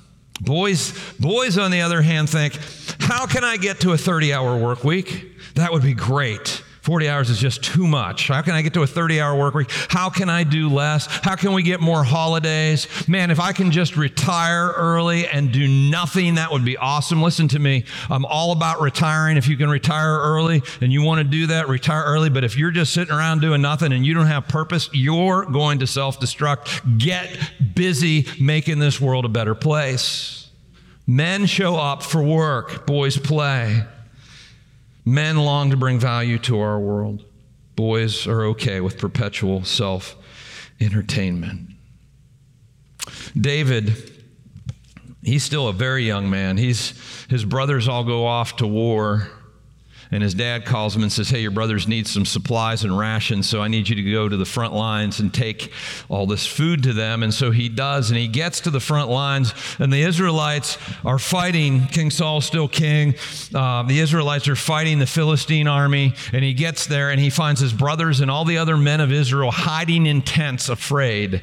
Boys, 0.40 0.92
boys, 1.18 1.58
on 1.58 1.70
the 1.70 1.80
other 1.80 2.00
hand, 2.00 2.30
think, 2.30 2.58
how 3.00 3.26
can 3.26 3.44
I 3.44 3.56
get 3.56 3.80
to 3.80 3.92
a 3.92 3.98
30 3.98 4.32
hour 4.32 4.56
work 4.56 4.84
week? 4.84 5.32
That 5.54 5.72
would 5.72 5.82
be 5.82 5.94
great. 5.94 6.62
40 6.88 7.06
hours 7.10 7.28
is 7.28 7.38
just 7.38 7.62
too 7.62 7.86
much. 7.86 8.28
How 8.28 8.40
can 8.40 8.54
I 8.54 8.62
get 8.62 8.72
to 8.72 8.82
a 8.82 8.86
30 8.86 9.20
hour 9.20 9.38
work 9.38 9.52
week? 9.52 9.70
How 9.90 10.08
can 10.08 10.30
I 10.30 10.42
do 10.42 10.70
less? 10.70 11.04
How 11.04 11.36
can 11.36 11.52
we 11.52 11.62
get 11.62 11.82
more 11.82 12.02
holidays? 12.02 12.88
Man, 13.06 13.30
if 13.30 13.38
I 13.38 13.52
can 13.52 13.70
just 13.72 13.94
retire 13.94 14.72
early 14.74 15.26
and 15.26 15.52
do 15.52 15.68
nothing, 15.68 16.36
that 16.36 16.50
would 16.50 16.64
be 16.64 16.78
awesome. 16.78 17.22
Listen 17.22 17.46
to 17.48 17.58
me. 17.58 17.84
I'm 18.08 18.24
all 18.24 18.52
about 18.52 18.80
retiring. 18.80 19.36
If 19.36 19.48
you 19.48 19.58
can 19.58 19.68
retire 19.68 20.18
early 20.18 20.62
and 20.80 20.90
you 20.90 21.02
want 21.02 21.18
to 21.18 21.24
do 21.24 21.48
that, 21.48 21.68
retire 21.68 22.04
early. 22.06 22.30
But 22.30 22.42
if 22.42 22.56
you're 22.56 22.70
just 22.70 22.94
sitting 22.94 23.12
around 23.12 23.42
doing 23.42 23.60
nothing 23.60 23.92
and 23.92 24.06
you 24.06 24.14
don't 24.14 24.24
have 24.24 24.48
purpose, 24.48 24.88
you're 24.94 25.44
going 25.44 25.80
to 25.80 25.86
self 25.86 26.18
destruct. 26.18 26.96
Get 26.96 27.38
busy 27.74 28.24
making 28.40 28.78
this 28.78 28.98
world 28.98 29.26
a 29.26 29.28
better 29.28 29.54
place. 29.54 30.48
Men 31.06 31.44
show 31.44 31.76
up 31.76 32.02
for 32.02 32.22
work, 32.22 32.86
boys 32.86 33.18
play. 33.18 33.84
Men 35.08 35.38
long 35.38 35.70
to 35.70 35.76
bring 35.78 35.98
value 35.98 36.38
to 36.40 36.60
our 36.60 36.78
world. 36.78 37.24
Boys 37.76 38.26
are 38.26 38.42
okay 38.48 38.82
with 38.82 38.98
perpetual 38.98 39.64
self 39.64 40.14
entertainment. 40.82 41.70
David, 43.34 43.94
he's 45.22 45.42
still 45.42 45.66
a 45.66 45.72
very 45.72 46.04
young 46.04 46.28
man. 46.28 46.58
He's, 46.58 46.92
his 47.30 47.46
brothers 47.46 47.88
all 47.88 48.04
go 48.04 48.26
off 48.26 48.56
to 48.56 48.66
war. 48.66 49.30
And 50.10 50.22
his 50.22 50.34
dad 50.34 50.64
calls 50.64 50.96
him 50.96 51.02
and 51.02 51.12
says, 51.12 51.28
Hey, 51.28 51.40
your 51.40 51.50
brothers 51.50 51.86
need 51.86 52.06
some 52.06 52.24
supplies 52.24 52.84
and 52.84 52.96
rations, 52.96 53.48
so 53.48 53.60
I 53.60 53.68
need 53.68 53.88
you 53.88 53.96
to 53.96 54.10
go 54.10 54.28
to 54.28 54.36
the 54.36 54.44
front 54.44 54.72
lines 54.72 55.20
and 55.20 55.32
take 55.32 55.72
all 56.08 56.26
this 56.26 56.46
food 56.46 56.82
to 56.84 56.92
them. 56.92 57.22
And 57.22 57.32
so 57.32 57.50
he 57.50 57.68
does, 57.68 58.10
and 58.10 58.18
he 58.18 58.28
gets 58.28 58.60
to 58.60 58.70
the 58.70 58.80
front 58.80 59.10
lines, 59.10 59.52
and 59.78 59.92
the 59.92 60.02
Israelites 60.02 60.78
are 61.04 61.18
fighting. 61.18 61.86
King 61.86 62.10
Saul's 62.10 62.46
still 62.46 62.68
king. 62.68 63.14
Uh, 63.54 63.82
the 63.82 64.00
Israelites 64.00 64.48
are 64.48 64.56
fighting 64.56 64.98
the 64.98 65.06
Philistine 65.06 65.68
army, 65.68 66.14
and 66.32 66.42
he 66.44 66.54
gets 66.54 66.86
there 66.86 67.10
and 67.10 67.20
he 67.20 67.30
finds 67.30 67.60
his 67.60 67.72
brothers 67.72 68.20
and 68.20 68.30
all 68.30 68.44
the 68.44 68.58
other 68.58 68.76
men 68.76 69.00
of 69.00 69.12
Israel 69.12 69.50
hiding 69.50 70.06
in 70.06 70.22
tents, 70.22 70.68
afraid. 70.68 71.42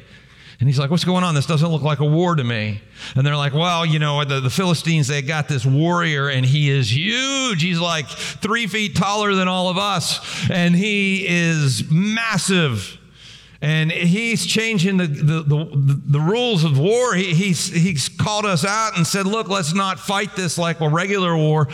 And 0.58 0.68
he's 0.68 0.78
like, 0.78 0.90
What's 0.90 1.04
going 1.04 1.24
on? 1.24 1.34
This 1.34 1.46
doesn't 1.46 1.68
look 1.68 1.82
like 1.82 2.00
a 2.00 2.04
war 2.04 2.34
to 2.34 2.44
me. 2.44 2.80
And 3.14 3.26
they're 3.26 3.36
like, 3.36 3.52
Well, 3.52 3.84
you 3.84 3.98
know, 3.98 4.24
the, 4.24 4.40
the 4.40 4.50
Philistines, 4.50 5.08
they 5.08 5.22
got 5.22 5.48
this 5.48 5.66
warrior, 5.66 6.28
and 6.28 6.46
he 6.46 6.70
is 6.70 6.94
huge. 6.94 7.62
He's 7.62 7.80
like 7.80 8.08
three 8.08 8.66
feet 8.66 8.96
taller 8.96 9.34
than 9.34 9.48
all 9.48 9.68
of 9.68 9.78
us, 9.78 10.48
and 10.50 10.74
he 10.74 11.26
is 11.26 11.90
massive. 11.90 12.98
And 13.62 13.90
he's 13.90 14.44
changing 14.46 14.98
the, 14.98 15.06
the, 15.06 15.42
the, 15.42 16.00
the 16.06 16.20
rules 16.20 16.62
of 16.62 16.78
war. 16.78 17.14
He, 17.14 17.34
he's, 17.34 17.72
he's 17.72 18.08
called 18.08 18.44
us 18.44 18.64
out 18.64 18.96
and 18.96 19.06
said, 19.06 19.26
Look, 19.26 19.48
let's 19.48 19.74
not 19.74 19.98
fight 19.98 20.36
this 20.36 20.58
like 20.58 20.80
a 20.80 20.88
regular 20.88 21.36
war. 21.36 21.68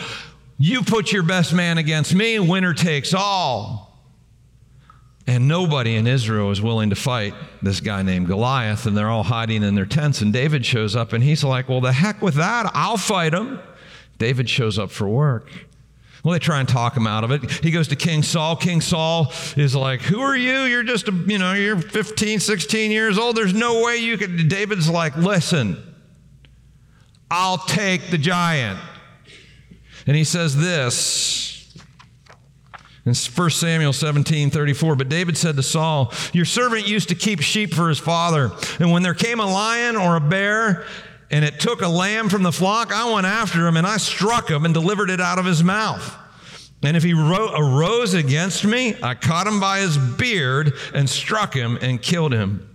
You 0.57 0.81
put 0.81 1.11
your 1.11 1.23
best 1.23 1.53
man 1.53 1.77
against 1.77 2.13
me, 2.13 2.35
and 2.35 2.47
winner 2.47 2.73
takes 2.73 3.13
all. 3.13 3.82
And 5.25 5.47
nobody 5.47 5.95
in 5.95 6.05
Israel 6.05 6.51
is 6.51 6.61
willing 6.61 6.89
to 6.89 6.97
fight 6.97 7.33
this 7.61 7.79
guy 7.79 8.01
named 8.01 8.27
Goliath, 8.27 8.85
and 8.85 8.97
they're 8.97 9.09
all 9.09 9.23
hiding 9.23 9.63
in 9.63 9.73
their 9.73 9.85
tents. 9.85 10.21
And 10.21 10.33
David 10.33 10.65
shows 10.65 10.95
up, 10.95 11.13
and 11.13 11.23
he's 11.23 11.43
like, 11.43 11.69
Well, 11.69 11.81
the 11.81 11.93
heck 11.93 12.21
with 12.21 12.35
that. 12.35 12.69
I'll 12.73 12.97
fight 12.97 13.33
him. 13.33 13.59
David 14.17 14.49
shows 14.49 14.77
up 14.77 14.91
for 14.91 15.07
work. 15.07 15.49
Well, 16.23 16.33
they 16.33 16.39
try 16.39 16.59
and 16.59 16.69
talk 16.69 16.95
him 16.95 17.05
out 17.05 17.25
of 17.25 17.31
it. 17.31 17.49
He 17.51 17.71
goes 17.71 17.89
to 17.89 17.97
King 17.97 18.23
Saul. 18.23 18.55
King 18.55 18.79
Saul 18.79 19.31
is 19.57 19.75
like, 19.75 20.01
Who 20.01 20.19
are 20.21 20.35
you? 20.35 20.61
You're 20.61 20.83
just, 20.83 21.07
a, 21.07 21.11
you 21.11 21.37
know, 21.37 21.53
you're 21.53 21.79
15, 21.79 22.39
16 22.39 22.91
years 22.91 23.17
old. 23.17 23.35
There's 23.35 23.53
no 23.53 23.83
way 23.83 23.97
you 23.97 24.17
could. 24.17 24.49
David's 24.49 24.89
like, 24.89 25.15
Listen, 25.15 25.81
I'll 27.29 27.57
take 27.57 28.09
the 28.09 28.17
giant. 28.17 28.79
And 30.05 30.15
he 30.15 30.23
says 30.23 30.55
this 30.55 31.52
in 33.05 33.13
1 33.13 33.49
Samuel 33.49 33.91
17, 33.91 34.49
34, 34.49 34.95
but 34.95 35.09
David 35.09 35.37
said 35.37 35.57
to 35.57 35.63
Saul, 35.63 36.13
Your 36.31 36.45
servant 36.45 36.87
used 36.87 37.09
to 37.09 37.15
keep 37.15 37.41
sheep 37.41 37.73
for 37.73 37.89
his 37.89 37.99
father. 37.99 38.51
And 38.79 38.91
when 38.91 39.03
there 39.03 39.13
came 39.13 39.41
a 39.41 39.45
lion 39.45 39.97
or 39.97 40.15
a 40.15 40.21
bear, 40.21 40.85
and 41.29 41.43
it 41.43 41.59
took 41.59 41.81
a 41.81 41.87
lamb 41.87 42.29
from 42.29 42.43
the 42.43 42.51
flock, 42.51 42.93
I 42.93 43.11
went 43.11 43.25
after 43.25 43.67
him 43.67 43.75
and 43.75 43.85
I 43.85 43.97
struck 43.97 44.49
him 44.49 44.65
and 44.65 44.73
delivered 44.73 45.09
it 45.09 45.19
out 45.19 45.39
of 45.39 45.45
his 45.45 45.63
mouth. 45.63 46.17
And 46.83 46.95
if 46.95 47.03
he 47.03 47.13
ro- 47.13 47.53
arose 47.55 48.13
against 48.13 48.65
me, 48.65 48.95
I 49.01 49.15
caught 49.15 49.47
him 49.47 49.59
by 49.59 49.79
his 49.79 49.97
beard 49.97 50.73
and 50.93 51.09
struck 51.09 51.53
him 51.53 51.77
and 51.81 52.01
killed 52.01 52.33
him. 52.33 52.69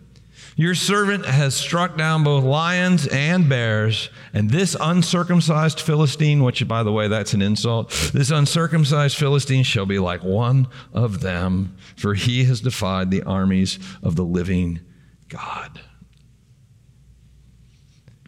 Your 0.59 0.75
servant 0.75 1.25
has 1.25 1.55
struck 1.55 1.97
down 1.97 2.25
both 2.25 2.43
lions 2.43 3.07
and 3.07 3.49
bears, 3.49 4.11
and 4.33 4.51
this 4.51 4.77
uncircumcised 4.81 5.81
Philistine, 5.81 6.43
which, 6.43 6.67
by 6.67 6.83
the 6.83 6.91
way, 6.91 7.07
that's 7.07 7.33
an 7.33 7.43
insult, 7.43 7.91
this 8.13 8.33
uncircumcised 8.33 9.17
Philistine 9.17 9.63
shall 9.63 9.87
be 9.87 10.01
like 10.01 10.25
one 10.25 10.67
of 10.93 11.21
them, 11.21 11.77
for 11.97 12.15
he 12.15 12.43
has 12.47 12.61
defied 12.61 13.13
the 13.13 13.23
armies 13.23 13.79
of 14.03 14.17
the 14.17 14.25
living 14.25 14.81
God. 15.29 15.81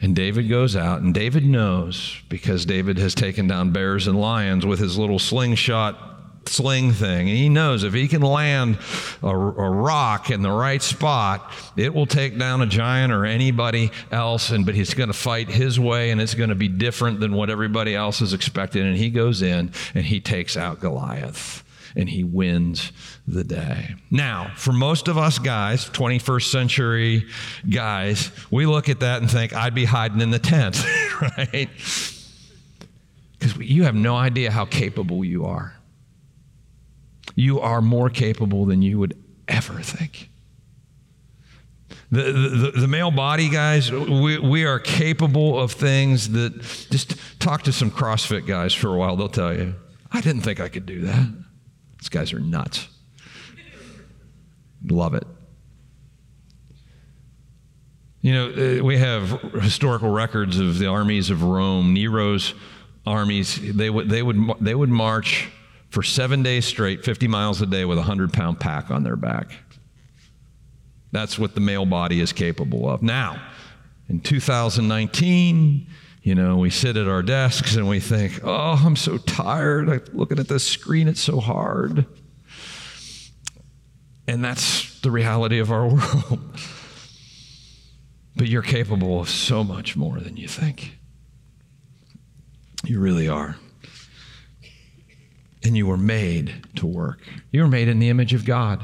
And 0.00 0.14
David 0.14 0.48
goes 0.48 0.76
out, 0.76 1.00
and 1.00 1.12
David 1.12 1.44
knows 1.44 2.22
because 2.28 2.64
David 2.64 2.96
has 2.98 3.12
taken 3.16 3.48
down 3.48 3.72
bears 3.72 4.06
and 4.06 4.20
lions 4.20 4.64
with 4.64 4.78
his 4.78 4.96
little 4.96 5.18
slingshot 5.18 6.09
sling 6.46 6.92
thing. 6.92 7.28
And 7.28 7.36
he 7.36 7.48
knows 7.48 7.84
if 7.84 7.94
he 7.94 8.08
can 8.08 8.22
land 8.22 8.78
a, 9.22 9.28
a, 9.28 9.70
rock 9.70 10.30
in 10.30 10.42
the 10.42 10.50
right 10.50 10.82
spot, 10.82 11.52
it 11.76 11.94
will 11.94 12.06
take 12.06 12.38
down 12.38 12.60
a 12.60 12.66
giant 12.66 13.12
or 13.12 13.24
anybody 13.24 13.90
else. 14.10 14.50
And 14.50 14.66
but 14.66 14.74
he's 14.74 14.94
going 14.94 15.08
to 15.08 15.14
fight 15.14 15.48
his 15.48 15.78
way, 15.78 16.10
and 16.10 16.20
it's 16.20 16.34
going 16.34 16.48
to 16.48 16.54
be 16.54 16.68
different 16.68 17.20
than 17.20 17.34
what 17.34 17.50
everybody 17.50 17.94
else 17.94 18.20
is 18.20 18.32
expecting. 18.32 18.86
And 18.86 18.96
he 18.96 19.10
goes 19.10 19.42
in 19.42 19.72
and 19.94 20.04
he 20.04 20.20
takes 20.20 20.56
out 20.56 20.80
Goliath. 20.80 21.64
And 21.96 22.08
he 22.08 22.22
wins 22.22 22.92
the 23.26 23.42
day. 23.42 23.96
Now, 24.12 24.52
for 24.54 24.72
most 24.72 25.08
of 25.08 25.18
us 25.18 25.40
guys, 25.40 25.90
21st 25.90 26.48
century 26.48 27.26
guys, 27.68 28.30
we 28.48 28.64
look 28.64 28.88
at 28.88 29.00
that 29.00 29.20
and 29.20 29.28
think, 29.28 29.52
I'd 29.52 29.74
be 29.74 29.86
hiding 29.86 30.20
in 30.20 30.30
the 30.30 30.38
tent, 30.38 30.80
right? 31.20 31.68
Because 33.36 33.56
you 33.56 33.82
have 33.82 33.96
no 33.96 34.14
idea 34.14 34.52
how 34.52 34.66
capable 34.66 35.24
you 35.24 35.46
are 35.46 35.74
you 37.40 37.58
are 37.58 37.80
more 37.80 38.10
capable 38.10 38.66
than 38.66 38.82
you 38.82 38.98
would 38.98 39.16
ever 39.48 39.80
think. 39.80 40.28
The, 42.12 42.22
the, 42.22 42.72
the, 42.80 42.88
male 42.88 43.10
body, 43.10 43.48
guys, 43.48 43.90
we, 43.90 44.38
we 44.38 44.64
are 44.64 44.78
capable 44.78 45.58
of 45.58 45.72
things 45.72 46.30
that 46.30 46.60
just 46.90 47.16
talk 47.40 47.62
to 47.62 47.72
some 47.72 47.90
CrossFit 47.90 48.46
guys 48.46 48.74
for 48.74 48.92
a 48.92 48.98
while. 48.98 49.16
They'll 49.16 49.28
tell 49.28 49.54
you, 49.54 49.74
I 50.12 50.20
didn't 50.20 50.42
think 50.42 50.60
I 50.60 50.68
could 50.68 50.86
do 50.86 51.02
that. 51.02 51.28
These 52.00 52.08
guys 52.08 52.32
are 52.32 52.40
nuts. 52.40 52.88
Love 54.84 55.14
it. 55.14 55.24
You 58.22 58.34
know, 58.34 58.80
uh, 58.80 58.84
we 58.84 58.98
have 58.98 59.40
historical 59.62 60.10
records 60.10 60.58
of 60.58 60.78
the 60.78 60.86
armies 60.86 61.30
of 61.30 61.42
Rome, 61.42 61.94
Nero's 61.94 62.54
armies. 63.06 63.58
They 63.74 63.88
would, 63.88 64.10
they 64.10 64.22
would, 64.22 64.36
they 64.60 64.74
would 64.74 64.90
march 64.90 65.48
for 65.90 66.02
seven 66.02 66.42
days 66.42 66.64
straight, 66.64 67.04
50 67.04 67.28
miles 67.28 67.60
a 67.60 67.66
day 67.66 67.84
with 67.84 67.98
a 67.98 68.02
100 68.02 68.32
pound 68.32 68.60
pack 68.60 68.90
on 68.90 69.02
their 69.02 69.16
back. 69.16 69.52
That's 71.12 71.38
what 71.38 71.54
the 71.54 71.60
male 71.60 71.86
body 71.86 72.20
is 72.20 72.32
capable 72.32 72.88
of. 72.88 73.02
Now, 73.02 73.42
in 74.08 74.20
2019, 74.20 75.86
you 76.22 76.34
know, 76.34 76.56
we 76.56 76.70
sit 76.70 76.96
at 76.96 77.08
our 77.08 77.22
desks 77.22 77.74
and 77.74 77.88
we 77.88 77.98
think, 77.98 78.40
oh, 78.44 78.80
I'm 78.84 78.94
so 78.94 79.18
tired. 79.18 79.88
I'm 79.88 80.02
looking 80.12 80.38
at 80.38 80.48
this 80.48 80.64
screen, 80.64 81.08
it's 81.08 81.20
so 81.20 81.40
hard. 81.40 82.06
And 84.28 84.44
that's 84.44 85.00
the 85.00 85.10
reality 85.10 85.58
of 85.58 85.72
our 85.72 85.88
world. 85.88 86.40
but 88.36 88.46
you're 88.46 88.62
capable 88.62 89.20
of 89.20 89.28
so 89.28 89.64
much 89.64 89.96
more 89.96 90.20
than 90.20 90.36
you 90.36 90.46
think. 90.46 90.96
You 92.84 93.00
really 93.00 93.28
are 93.28 93.56
and 95.62 95.76
you 95.76 95.86
were 95.86 95.96
made 95.96 96.64
to 96.76 96.86
work. 96.86 97.20
You 97.50 97.62
were 97.62 97.68
made 97.68 97.88
in 97.88 97.98
the 97.98 98.08
image 98.08 98.32
of 98.34 98.44
God. 98.44 98.82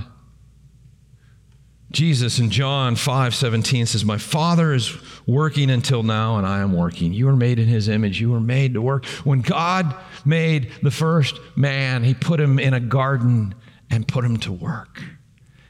Jesus 1.92 2.38
in 2.38 2.50
John 2.50 2.96
5 2.96 3.34
17 3.34 3.86
says, 3.86 4.04
My 4.04 4.18
Father 4.18 4.74
is 4.74 4.96
working 5.26 5.70
until 5.70 6.02
now, 6.02 6.36
and 6.36 6.46
I 6.46 6.60
am 6.60 6.72
working. 6.72 7.14
You 7.14 7.26
were 7.26 7.36
made 7.36 7.58
in 7.58 7.68
His 7.68 7.88
image. 7.88 8.20
You 8.20 8.30
were 8.30 8.40
made 8.40 8.74
to 8.74 8.82
work. 8.82 9.06
When 9.24 9.40
God 9.40 9.94
made 10.24 10.72
the 10.82 10.90
first 10.90 11.38
man, 11.54 12.02
He 12.02 12.12
put 12.12 12.40
him 12.40 12.58
in 12.58 12.74
a 12.74 12.80
garden 12.80 13.54
and 13.88 14.06
put 14.06 14.24
him 14.24 14.36
to 14.38 14.52
work. 14.52 15.02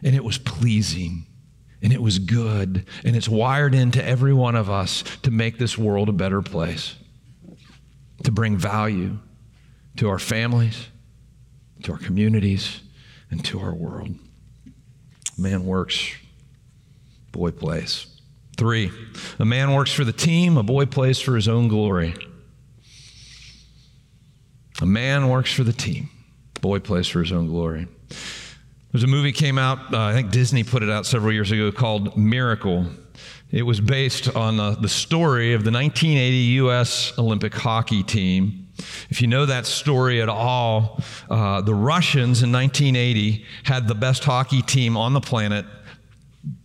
And 0.03 0.16
it 0.16 0.25
was 0.25 0.38
pleasing, 0.38 1.27
and 1.83 1.92
it 1.92 2.01
was 2.01 2.19
good, 2.19 2.87
and 3.05 3.14
it's 3.14 3.29
wired 3.29 3.75
into 3.75 4.03
every 4.05 4.33
one 4.33 4.57
of 4.57 4.71
us 4.71 5.05
to 5.23 5.31
make 5.31 5.59
this 5.59 5.77
world 5.77 6.09
a 6.09 6.12
better 6.12 6.40
place, 6.40 6.97
to 8.25 8.33
bring 8.33 8.57
value 8.57 9.19
to 9.97 10.09
our 10.09 10.19
families 10.19 10.88
to 11.82 11.92
our 11.92 11.98
communities, 11.98 12.80
and 13.30 13.44
to 13.44 13.60
our 13.60 13.74
world. 13.74 14.14
Man 15.38 15.66
works, 15.66 16.14
boy 17.32 17.50
plays. 17.50 18.06
Three, 18.56 18.90
a 19.38 19.44
man 19.44 19.74
works 19.74 19.92
for 19.92 20.04
the 20.04 20.12
team, 20.12 20.56
a 20.56 20.62
boy 20.62 20.86
plays 20.86 21.20
for 21.20 21.34
his 21.34 21.46
own 21.46 21.68
glory. 21.68 22.14
A 24.80 24.86
man 24.86 25.28
works 25.28 25.52
for 25.52 25.62
the 25.62 25.72
team, 25.72 26.08
boy 26.60 26.78
plays 26.78 27.06
for 27.06 27.20
his 27.20 27.32
own 27.32 27.46
glory. 27.46 27.86
There's 28.92 29.04
a 29.04 29.08
movie 29.08 29.32
came 29.32 29.58
out, 29.58 29.92
uh, 29.92 30.04
I 30.04 30.14
think 30.14 30.30
Disney 30.30 30.64
put 30.64 30.82
it 30.82 30.88
out 30.88 31.04
several 31.04 31.32
years 31.32 31.50
ago 31.50 31.70
called 31.70 32.16
Miracle. 32.16 32.86
It 33.50 33.62
was 33.62 33.80
based 33.80 34.34
on 34.34 34.58
uh, 34.58 34.70
the 34.70 34.88
story 34.88 35.52
of 35.52 35.64
the 35.64 35.70
1980 35.70 36.36
U.S. 36.36 37.12
Olympic 37.18 37.54
hockey 37.54 38.02
team 38.02 38.65
if 39.10 39.20
you 39.20 39.26
know 39.26 39.46
that 39.46 39.66
story 39.66 40.20
at 40.20 40.28
all, 40.28 41.00
uh, 41.30 41.60
the 41.60 41.74
Russians 41.74 42.42
in 42.42 42.52
1980 42.52 43.44
had 43.64 43.88
the 43.88 43.94
best 43.94 44.24
hockey 44.24 44.62
team 44.62 44.96
on 44.96 45.12
the 45.12 45.20
planet, 45.20 45.64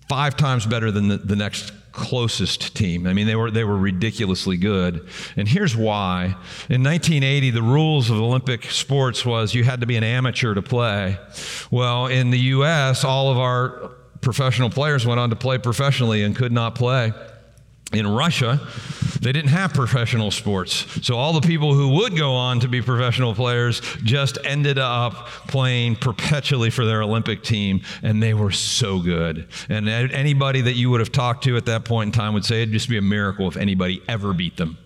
five 0.08 0.36
times 0.36 0.65
better 0.65 0.91
than 0.91 1.08
the, 1.08 1.17
the 1.17 1.36
next 1.36 1.71
closest 1.91 2.76
team. 2.76 3.06
I 3.06 3.13
mean, 3.13 3.28
they 3.28 3.36
were, 3.36 3.52
they 3.52 3.63
were 3.63 3.78
ridiculously 3.78 4.58
good. 4.58 5.08
And 5.36 5.47
here's 5.47 5.76
why. 5.76 6.36
In 6.69 6.84
1980, 6.84 7.52
the 7.52 7.62
rules 7.62 8.10
of 8.10 8.17
Olympic 8.17 8.63
sports 8.65 9.26
was 9.26 9.54
you 9.54 9.63
had 9.63 9.82
to 9.82 9.88
be 9.88 9.97
an 9.97 10.04
amateur 10.04 10.54
to 10.54 10.62
play. 10.62 11.17
Well, 11.69 12.08
in 12.08 12.30
the 12.30 12.39
U.S., 12.39 13.04
all 13.04 13.30
of 13.30 13.38
our 13.38 13.91
professional 14.21 14.69
players 14.69 15.06
went 15.06 15.19
on 15.19 15.30
to 15.32 15.36
play 15.36 15.58
professionally 15.58 16.24
and 16.24 16.36
could 16.36 16.52
not 16.52 16.76
play. 16.76 17.13
In 17.94 18.08
Russia, 18.08 18.60
they 19.20 19.32
didn't 19.34 19.50
have 19.50 19.74
professional 19.74 20.32
sports. 20.32 21.06
So 21.06 21.16
all 21.16 21.34
the 21.34 21.46
people 21.46 21.74
who 21.74 21.90
would 22.00 22.16
go 22.18 22.34
on 22.34 22.62
to 22.62 22.68
be 22.68 22.82
professional 22.82 23.36
players 23.36 23.82
just 24.04 24.38
ended 24.46 24.80
up 24.80 25.28
playing 25.48 25.98
perpetually 25.98 26.70
for 26.70 26.86
their 26.86 27.04
Olympic 27.04 27.44
team, 27.44 27.82
and 28.02 28.24
they 28.24 28.34
were 28.34 28.52
so 28.52 29.00
good. 29.00 29.48
And 29.70 29.90
anybody 29.90 30.62
that 30.62 30.74
you 30.74 30.90
would 30.90 31.02
have 31.02 31.12
talked 31.12 31.44
to 31.44 31.58
at 31.58 31.66
that 31.66 31.84
point 31.86 32.08
in 32.16 32.20
time 32.20 32.34
would 32.34 32.46
say 32.46 32.62
it'd 32.62 32.74
just 32.74 32.90
be 32.90 32.98
a 32.98 33.02
miracle 33.02 33.48
if 33.48 33.58
anybody 33.58 34.02
ever 34.08 34.34
beat 34.34 34.58
them. 34.58 34.78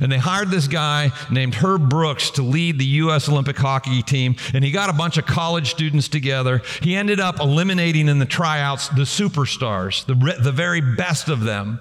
And 0.00 0.10
they 0.10 0.18
hired 0.18 0.50
this 0.50 0.68
guy 0.68 1.12
named 1.30 1.54
Herb 1.54 1.88
Brooks 1.88 2.30
to 2.32 2.42
lead 2.42 2.78
the 2.78 2.84
U.S. 2.84 3.28
Olympic 3.28 3.56
hockey 3.56 4.02
team. 4.02 4.36
And 4.54 4.64
he 4.64 4.70
got 4.70 4.90
a 4.90 4.92
bunch 4.92 5.18
of 5.18 5.26
college 5.26 5.70
students 5.70 6.08
together. 6.08 6.62
He 6.82 6.96
ended 6.96 7.20
up 7.20 7.40
eliminating 7.40 8.08
in 8.08 8.18
the 8.18 8.26
tryouts 8.26 8.88
the 8.88 9.02
superstars, 9.02 10.04
the, 10.06 10.14
the 10.42 10.52
very 10.52 10.80
best 10.80 11.28
of 11.28 11.40
them. 11.40 11.80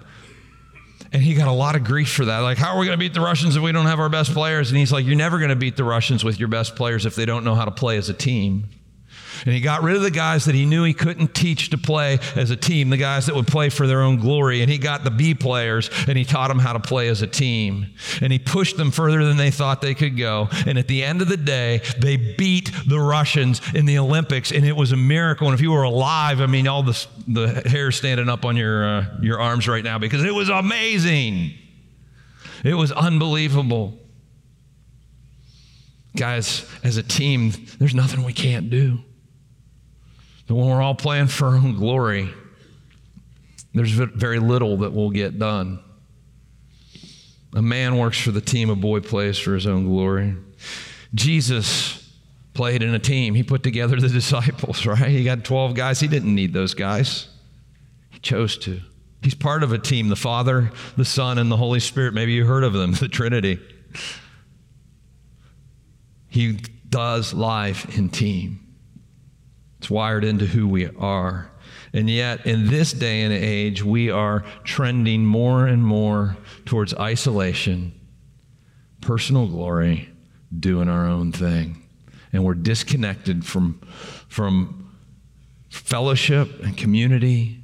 And 1.13 1.21
he 1.21 1.35
got 1.35 1.47
a 1.47 1.53
lot 1.53 1.75
of 1.75 1.83
grief 1.83 2.11
for 2.11 2.25
that. 2.25 2.39
Like, 2.39 2.57
how 2.57 2.73
are 2.73 2.79
we 2.79 2.85
going 2.85 2.97
to 2.97 3.03
beat 3.03 3.13
the 3.13 3.21
Russians 3.21 3.55
if 3.55 3.63
we 3.63 3.71
don't 3.71 3.85
have 3.85 3.99
our 3.99 4.09
best 4.09 4.33
players? 4.33 4.69
And 4.69 4.77
he's 4.77 4.91
like, 4.91 5.05
You're 5.05 5.15
never 5.15 5.37
going 5.37 5.49
to 5.49 5.55
beat 5.55 5.77
the 5.77 5.85
Russians 5.85 6.23
with 6.23 6.39
your 6.39 6.49
best 6.49 6.75
players 6.75 7.05
if 7.05 7.15
they 7.15 7.25
don't 7.25 7.43
know 7.43 7.55
how 7.55 7.65
to 7.65 7.71
play 7.71 7.97
as 7.97 8.09
a 8.09 8.13
team. 8.13 8.65
And 9.45 9.53
he 9.53 9.61
got 9.61 9.83
rid 9.83 9.95
of 9.95 10.01
the 10.01 10.11
guys 10.11 10.45
that 10.45 10.55
he 10.55 10.65
knew 10.65 10.83
he 10.83 10.93
couldn't 10.93 11.33
teach 11.33 11.69
to 11.69 11.77
play 11.77 12.19
as 12.35 12.51
a 12.51 12.55
team, 12.55 12.89
the 12.89 12.97
guys 12.97 13.25
that 13.25 13.35
would 13.35 13.47
play 13.47 13.69
for 13.69 13.87
their 13.87 14.01
own 14.01 14.17
glory. 14.17 14.61
And 14.61 14.69
he 14.69 14.77
got 14.77 15.03
the 15.03 15.11
B 15.11 15.33
players 15.33 15.89
and 16.07 16.17
he 16.17 16.25
taught 16.25 16.47
them 16.49 16.59
how 16.59 16.73
to 16.73 16.79
play 16.79 17.07
as 17.07 17.21
a 17.21 17.27
team. 17.27 17.87
And 18.21 18.31
he 18.31 18.39
pushed 18.39 18.77
them 18.77 18.91
further 18.91 19.23
than 19.23 19.37
they 19.37 19.51
thought 19.51 19.81
they 19.81 19.95
could 19.95 20.17
go. 20.17 20.49
And 20.65 20.77
at 20.77 20.87
the 20.87 21.03
end 21.03 21.21
of 21.21 21.27
the 21.27 21.37
day, 21.37 21.81
they 21.97 22.17
beat 22.17 22.71
the 22.87 22.99
Russians 22.99 23.61
in 23.73 23.85
the 23.85 23.97
Olympics. 23.97 24.51
And 24.51 24.65
it 24.65 24.75
was 24.75 24.91
a 24.91 24.97
miracle. 24.97 25.47
And 25.47 25.53
if 25.53 25.61
you 25.61 25.71
were 25.71 25.83
alive, 25.83 26.41
I 26.41 26.45
mean, 26.45 26.67
all 26.67 26.83
the, 26.83 27.05
the 27.27 27.69
hair 27.69 27.91
standing 27.91 28.29
up 28.29 28.45
on 28.45 28.55
your, 28.55 28.85
uh, 28.85 29.05
your 29.21 29.39
arms 29.39 29.67
right 29.67 29.83
now 29.83 29.97
because 29.97 30.23
it 30.23 30.33
was 30.33 30.49
amazing. 30.49 31.53
It 32.63 32.73
was 32.73 32.91
unbelievable. 32.91 33.99
Guys, 36.15 36.65
as 36.83 36.97
a 36.97 37.03
team, 37.03 37.53
there's 37.77 37.93
nothing 37.93 38.23
we 38.23 38.33
can't 38.33 38.69
do. 38.69 38.99
But 40.47 40.55
when 40.55 40.67
we're 40.67 40.81
all 40.81 40.95
playing 40.95 41.27
for 41.27 41.47
our 41.47 41.55
own 41.55 41.75
glory, 41.75 42.29
there's 43.73 43.91
very 43.91 44.39
little 44.39 44.77
that 44.77 44.93
will 44.93 45.11
get 45.11 45.37
done. 45.37 45.79
A 47.53 47.61
man 47.61 47.97
works 47.97 48.19
for 48.19 48.31
the 48.31 48.41
team, 48.41 48.69
a 48.69 48.75
boy 48.75 48.99
plays 49.01 49.37
for 49.37 49.53
his 49.53 49.67
own 49.67 49.85
glory. 49.85 50.35
Jesus 51.13 52.03
played 52.53 52.83
in 52.83 52.93
a 52.93 52.99
team. 52.99 53.35
He 53.35 53.43
put 53.43 53.63
together 53.63 53.99
the 53.99 54.09
disciples, 54.09 54.85
right? 54.85 55.09
He 55.09 55.23
got 55.23 55.45
12 55.45 55.73
guys. 55.73 55.99
He 55.99 56.07
didn't 56.07 56.33
need 56.33 56.53
those 56.53 56.73
guys, 56.73 57.27
he 58.09 58.19
chose 58.19 58.57
to. 58.59 58.81
He's 59.21 59.35
part 59.35 59.63
of 59.63 59.73
a 59.73 59.79
team 59.79 60.09
the 60.09 60.15
Father, 60.15 60.71
the 60.95 61.05
Son, 61.05 61.37
and 61.37 61.51
the 61.51 61.57
Holy 61.57 61.79
Spirit. 61.79 62.13
Maybe 62.13 62.33
you 62.33 62.45
heard 62.45 62.63
of 62.63 62.73
them, 62.73 62.93
the 62.99 63.07
Trinity. 63.07 63.59
He 66.29 66.59
does 66.89 67.33
life 67.33 67.97
in 67.97 68.09
team. 68.09 68.66
It's 69.79 69.89
wired 69.89 70.23
into 70.23 70.45
who 70.45 70.67
we 70.67 70.87
are. 70.87 71.51
And 71.93 72.09
yet, 72.09 72.45
in 72.45 72.67
this 72.67 72.91
day 72.93 73.21
and 73.21 73.33
age, 73.33 73.83
we 73.83 74.09
are 74.09 74.43
trending 74.63 75.25
more 75.25 75.65
and 75.67 75.83
more 75.83 76.37
towards 76.65 76.93
isolation, 76.95 77.93
personal 79.01 79.47
glory, 79.47 80.09
doing 80.57 80.89
our 80.89 81.05
own 81.05 81.31
thing. 81.31 81.83
And 82.33 82.43
we're 82.43 82.55
disconnected 82.55 83.45
from, 83.45 83.81
from 84.27 84.91
fellowship 85.69 86.61
and 86.61 86.75
community. 86.75 87.63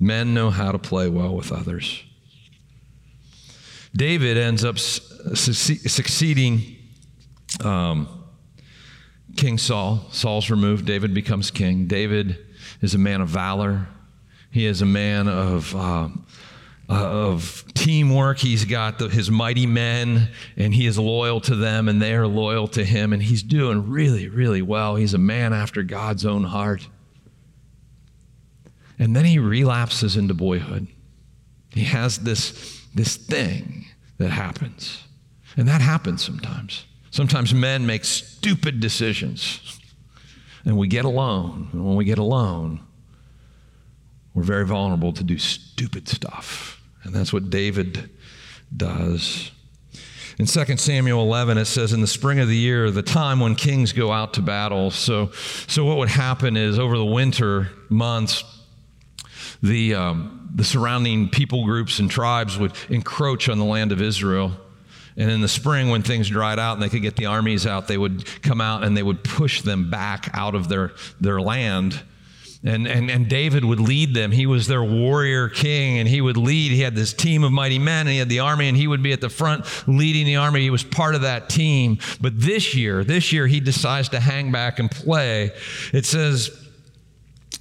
Men 0.00 0.34
know 0.34 0.50
how 0.50 0.72
to 0.72 0.78
play 0.78 1.08
well 1.08 1.34
with 1.34 1.52
others. 1.52 2.02
David 3.94 4.36
ends 4.36 4.64
up 4.64 4.78
succeeding. 4.78 6.76
Um, 7.60 8.23
King 9.36 9.58
Saul. 9.58 10.06
Saul's 10.10 10.50
removed. 10.50 10.86
David 10.86 11.14
becomes 11.14 11.50
king. 11.50 11.86
David 11.86 12.38
is 12.80 12.94
a 12.94 12.98
man 12.98 13.20
of 13.20 13.28
valor. 13.28 13.88
He 14.50 14.66
is 14.66 14.82
a 14.82 14.86
man 14.86 15.26
of, 15.28 15.74
uh, 15.74 16.08
of 16.88 17.64
teamwork. 17.74 18.38
He's 18.38 18.64
got 18.64 18.98
the, 18.98 19.08
his 19.08 19.30
mighty 19.30 19.66
men, 19.66 20.28
and 20.56 20.72
he 20.72 20.86
is 20.86 20.98
loyal 20.98 21.40
to 21.42 21.56
them, 21.56 21.88
and 21.88 22.00
they 22.00 22.14
are 22.14 22.26
loyal 22.26 22.68
to 22.68 22.84
him. 22.84 23.12
And 23.12 23.22
he's 23.22 23.42
doing 23.42 23.90
really, 23.90 24.28
really 24.28 24.62
well. 24.62 24.96
He's 24.96 25.14
a 25.14 25.18
man 25.18 25.52
after 25.52 25.82
God's 25.82 26.24
own 26.24 26.44
heart. 26.44 26.88
And 28.98 29.16
then 29.16 29.24
he 29.24 29.38
relapses 29.38 30.16
into 30.16 30.34
boyhood. 30.34 30.86
He 31.70 31.84
has 31.84 32.18
this, 32.18 32.86
this 32.94 33.16
thing 33.16 33.86
that 34.18 34.30
happens. 34.30 35.02
And 35.56 35.66
that 35.66 35.80
happens 35.80 36.24
sometimes. 36.24 36.84
Sometimes 37.14 37.54
men 37.54 37.86
make 37.86 38.04
stupid 38.04 38.80
decisions, 38.80 39.78
and 40.64 40.76
we 40.76 40.88
get 40.88 41.04
alone. 41.04 41.68
And 41.70 41.86
when 41.86 41.94
we 41.94 42.04
get 42.04 42.18
alone, 42.18 42.80
we're 44.34 44.42
very 44.42 44.66
vulnerable 44.66 45.12
to 45.12 45.22
do 45.22 45.38
stupid 45.38 46.08
stuff. 46.08 46.82
And 47.04 47.14
that's 47.14 47.32
what 47.32 47.50
David 47.50 48.10
does. 48.76 49.52
In 50.40 50.46
2 50.46 50.76
Samuel 50.76 51.22
11, 51.22 51.56
it 51.56 51.66
says, 51.66 51.92
In 51.92 52.00
the 52.00 52.08
spring 52.08 52.40
of 52.40 52.48
the 52.48 52.56
year, 52.56 52.90
the 52.90 53.00
time 53.00 53.38
when 53.38 53.54
kings 53.54 53.92
go 53.92 54.10
out 54.10 54.34
to 54.34 54.42
battle. 54.42 54.90
So, 54.90 55.30
so 55.68 55.84
what 55.84 55.98
would 55.98 56.08
happen 56.08 56.56
is 56.56 56.80
over 56.80 56.98
the 56.98 57.04
winter 57.04 57.70
months, 57.88 58.42
the, 59.62 59.94
um, 59.94 60.50
the 60.52 60.64
surrounding 60.64 61.28
people 61.28 61.64
groups 61.64 62.00
and 62.00 62.10
tribes 62.10 62.58
would 62.58 62.72
encroach 62.88 63.48
on 63.48 63.60
the 63.60 63.64
land 63.64 63.92
of 63.92 64.02
Israel. 64.02 64.56
And 65.16 65.30
in 65.30 65.40
the 65.40 65.48
spring, 65.48 65.90
when 65.90 66.02
things 66.02 66.28
dried 66.28 66.58
out 66.58 66.74
and 66.74 66.82
they 66.82 66.88
could 66.88 67.02
get 67.02 67.16
the 67.16 67.26
armies 67.26 67.66
out, 67.66 67.86
they 67.86 67.98
would 67.98 68.24
come 68.42 68.60
out 68.60 68.82
and 68.82 68.96
they 68.96 69.02
would 69.02 69.22
push 69.22 69.62
them 69.62 69.90
back 69.90 70.28
out 70.34 70.54
of 70.54 70.68
their, 70.68 70.92
their 71.20 71.40
land. 71.40 72.00
And, 72.64 72.88
and, 72.88 73.10
and 73.10 73.28
David 73.28 73.62
would 73.62 73.78
lead 73.78 74.14
them. 74.14 74.32
He 74.32 74.46
was 74.46 74.66
their 74.66 74.82
warrior 74.82 75.50
king, 75.50 75.98
and 75.98 76.08
he 76.08 76.22
would 76.22 76.38
lead. 76.38 76.72
He 76.72 76.80
had 76.80 76.96
this 76.96 77.12
team 77.12 77.44
of 77.44 77.52
mighty 77.52 77.78
men, 77.78 78.06
and 78.06 78.08
he 78.08 78.18
had 78.18 78.30
the 78.30 78.40
army, 78.40 78.68
and 78.68 78.76
he 78.76 78.86
would 78.86 79.02
be 79.02 79.12
at 79.12 79.20
the 79.20 79.28
front 79.28 79.66
leading 79.86 80.24
the 80.24 80.36
army. 80.36 80.62
He 80.62 80.70
was 80.70 80.82
part 80.82 81.14
of 81.14 81.20
that 81.20 81.50
team. 81.50 81.98
But 82.22 82.40
this 82.40 82.74
year, 82.74 83.04
this 83.04 83.32
year, 83.32 83.46
he 83.46 83.60
decides 83.60 84.08
to 84.10 84.20
hang 84.20 84.50
back 84.50 84.78
and 84.78 84.90
play. 84.90 85.52
It 85.92 86.06
says, 86.06 86.63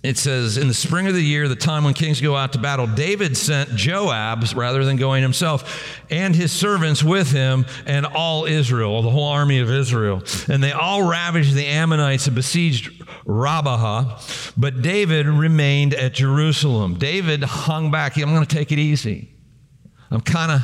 it 0.01 0.17
says, 0.17 0.57
in 0.57 0.67
the 0.67 0.73
spring 0.73 1.07
of 1.07 1.13
the 1.13 1.21
year, 1.21 1.47
the 1.47 1.55
time 1.55 1.83
when 1.83 1.93
kings 1.93 2.19
go 2.19 2.35
out 2.35 2.53
to 2.53 2.59
battle, 2.59 2.87
David 2.87 3.37
sent 3.37 3.69
Joab, 3.75 4.43
rather 4.55 4.83
than 4.83 4.97
going 4.97 5.21
himself, 5.21 6.01
and 6.09 6.35
his 6.35 6.51
servants 6.51 7.03
with 7.03 7.31
him, 7.31 7.65
and 7.85 8.05
all 8.05 8.45
Israel, 8.45 9.01
the 9.01 9.09
whole 9.09 9.27
army 9.27 9.59
of 9.59 9.69
Israel. 9.69 10.23
And 10.49 10.63
they 10.63 10.71
all 10.71 11.07
ravaged 11.07 11.53
the 11.53 11.65
Ammonites 11.65 12.27
and 12.27 12.35
besieged 12.35 13.03
Rabbah, 13.25 14.19
but 14.57 14.81
David 14.81 15.27
remained 15.27 15.93
at 15.93 16.13
Jerusalem. 16.13 16.95
David 16.95 17.43
hung 17.43 17.91
back. 17.91 18.17
I'm 18.17 18.33
going 18.33 18.45
to 18.45 18.55
take 18.55 18.71
it 18.71 18.79
easy. 18.79 19.29
I'm 20.11 20.21
kind 20.21 20.51
of 20.51 20.61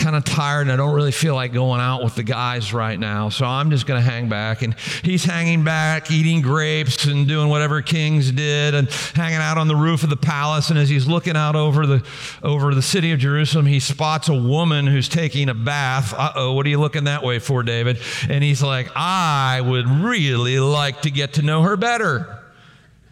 kind 0.00 0.16
of 0.16 0.24
tired 0.24 0.62
and 0.62 0.72
I 0.72 0.76
don't 0.76 0.94
really 0.94 1.12
feel 1.12 1.34
like 1.34 1.52
going 1.52 1.80
out 1.80 2.02
with 2.02 2.14
the 2.14 2.22
guys 2.22 2.72
right 2.72 2.98
now. 2.98 3.28
So 3.28 3.44
I'm 3.44 3.70
just 3.70 3.86
going 3.86 4.02
to 4.02 4.10
hang 4.10 4.28
back. 4.28 4.62
And 4.62 4.74
he's 5.04 5.24
hanging 5.24 5.62
back, 5.62 6.10
eating 6.10 6.40
grapes 6.40 7.04
and 7.04 7.28
doing 7.28 7.48
whatever 7.48 7.82
kings 7.82 8.32
did 8.32 8.74
and 8.74 8.90
hanging 9.14 9.38
out 9.38 9.58
on 9.58 9.68
the 9.68 9.76
roof 9.76 10.02
of 10.02 10.10
the 10.10 10.16
palace. 10.16 10.70
And 10.70 10.78
as 10.78 10.88
he's 10.88 11.06
looking 11.06 11.36
out 11.36 11.54
over 11.54 11.86
the, 11.86 12.04
over 12.42 12.74
the 12.74 12.82
city 12.82 13.12
of 13.12 13.20
Jerusalem, 13.20 13.66
he 13.66 13.78
spots 13.78 14.28
a 14.28 14.34
woman 14.34 14.86
who's 14.86 15.08
taking 15.08 15.48
a 15.48 15.54
bath. 15.54 16.14
Uh 16.14 16.32
oh, 16.34 16.52
what 16.54 16.66
are 16.66 16.70
you 16.70 16.80
looking 16.80 17.04
that 17.04 17.22
way 17.22 17.38
for, 17.38 17.62
David? 17.62 17.98
And 18.28 18.42
he's 18.42 18.62
like, 18.62 18.88
I 18.96 19.60
would 19.60 19.88
really 19.88 20.58
like 20.58 21.02
to 21.02 21.10
get 21.10 21.34
to 21.34 21.42
know 21.42 21.62
her 21.62 21.76
better. 21.76 22.38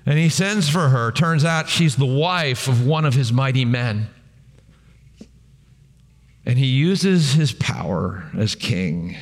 And 0.06 0.18
he 0.18 0.30
sends 0.30 0.70
for 0.70 0.88
her. 0.88 1.12
Turns 1.12 1.44
out 1.44 1.68
she's 1.68 1.96
the 1.96 2.06
wife 2.06 2.66
of 2.66 2.86
one 2.86 3.04
of 3.04 3.12
his 3.12 3.30
mighty 3.30 3.66
men. 3.66 4.08
And 6.48 6.58
he 6.58 6.64
uses 6.64 7.34
his 7.34 7.52
power 7.52 8.24
as 8.34 8.54
king 8.54 9.18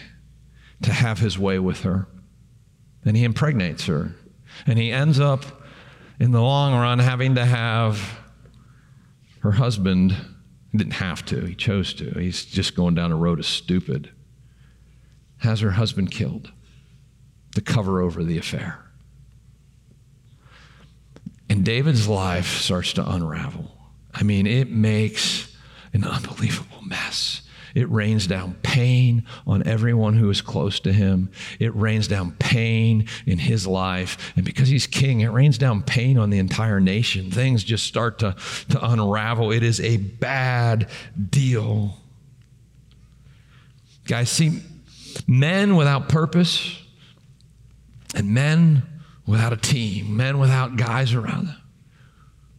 to 0.82 0.92
have 0.92 1.18
his 1.18 1.36
way 1.36 1.58
with 1.58 1.80
her. 1.80 2.06
And 3.04 3.16
he 3.16 3.24
impregnates 3.24 3.86
her. 3.86 4.14
And 4.64 4.78
he 4.78 4.92
ends 4.92 5.18
up, 5.18 5.44
in 6.20 6.30
the 6.30 6.40
long 6.40 6.72
run, 6.72 7.00
having 7.00 7.34
to 7.34 7.44
have 7.44 8.20
her 9.40 9.50
husband. 9.50 10.12
He 10.70 10.78
didn't 10.78 10.94
have 10.94 11.26
to, 11.26 11.44
he 11.44 11.56
chose 11.56 11.94
to. 11.94 12.12
He's 12.12 12.44
just 12.44 12.76
going 12.76 12.94
down 12.94 13.10
a 13.10 13.16
road 13.16 13.40
of 13.40 13.46
stupid. 13.46 14.12
Has 15.38 15.58
her 15.60 15.72
husband 15.72 16.12
killed 16.12 16.52
to 17.56 17.60
cover 17.60 18.00
over 18.00 18.22
the 18.22 18.38
affair. 18.38 18.84
And 21.50 21.64
David's 21.64 22.06
life 22.06 22.60
starts 22.60 22.92
to 22.92 23.10
unravel. 23.10 23.76
I 24.14 24.22
mean, 24.22 24.46
it 24.46 24.70
makes 24.70 25.55
an 25.92 26.04
unbelievable 26.04 26.82
mess. 26.82 27.42
It 27.76 27.90
rains 27.90 28.26
down 28.26 28.56
pain 28.62 29.24
on 29.46 29.66
everyone 29.66 30.14
who 30.14 30.30
is 30.30 30.40
close 30.40 30.80
to 30.80 30.94
him. 30.94 31.30
It 31.60 31.76
rains 31.76 32.08
down 32.08 32.32
pain 32.38 33.06
in 33.26 33.36
his 33.38 33.66
life. 33.66 34.32
And 34.34 34.46
because 34.46 34.68
he's 34.68 34.86
king, 34.86 35.20
it 35.20 35.28
rains 35.28 35.58
down 35.58 35.82
pain 35.82 36.16
on 36.16 36.30
the 36.30 36.38
entire 36.38 36.80
nation. 36.80 37.30
Things 37.30 37.62
just 37.62 37.84
start 37.84 38.18
to, 38.20 38.34
to 38.70 38.82
unravel. 38.82 39.52
It 39.52 39.62
is 39.62 39.78
a 39.80 39.98
bad 39.98 40.88
deal. 41.28 41.98
Guys, 44.06 44.30
see, 44.30 44.62
men 45.26 45.76
without 45.76 46.08
purpose 46.08 46.80
and 48.14 48.30
men 48.30 48.84
without 49.26 49.52
a 49.52 49.58
team, 49.58 50.16
men 50.16 50.38
without 50.38 50.76
guys 50.78 51.12
around 51.12 51.48
them 51.48 51.56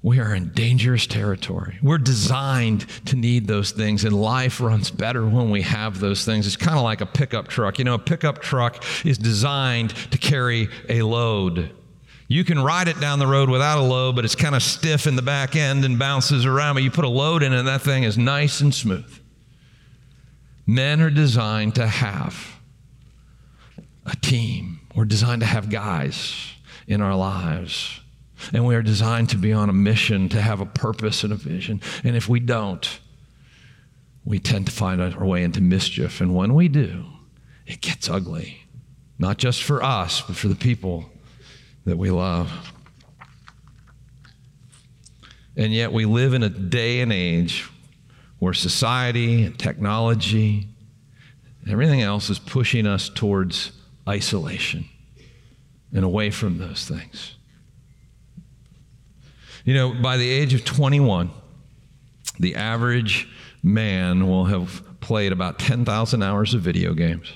we 0.08 0.22
are 0.22 0.34
in 0.34 0.48
dangerous 0.52 1.06
territory. 1.06 1.78
We're 1.84 1.98
designed 1.98 2.86
to 3.08 3.18
need 3.18 3.46
those 3.46 3.72
things, 3.72 4.06
and 4.06 4.16
life 4.16 4.62
runs 4.62 4.90
better 4.90 5.28
when 5.28 5.52
we 5.52 5.64
have 5.64 6.00
those 6.00 6.24
things. 6.24 6.48
It's 6.48 6.56
kind 6.56 6.78
of 6.78 6.84
like 6.86 7.02
a 7.02 7.06
pickup 7.06 7.50
truck. 7.50 7.78
You 7.78 7.84
know, 7.84 7.96
a 7.96 8.00
pickup 8.00 8.42
truck 8.42 8.86
is 9.06 9.18
designed 9.18 9.90
to 10.12 10.18
carry 10.18 10.70
a 10.88 11.02
load. 11.02 11.72
You 12.30 12.46
can 12.46 12.58
ride 12.58 12.88
it 12.88 13.02
down 13.02 13.20
the 13.20 13.28
road 13.28 13.50
without 13.50 13.80
a 13.80 13.82
load, 13.82 14.16
but 14.16 14.24
it's 14.24 14.34
kind 14.34 14.56
of 14.56 14.64
stiff 14.64 15.08
in 15.08 15.18
the 15.18 15.22
back 15.22 15.58
end 15.58 15.84
and 15.84 16.00
bounces 16.00 16.46
around. 16.46 16.76
But 16.76 16.84
you 16.84 16.92
put 16.92 17.04
a 17.04 17.10
load 17.10 17.44
in 17.44 17.52
and 17.52 17.68
that 17.68 17.82
thing 17.82 18.04
is 18.04 18.18
nice 18.18 18.62
and 18.62 18.74
smooth. 18.74 19.14
Men 20.66 21.02
are 21.02 21.10
designed 21.10 21.76
to 21.76 21.86
have 21.86 22.62
a 24.06 24.16
team, 24.16 24.80
we're 24.96 25.04
designed 25.04 25.42
to 25.42 25.48
have 25.48 25.70
guys 25.70 26.54
in 26.88 27.02
our 27.02 27.16
lives 27.16 28.00
and 28.54 28.66
we 28.66 28.76
are 28.76 28.82
designed 28.82 29.30
to 29.30 29.38
be 29.38 29.54
on 29.54 29.70
a 29.70 29.74
mission, 29.74 30.30
to 30.30 30.42
have 30.42 30.62
a 30.62 30.66
purpose 30.66 31.24
and 31.24 31.34
a 31.34 31.36
vision. 31.36 31.82
And 32.04 32.16
if 32.16 32.30
we 32.30 32.40
don't, 32.40 33.00
we 34.26 34.40
tend 34.40 34.66
to 34.66 34.72
find 34.72 35.02
our 35.02 35.26
way 35.26 35.44
into 35.44 35.62
mischief. 35.62 36.22
And 36.22 36.36
when 36.36 36.54
we 36.54 36.68
do, 36.68 37.06
it 37.66 37.82
gets 37.82 38.10
ugly. 38.10 38.64
Not 39.20 39.38
just 39.38 39.64
for 39.64 39.82
us, 39.82 40.22
but 40.22 40.36
for 40.36 40.48
the 40.48 40.56
people 40.56 41.10
that 41.86 41.98
we 41.98 42.12
love. 42.12 42.52
And 45.56 45.74
yet, 45.74 45.92
we 45.92 46.06
live 46.06 46.34
in 46.34 46.44
a 46.44 46.50
day 46.50 47.00
and 47.00 47.12
age 47.12 47.68
where 48.38 48.54
society 48.54 49.44
and 49.44 49.58
technology 49.58 50.68
and 51.64 51.72
everything 51.72 52.02
else 52.02 52.30
is 52.30 52.38
pushing 52.38 52.86
us 52.86 53.10
towards 53.10 53.72
isolation 54.08 54.86
and 55.92 56.06
away 56.06 56.30
from 56.30 56.60
those 56.60 56.88
things. 56.88 57.37
You 59.68 59.74
know, 59.74 59.94
by 59.94 60.16
the 60.16 60.30
age 60.30 60.54
of 60.54 60.64
21, 60.64 61.30
the 62.40 62.56
average 62.56 63.28
man 63.62 64.26
will 64.26 64.46
have 64.46 64.82
played 65.02 65.34
about 65.34 65.60
10,000 65.60 66.24
hours 66.24 66.54
of 66.54 66.62
video 66.62 66.94
games. 66.94 67.34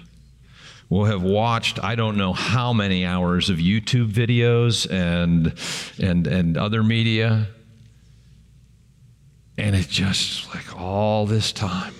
Will 0.87 1.03
have 1.03 1.23
watched 1.23 1.83
I 1.83 1.95
don't 1.95 2.15
know 2.15 2.31
how 2.31 2.71
many 2.71 3.05
hours 3.05 3.49
of 3.49 3.57
YouTube 3.57 4.13
videos 4.13 4.89
and 4.89 5.53
and 6.01 6.25
and 6.25 6.57
other 6.57 6.83
media. 6.83 7.49
And 9.57 9.75
it's 9.75 9.87
just 9.87 10.47
like 10.55 10.79
all 10.79 11.25
this 11.25 11.51
time 11.51 11.93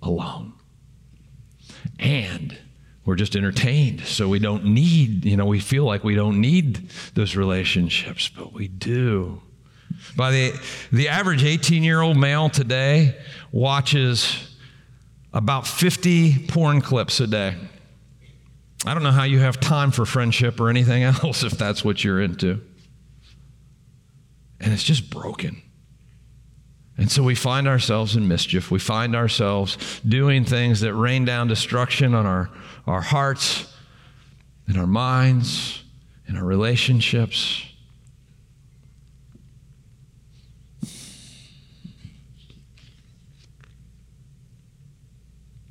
alone. 0.00 0.52
And 1.98 2.56
we're 3.08 3.16
just 3.16 3.36
entertained. 3.36 4.02
So 4.02 4.28
we 4.28 4.38
don't 4.38 4.66
need, 4.66 5.24
you 5.24 5.38
know, 5.38 5.46
we 5.46 5.60
feel 5.60 5.84
like 5.86 6.04
we 6.04 6.14
don't 6.14 6.42
need 6.42 6.90
those 7.14 7.36
relationships, 7.36 8.28
but 8.28 8.52
we 8.52 8.68
do. 8.68 9.40
By 10.14 10.30
the, 10.30 10.60
the 10.92 11.08
average 11.08 11.42
18 11.42 11.82
year 11.82 12.02
old 12.02 12.18
male 12.18 12.50
today 12.50 13.16
watches 13.50 14.54
about 15.32 15.66
50 15.66 16.48
porn 16.48 16.82
clips 16.82 17.18
a 17.20 17.26
day. 17.26 17.56
I 18.84 18.92
don't 18.92 19.02
know 19.02 19.10
how 19.10 19.24
you 19.24 19.38
have 19.38 19.58
time 19.58 19.90
for 19.90 20.04
friendship 20.04 20.60
or 20.60 20.68
anything 20.68 21.02
else 21.22 21.42
if 21.42 21.52
that's 21.52 21.82
what 21.82 22.04
you're 22.04 22.20
into. 22.20 22.60
And 24.60 24.70
it's 24.70 24.84
just 24.84 25.08
broken. 25.08 25.62
And 26.98 27.10
so 27.10 27.22
we 27.22 27.36
find 27.36 27.68
ourselves 27.68 28.16
in 28.16 28.26
mischief. 28.26 28.72
We 28.72 28.80
find 28.80 29.14
ourselves 29.14 30.00
doing 30.06 30.44
things 30.44 30.80
that 30.80 30.94
rain 30.94 31.24
down 31.24 31.46
destruction 31.46 32.12
on 32.12 32.26
our, 32.26 32.50
our 32.88 33.00
hearts, 33.00 33.72
in 34.66 34.76
our 34.76 34.86
minds, 34.86 35.84
in 36.26 36.36
our 36.36 36.44
relationships. 36.44 37.64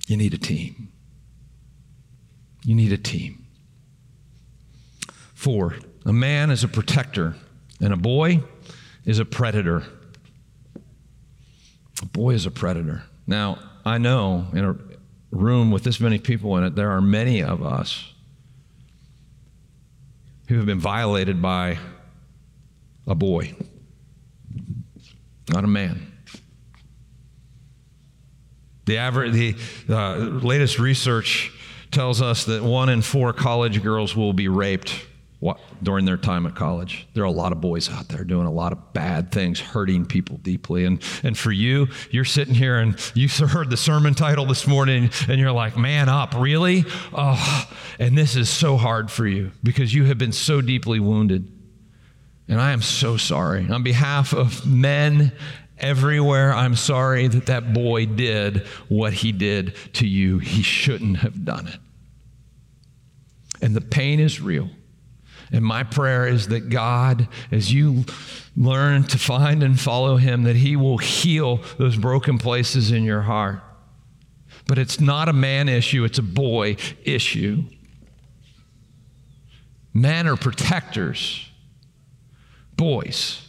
You 0.08 0.16
need 0.16 0.34
a 0.34 0.38
team. 0.38 0.94
You 2.64 2.74
need 2.74 2.94
a 2.94 2.98
team. 2.98 3.46
Four, 5.34 5.76
a 6.06 6.14
man 6.14 6.52
is 6.52 6.64
a 6.64 6.70
protector, 6.70 7.36
and 7.82 7.92
a 7.92 7.98
boy 7.98 8.42
is 9.04 9.20
a 9.20 9.26
predator. 9.26 9.84
A 12.02 12.06
boy 12.06 12.34
is 12.34 12.46
a 12.46 12.52
predator. 12.52 13.04
Now, 13.26 13.60
I 13.86 13.98
know 13.98 14.48
in 14.54 14.64
a 14.64 14.76
room 15.32 15.72
with 15.72 15.84
this 15.84 16.00
many 16.00 16.20
people 16.20 16.58
in 16.58 16.64
it, 16.64 16.76
there 16.76 16.92
are 16.92 17.02
many 17.02 17.42
of 17.44 17.64
us 17.64 18.14
who 20.48 20.56
have 20.56 20.66
been 20.66 20.80
violated 20.80 21.42
by 21.42 21.78
a 23.06 23.16
boy, 23.16 23.56
not 25.50 25.64
a 25.64 25.68
man. 25.68 26.14
The, 28.86 28.98
average, 28.98 29.34
the 29.34 29.56
uh, 29.90 30.16
latest 30.18 30.80
research 30.80 31.52
tells 31.92 32.22
us 32.22 32.46
that 32.46 32.64
one 32.64 32.90
in 32.90 33.02
four 33.02 33.34
college 33.34 33.84
girls 33.84 34.16
will 34.16 34.34
be 34.34 34.48
raped 34.48 35.06
during 35.84 36.06
their 36.06 36.18
time 36.18 36.46
at 36.48 36.56
college. 36.56 37.08
There 37.14 37.24
are 37.24 37.28
a 37.28 37.32
lot 37.32 37.52
of 37.52 37.62
boys 37.62 37.90
out 37.90 38.08
there 38.08 38.24
doing 38.24 38.48
a 38.48 38.52
lot 38.52 38.72
of 38.72 38.94
bad 38.94 39.32
things, 39.32 39.60
hurting 39.60 40.06
people 40.06 40.38
deeply. 40.38 40.86
And, 40.86 41.02
and 41.24 41.38
for 41.38 41.52
you, 41.52 41.88
you're 42.10 42.26
sitting 42.26 42.56
here 42.56 42.80
and 42.80 43.00
you 43.14 43.28
heard 43.30 43.70
the 43.70 43.78
sermon 43.78 44.16
title 44.16 44.46
this 44.46 44.66
morning 44.66 45.12
and 45.28 45.40
you're 45.40 45.52
like, 45.52 45.78
man 45.78 46.10
up, 46.10 46.34
really? 46.36 46.86
Oh, 47.14 47.70
and 48.00 48.18
this 48.18 48.36
is 48.36 48.50
so 48.50 48.78
hard 48.78 49.12
for 49.12 49.28
you 49.28 49.52
because 49.62 49.94
you 49.94 50.06
have 50.06 50.18
been 50.18 50.32
so 50.32 50.60
deeply 50.62 51.00
wounded. 51.00 51.52
And 52.48 52.60
I 52.60 52.72
am 52.72 52.82
so 52.82 53.18
sorry. 53.18 53.70
On 53.70 53.84
behalf 53.84 54.34
of 54.34 54.66
men 54.66 55.34
everywhere, 55.78 56.54
I'm 56.54 56.76
sorry 56.76 57.28
that 57.28 57.46
that 57.48 57.74
boy 57.74 58.06
did 58.06 58.66
what 58.88 59.14
he 59.14 59.32
did 59.32 59.76
to 59.94 60.08
you. 60.08 60.40
He 60.40 60.64
shouldn't 60.64 61.18
have 61.18 61.46
done 61.46 61.68
it. 61.68 61.80
And 63.62 63.76
the 63.76 63.82
pain 63.82 64.20
is 64.20 64.42
real. 64.42 64.70
And 65.52 65.64
my 65.64 65.84
prayer 65.84 66.28
is 66.28 66.48
that 66.50 66.70
God, 66.70 67.28
as 67.52 67.74
you 67.74 68.06
learn 68.56 69.04
to 69.06 69.18
find 69.18 69.64
and 69.64 69.80
follow 69.80 70.18
Him, 70.18 70.44
that 70.44 70.58
He 70.58 70.76
will 70.76 70.98
heal 70.98 71.62
those 71.78 71.96
broken 71.96 72.38
places 72.38 72.92
in 72.92 73.04
your 73.04 73.22
heart. 73.22 73.62
But 74.68 74.78
it's 74.78 75.00
not 75.00 75.30
a 75.30 75.34
man 75.34 75.70
issue, 75.70 76.04
it's 76.04 76.20
a 76.20 76.24
boy 76.24 76.76
issue. 77.04 77.64
Men 79.94 80.28
are 80.28 80.36
protectors, 80.36 81.50
boys 82.76 83.48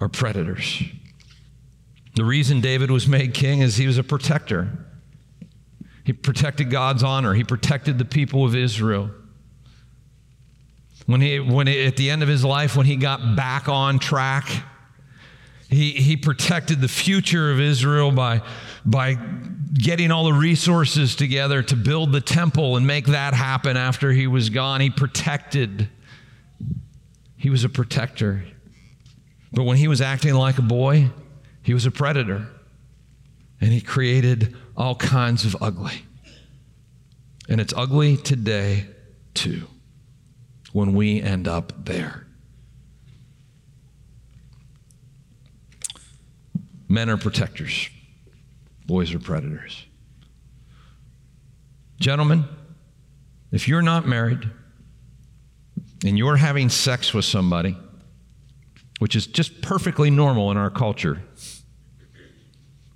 are 0.00 0.08
predators. 0.08 0.82
The 2.16 2.24
reason 2.24 2.60
David 2.60 2.90
was 2.90 3.06
made 3.06 3.32
king 3.32 3.60
is 3.60 3.76
he 3.76 3.86
was 3.86 3.96
a 3.96 4.02
protector. 4.02 4.86
He 6.04 6.12
protected 6.12 6.70
God's 6.70 7.02
honor, 7.02 7.34
he 7.34 7.44
protected 7.44 7.98
the 7.98 8.04
people 8.04 8.44
of 8.44 8.56
Israel. 8.56 9.10
When 11.08 11.22
he, 11.22 11.40
when 11.40 11.66
he, 11.66 11.86
at 11.86 11.96
the 11.96 12.10
end 12.10 12.22
of 12.22 12.28
his 12.28 12.44
life, 12.44 12.76
when 12.76 12.84
he 12.84 12.96
got 12.96 13.34
back 13.34 13.66
on 13.66 13.98
track, 13.98 14.46
he, 15.70 15.92
he 15.92 16.18
protected 16.18 16.82
the 16.82 16.88
future 16.88 17.50
of 17.50 17.58
Israel 17.58 18.12
by, 18.12 18.42
by 18.84 19.16
getting 19.72 20.10
all 20.10 20.26
the 20.26 20.34
resources 20.34 21.16
together 21.16 21.62
to 21.62 21.76
build 21.76 22.12
the 22.12 22.20
temple 22.20 22.76
and 22.76 22.86
make 22.86 23.06
that 23.06 23.32
happen 23.32 23.78
after 23.78 24.12
he 24.12 24.26
was 24.26 24.50
gone. 24.50 24.82
He 24.82 24.90
protected. 24.90 25.88
He 27.38 27.48
was 27.48 27.64
a 27.64 27.70
protector. 27.70 28.44
But 29.50 29.62
when 29.62 29.78
he 29.78 29.88
was 29.88 30.02
acting 30.02 30.34
like 30.34 30.58
a 30.58 30.62
boy, 30.62 31.08
he 31.62 31.72
was 31.72 31.86
a 31.86 31.90
predator. 31.90 32.48
And 33.62 33.72
he 33.72 33.80
created 33.80 34.54
all 34.76 34.94
kinds 34.94 35.46
of 35.46 35.56
ugly. 35.62 36.02
And 37.48 37.62
it's 37.62 37.72
ugly 37.74 38.18
today, 38.18 38.88
too 39.32 39.68
when 40.78 40.94
we 40.94 41.20
end 41.20 41.48
up 41.48 41.72
there. 41.86 42.24
Men 46.88 47.10
are 47.10 47.16
protectors, 47.16 47.90
boys 48.86 49.12
are 49.12 49.18
predators. 49.18 49.86
Gentlemen, 51.98 52.44
if 53.50 53.66
you're 53.66 53.82
not 53.82 54.06
married 54.06 54.48
and 56.06 56.16
you're 56.16 56.36
having 56.36 56.68
sex 56.68 57.12
with 57.12 57.24
somebody, 57.24 57.76
which 59.00 59.16
is 59.16 59.26
just 59.26 59.60
perfectly 59.60 60.10
normal 60.10 60.52
in 60.52 60.56
our 60.56 60.70
culture, 60.70 61.20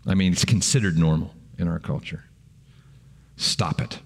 I 0.06 0.14
mean, 0.14 0.30
it's 0.30 0.44
considered 0.44 0.96
normal. 0.96 1.34
in 1.58 1.66
our 1.66 1.80
culture. 1.80 2.24
Stop 3.36 3.80
it. 3.80 3.98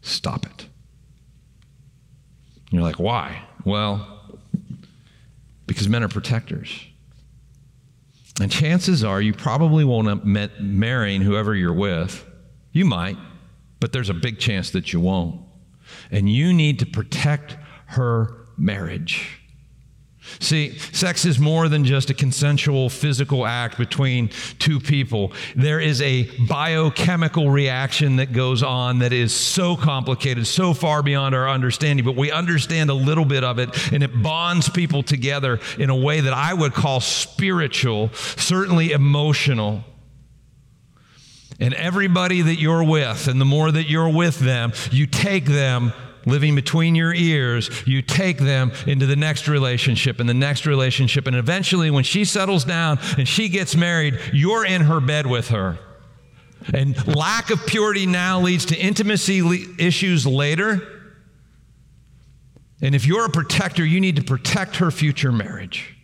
Stop 0.00 0.46
it. 0.46 0.68
You're 2.70 2.82
like, 2.82 2.98
why? 2.98 3.42
Well, 3.64 4.38
because 5.66 5.88
men 5.88 6.02
are 6.02 6.08
protectors. 6.08 6.84
And 8.40 8.50
chances 8.52 9.02
are 9.02 9.20
you 9.20 9.32
probably 9.32 9.84
won't 9.84 10.08
end 10.08 10.36
up 10.36 10.60
marrying 10.60 11.22
whoever 11.22 11.54
you're 11.54 11.72
with. 11.74 12.24
You 12.72 12.84
might, 12.84 13.16
but 13.80 13.92
there's 13.92 14.10
a 14.10 14.14
big 14.14 14.38
chance 14.38 14.70
that 14.70 14.92
you 14.92 15.00
won't. 15.00 15.40
And 16.10 16.30
you 16.30 16.52
need 16.52 16.78
to 16.80 16.86
protect 16.86 17.56
her 17.86 18.46
marriage. 18.56 19.37
See, 20.40 20.78
sex 20.78 21.24
is 21.24 21.38
more 21.38 21.68
than 21.68 21.84
just 21.84 22.10
a 22.10 22.14
consensual 22.14 22.88
physical 22.88 23.46
act 23.46 23.78
between 23.78 24.30
two 24.58 24.80
people. 24.80 25.32
There 25.56 25.80
is 25.80 26.00
a 26.02 26.24
biochemical 26.46 27.50
reaction 27.50 28.16
that 28.16 28.32
goes 28.32 28.62
on 28.62 29.00
that 29.00 29.12
is 29.12 29.34
so 29.34 29.76
complicated, 29.76 30.46
so 30.46 30.74
far 30.74 31.02
beyond 31.02 31.34
our 31.34 31.48
understanding, 31.48 32.04
but 32.04 32.16
we 32.16 32.30
understand 32.30 32.90
a 32.90 32.94
little 32.94 33.24
bit 33.24 33.44
of 33.44 33.58
it, 33.58 33.92
and 33.92 34.02
it 34.02 34.22
bonds 34.22 34.68
people 34.68 35.02
together 35.02 35.60
in 35.78 35.90
a 35.90 35.96
way 35.96 36.20
that 36.20 36.32
I 36.32 36.54
would 36.54 36.74
call 36.74 37.00
spiritual, 37.00 38.10
certainly 38.12 38.92
emotional. 38.92 39.84
And 41.60 41.74
everybody 41.74 42.42
that 42.42 42.60
you're 42.60 42.84
with, 42.84 43.26
and 43.26 43.40
the 43.40 43.44
more 43.44 43.70
that 43.72 43.90
you're 43.90 44.08
with 44.08 44.38
them, 44.38 44.72
you 44.92 45.06
take 45.06 45.44
them 45.44 45.92
living 46.26 46.54
between 46.54 46.94
your 46.94 47.14
ears, 47.14 47.70
you 47.86 48.02
take 48.02 48.38
them 48.38 48.72
into 48.86 49.06
the 49.06 49.16
next 49.16 49.48
relationship 49.48 50.20
and 50.20 50.28
the 50.28 50.34
next 50.34 50.66
relationship. 50.66 51.26
And 51.26 51.36
eventually, 51.36 51.90
when 51.90 52.04
she 52.04 52.24
settles 52.24 52.64
down 52.64 52.98
and 53.16 53.26
she 53.26 53.48
gets 53.48 53.76
married, 53.76 54.18
you're 54.32 54.64
in 54.64 54.82
her 54.82 55.00
bed 55.00 55.26
with 55.26 55.48
her. 55.48 55.78
And 56.74 56.96
lack 57.06 57.50
of 57.50 57.66
purity 57.66 58.06
now 58.06 58.40
leads 58.40 58.66
to 58.66 58.76
intimacy 58.76 59.64
issues 59.78 60.26
later. 60.26 60.82
And 62.82 62.94
if 62.94 63.06
you're 63.06 63.24
a 63.24 63.30
protector, 63.30 63.84
you 63.84 64.00
need 64.00 64.16
to 64.16 64.22
protect 64.22 64.76
her 64.76 64.90
future 64.90 65.32
marriage. 65.32 65.96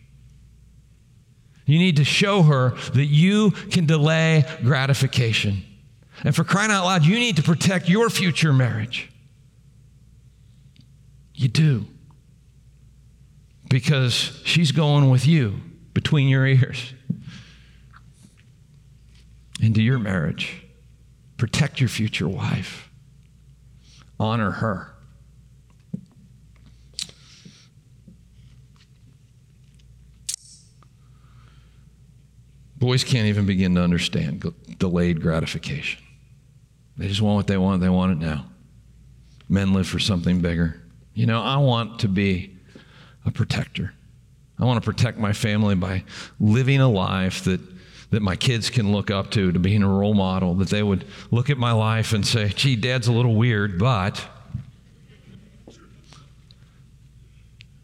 You 1.65 1.79
need 1.79 1.97
to 1.97 2.03
show 2.03 2.43
her 2.43 2.71
that 2.93 3.05
you 3.05 3.51
can 3.51 3.85
delay 3.85 4.45
gratification. 4.63 5.63
And 6.23 6.35
for 6.35 6.43
crying 6.43 6.71
out 6.71 6.85
loud, 6.85 7.05
you 7.05 7.19
need 7.19 7.37
to 7.37 7.43
protect 7.43 7.89
your 7.89 8.09
future 8.09 8.53
marriage. 8.53 9.11
You 11.35 11.47
do. 11.49 11.85
Because 13.69 14.13
she's 14.45 14.71
going 14.71 15.09
with 15.09 15.27
you 15.27 15.59
between 15.93 16.27
your 16.27 16.45
ears 16.45 16.93
into 19.61 19.81
your 19.81 19.99
marriage. 19.99 20.63
Protect 21.37 21.79
your 21.79 21.89
future 21.89 22.27
wife, 22.27 22.89
honor 24.19 24.51
her. 24.51 24.91
Boys 32.77 33.03
can't 33.03 33.27
even 33.27 33.45
begin 33.45 33.73
to 33.75 33.81
understand 33.81 34.53
delayed 34.77 35.21
gratification. 35.21 36.01
They 36.97 37.07
just 37.07 37.21
want 37.21 37.37
what 37.37 37.47
they 37.47 37.57
want, 37.57 37.81
they 37.81 37.89
want 37.89 38.11
it 38.11 38.25
now. 38.25 38.45
Men 39.49 39.73
live 39.73 39.87
for 39.87 39.99
something 39.99 40.39
bigger. 40.39 40.84
You 41.15 41.25
know, 41.25 41.41
I 41.41 41.57
want 41.57 41.99
to 42.01 42.09
be 42.09 42.57
a 43.25 43.31
protector. 43.31 43.93
I 44.59 44.65
want 44.65 44.83
to 44.83 44.85
protect 44.85 45.17
my 45.17 45.31
family 45.31 45.73
by 45.73 46.03
living 46.39 46.81
a 46.81 46.89
life 46.89 47.45
that, 47.45 47.61
that 48.11 48.21
my 48.21 48.35
kids 48.35 48.69
can 48.69 48.91
look 48.91 49.09
up 49.09 49.31
to, 49.31 49.51
to 49.51 49.57
being 49.57 49.81
a 49.81 49.87
role 49.87 50.13
model, 50.13 50.53
that 50.55 50.69
they 50.69 50.83
would 50.83 51.05
look 51.31 51.49
at 51.49 51.57
my 51.57 51.71
life 51.71 52.11
and 52.11 52.27
say, 52.27 52.49
gee, 52.49 52.75
dad's 52.75 53.07
a 53.07 53.13
little 53.13 53.33
weird, 53.33 53.79
but 53.79 54.25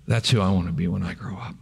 that's 0.08 0.30
who 0.30 0.42
I 0.42 0.52
want 0.52 0.68
to 0.68 0.74
be 0.74 0.90
when 0.90 1.04
I 1.04 1.14
grow 1.14 1.38
up. 1.38 1.56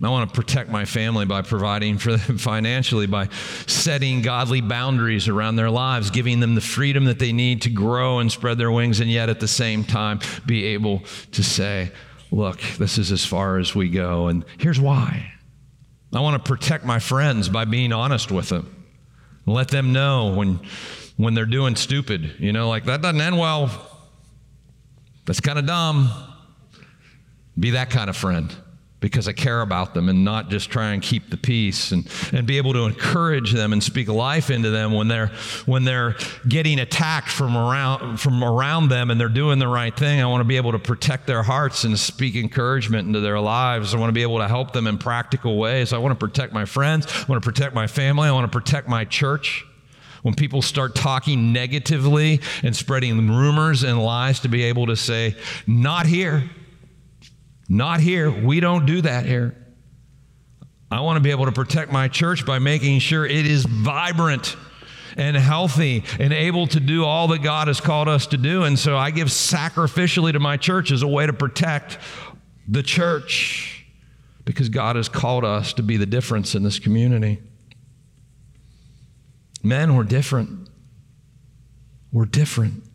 I 0.00 0.10
want 0.10 0.30
to 0.30 0.34
protect 0.34 0.70
my 0.70 0.84
family 0.84 1.24
by 1.24 1.42
providing 1.42 1.98
for 1.98 2.16
them 2.16 2.38
financially, 2.38 3.06
by 3.06 3.28
setting 3.66 4.22
godly 4.22 4.60
boundaries 4.60 5.26
around 5.26 5.56
their 5.56 5.70
lives, 5.70 6.10
giving 6.10 6.38
them 6.38 6.54
the 6.54 6.60
freedom 6.60 7.06
that 7.06 7.18
they 7.18 7.32
need 7.32 7.62
to 7.62 7.70
grow 7.70 8.20
and 8.20 8.30
spread 8.30 8.58
their 8.58 8.70
wings, 8.70 9.00
and 9.00 9.10
yet 9.10 9.28
at 9.28 9.40
the 9.40 9.48
same 9.48 9.82
time 9.82 10.20
be 10.46 10.66
able 10.66 11.02
to 11.32 11.42
say, 11.42 11.90
Look, 12.30 12.60
this 12.76 12.98
is 12.98 13.10
as 13.10 13.24
far 13.24 13.56
as 13.56 13.74
we 13.74 13.88
go, 13.88 14.28
and 14.28 14.44
here's 14.58 14.78
why. 14.78 15.32
I 16.12 16.20
want 16.20 16.42
to 16.42 16.46
protect 16.46 16.84
my 16.84 16.98
friends 16.98 17.48
by 17.48 17.64
being 17.64 17.90
honest 17.90 18.30
with 18.30 18.50
them. 18.50 18.86
Let 19.46 19.68
them 19.68 19.94
know 19.94 20.34
when, 20.34 20.60
when 21.16 21.32
they're 21.32 21.46
doing 21.46 21.74
stupid. 21.74 22.34
You 22.38 22.52
know, 22.52 22.68
like 22.68 22.84
that 22.84 23.00
doesn't 23.00 23.20
end 23.20 23.38
well. 23.38 23.70
That's 25.24 25.40
kind 25.40 25.58
of 25.58 25.64
dumb. 25.66 26.10
Be 27.58 27.70
that 27.70 27.88
kind 27.88 28.10
of 28.10 28.16
friend 28.16 28.54
because 29.00 29.28
I 29.28 29.32
care 29.32 29.60
about 29.60 29.94
them 29.94 30.08
and 30.08 30.24
not 30.24 30.50
just 30.50 30.70
try 30.70 30.92
and 30.92 31.00
keep 31.00 31.30
the 31.30 31.36
peace 31.36 31.92
and, 31.92 32.08
and 32.32 32.46
be 32.46 32.56
able 32.56 32.72
to 32.72 32.84
encourage 32.84 33.52
them 33.52 33.72
and 33.72 33.82
speak 33.82 34.08
life 34.08 34.50
into 34.50 34.70
them 34.70 34.92
when 34.92 35.06
they're 35.06 35.28
when 35.66 35.84
they're 35.84 36.16
getting 36.48 36.80
attacked 36.80 37.28
from 37.28 37.56
around 37.56 38.18
from 38.18 38.42
around 38.42 38.88
them 38.88 39.10
and 39.10 39.20
they're 39.20 39.28
doing 39.28 39.58
the 39.58 39.68
right 39.68 39.96
thing. 39.96 40.20
I 40.20 40.26
want 40.26 40.40
to 40.40 40.44
be 40.44 40.56
able 40.56 40.72
to 40.72 40.78
protect 40.78 41.26
their 41.26 41.42
hearts 41.42 41.84
and 41.84 41.98
speak 41.98 42.34
encouragement 42.34 43.06
into 43.06 43.20
their 43.20 43.38
lives. 43.38 43.94
I 43.94 43.98
want 43.98 44.08
to 44.08 44.14
be 44.14 44.22
able 44.22 44.38
to 44.38 44.48
help 44.48 44.72
them 44.72 44.86
in 44.86 44.98
practical 44.98 45.58
ways. 45.58 45.92
I 45.92 45.98
want 45.98 46.18
to 46.18 46.26
protect 46.26 46.52
my 46.52 46.64
friends. 46.64 47.06
I 47.06 47.24
want 47.28 47.42
to 47.42 47.48
protect 47.48 47.74
my 47.74 47.86
family. 47.86 48.28
I 48.28 48.32
want 48.32 48.50
to 48.50 48.58
protect 48.58 48.88
my 48.88 49.04
church. 49.04 49.64
When 50.22 50.34
people 50.34 50.62
start 50.62 50.96
talking 50.96 51.52
negatively 51.52 52.40
and 52.64 52.74
spreading 52.74 53.28
rumors 53.28 53.84
and 53.84 54.02
lies 54.02 54.40
to 54.40 54.48
be 54.48 54.64
able 54.64 54.86
to 54.86 54.96
say, 54.96 55.36
not 55.64 56.06
here. 56.06 56.50
Not 57.68 58.00
here. 58.00 58.30
We 58.30 58.60
don't 58.60 58.86
do 58.86 59.02
that 59.02 59.26
here. 59.26 59.54
I 60.90 61.00
want 61.02 61.16
to 61.16 61.20
be 61.20 61.30
able 61.30 61.44
to 61.44 61.52
protect 61.52 61.92
my 61.92 62.08
church 62.08 62.46
by 62.46 62.58
making 62.58 63.00
sure 63.00 63.26
it 63.26 63.46
is 63.46 63.66
vibrant 63.66 64.56
and 65.16 65.36
healthy 65.36 66.04
and 66.18 66.32
able 66.32 66.66
to 66.68 66.80
do 66.80 67.04
all 67.04 67.28
that 67.28 67.42
God 67.42 67.68
has 67.68 67.80
called 67.80 68.08
us 68.08 68.28
to 68.28 68.38
do. 68.38 68.64
And 68.64 68.78
so 68.78 68.96
I 68.96 69.10
give 69.10 69.28
sacrificially 69.28 70.32
to 70.32 70.40
my 70.40 70.56
church 70.56 70.90
as 70.90 71.02
a 71.02 71.08
way 71.08 71.26
to 71.26 71.32
protect 71.32 71.98
the 72.66 72.82
church 72.82 73.84
because 74.44 74.70
God 74.70 74.96
has 74.96 75.10
called 75.10 75.44
us 75.44 75.74
to 75.74 75.82
be 75.82 75.98
the 75.98 76.06
difference 76.06 76.54
in 76.54 76.62
this 76.62 76.78
community. 76.78 77.42
Men, 79.62 79.94
we're 79.94 80.04
different. 80.04 80.70
We're 82.12 82.24
different. 82.24 82.87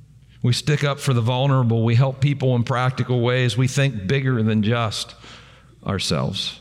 We 0.44 0.52
stick 0.52 0.84
up 0.84 1.00
for 1.00 1.14
the 1.14 1.22
vulnerable. 1.22 1.84
We 1.84 1.96
help 1.96 2.20
people 2.20 2.56
in 2.56 2.64
practical 2.66 3.22
ways. 3.22 3.58
We 3.58 3.68
think 3.68 4.06
bigger 4.08 4.44
than 4.44 4.62
just 4.62 5.16
ourselves. 5.86 6.60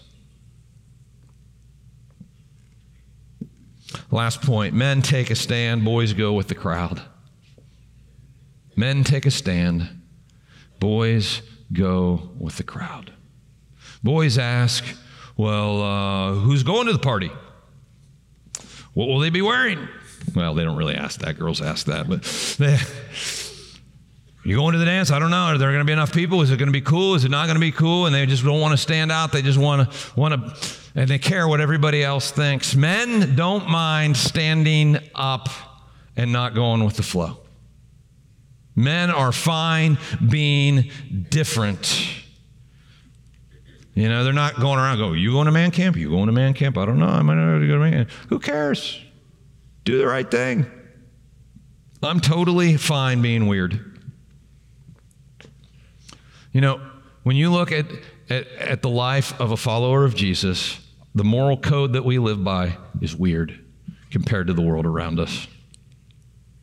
Last 4.11 4.41
point 4.43 4.73
men 4.75 5.03
take 5.03 5.31
a 5.31 5.35
stand, 5.35 5.85
boys 5.85 6.13
go 6.13 6.33
with 6.33 6.49
the 6.49 6.55
crowd. 6.55 7.03
Men 8.77 9.05
take 9.05 9.27
a 9.27 9.31
stand, 9.31 10.03
boys 10.79 11.43
go 11.73 12.31
with 12.39 12.57
the 12.57 12.63
crowd. 12.63 13.13
Boys 14.03 14.39
ask, 14.39 14.85
Well, 15.37 15.83
uh, 15.83 16.35
who's 16.35 16.63
going 16.63 16.87
to 16.87 16.93
the 16.93 16.99
party? 16.99 17.31
What 18.95 19.09
will 19.09 19.19
they 19.19 19.31
be 19.31 19.43
wearing? 19.43 19.89
Well, 20.35 20.55
they 20.55 20.65
don't 20.65 20.77
really 20.77 20.95
ask 20.95 21.21
that. 21.21 21.39
Girls 21.39 21.61
ask 21.61 21.87
that, 21.87 22.09
but 22.09 22.23
they, 22.59 22.79
you 24.45 24.57
going 24.57 24.73
to 24.73 24.79
the 24.79 24.85
dance? 24.85 25.11
I 25.11 25.19
don't 25.19 25.31
know. 25.31 25.45
Are 25.45 25.59
there 25.59 25.71
going 25.71 25.81
to 25.81 25.85
be 25.85 25.93
enough 25.93 26.13
people? 26.13 26.43
Is 26.43 26.51
it 26.51 26.57
going 26.57 26.67
to 26.69 26.73
be 26.73 26.81
cool? 26.81 27.15
Is 27.15 27.25
it 27.25 27.31
not 27.31 27.47
going 27.47 27.55
to 27.55 27.61
be 27.61 27.71
cool? 27.71 28.07
And 28.07 28.15
they 28.15 28.27
just 28.27 28.45
don't 28.45 28.61
want 28.61 28.73
to 28.73 28.77
stand 28.77 29.13
out. 29.13 29.31
They 29.31 29.43
just 29.43 29.59
want 29.59 29.91
to 29.91 30.21
want 30.21 30.35
to, 30.35 30.79
and 30.95 31.09
they 31.09 31.19
care 31.19 31.47
what 31.47 31.61
everybody 31.61 32.03
else 32.03 32.31
thinks. 32.33 32.75
Men 32.75 33.37
don't 33.37 33.69
mind 33.69 34.17
standing 34.17 34.99
up 35.15 35.49
and 36.17 36.33
not 36.33 36.55
going 36.55 36.85
with 36.85 36.97
the 36.97 37.03
flow. 37.03 37.39
Men 38.75 39.11
are 39.11 39.33
fine 39.33 39.99
being 40.29 40.91
different. 41.29 42.09
You 43.95 44.09
know, 44.09 44.25
they're 44.25 44.33
not 44.33 44.59
going 44.59 44.79
around 44.79 44.99
go, 44.99 45.13
you 45.13 45.33
going 45.33 45.47
to 45.47 45.53
man 45.53 45.71
camp? 45.71 45.97
You 45.97 46.09
going 46.11 46.27
to 46.27 46.33
man 46.33 46.55
camp? 46.55 46.79
I 46.79 46.87
don't 46.87 46.99
know. 46.99 47.07
I 47.07 47.23
might 47.23 47.35
not 47.35 47.59
go 47.59 47.67
to 47.67 47.79
man 47.79 47.93
camp. 47.93 48.11
Who 48.31 48.39
cares? 48.39 48.99
Do 49.85 49.99
the 49.99 50.07
right 50.07 50.29
thing. 50.29 50.67
I'm 52.03 52.19
totally 52.21 52.77
fine 52.77 53.23
being 53.23 53.47
weird. 53.47 53.92
You 56.53 56.61
know, 56.61 56.81
when 57.23 57.37
you 57.37 57.51
look 57.51 57.73
at, 57.73 57.87
at, 58.29 58.47
at, 58.59 58.83
the 58.83 58.89
life 58.89 59.39
of 59.41 59.53
a 59.53 59.57
follower 59.57 60.05
of 60.05 60.15
Jesus, 60.15 60.79
the 61.15 61.25
moral 61.25 61.57
code 61.57 61.95
that 61.95 62.05
we 62.05 62.19
live 62.19 62.43
by 62.43 62.77
is 63.01 63.17
weird 63.17 63.59
compared 64.11 64.49
to 64.49 64.53
the 64.53 64.63
world 64.63 64.87
around 64.87 65.19
us. 65.19 65.47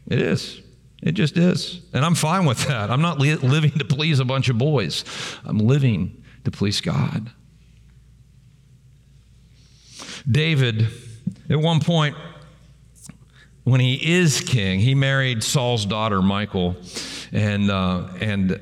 It 0.08 0.22
is. 0.22 0.62
It 1.02 1.14
just 1.14 1.38
is. 1.38 1.82
And 1.94 2.04
I'm 2.04 2.16
fine 2.16 2.46
with 2.46 2.66
that. 2.68 2.92
I'm 2.92 3.02
not 3.02 3.20
li- 3.20 3.36
living 3.36 3.72
to 3.72 3.86
please 3.86 4.20
a 4.20 4.26
bunch 4.26 4.50
of 4.50 4.58
boys, 4.58 5.06
I'm 5.46 5.60
living 5.60 6.24
to 6.44 6.52
please 6.52 6.82
God. 6.82 7.32
David 10.30 10.88
At 11.50 11.60
one 11.60 11.80
point, 11.80 12.16
when 13.64 13.80
he 13.80 13.96
is 13.96 14.42
king, 14.42 14.80
he 14.80 14.96
married 14.96 15.44
Saul's 15.44 15.86
daughter, 15.86 16.22
Michal, 16.22 16.76
and, 17.32 17.70
uh, 17.70 18.08
and 18.20 18.60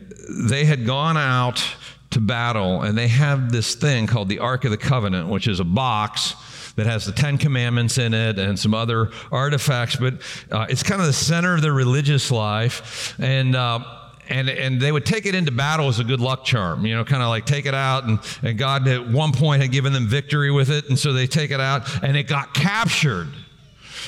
they 0.50 0.66
had 0.66 0.86
gone 0.86 1.18
out 1.18 1.64
to 2.12 2.20
battle, 2.20 2.82
and 2.82 2.98
they 2.98 3.08
have 3.08 3.52
this 3.52 3.76
thing 3.76 4.08
called 4.08 4.30
the 4.30 4.40
Ark 4.40 4.66
of 4.66 4.72
the 4.72 4.78
Covenant, 4.78 5.30
which 5.30 5.48
is 5.48 5.60
a 5.60 5.66
box 5.66 6.36
that 6.76 6.86
has 6.86 7.06
the 7.06 7.12
Ten 7.12 7.38
Commandments 7.38 7.98
in 7.98 8.14
it 8.14 8.38
and 8.38 8.58
some 8.58 8.74
other 8.74 9.12
artifacts, 9.32 9.96
but 9.96 10.16
uh, 10.52 10.68
it's 10.70 10.84
kind 10.84 11.02
of 11.02 11.08
the 11.08 11.14
center 11.14 11.56
of 11.56 11.62
their 11.62 11.74
religious 11.74 12.32
life. 12.32 13.16
And 13.20 13.56
uh, 13.56 13.80
and, 14.30 14.50
and 14.50 14.82
they 14.82 14.92
would 14.92 15.06
take 15.06 15.26
it 15.26 15.36
into 15.36 15.52
battle 15.52 15.88
as 15.88 16.00
a 16.00 16.04
good 16.04 16.20
luck 16.20 16.44
charm, 16.44 16.86
you 16.86 16.94
know, 16.94 17.06
kind 17.06 17.24
of 17.24 17.30
like 17.30 17.46
take 17.46 17.66
it 17.66 17.74
out. 17.74 18.04
And, 18.04 18.20
and 18.44 18.58
God 18.58 18.86
at 18.88 19.08
one 19.08 19.32
point 19.32 19.62
had 19.62 19.72
given 19.72 19.94
them 19.94 20.06
victory 20.06 20.52
with 20.52 20.70
it. 20.70 20.90
And 20.90 21.00
so 21.00 21.14
they 21.14 21.28
take 21.28 21.52
it 21.52 21.62
out 21.62 22.04
and 22.04 22.18
it 22.18 22.24
got 22.24 22.54
captured 22.54 23.30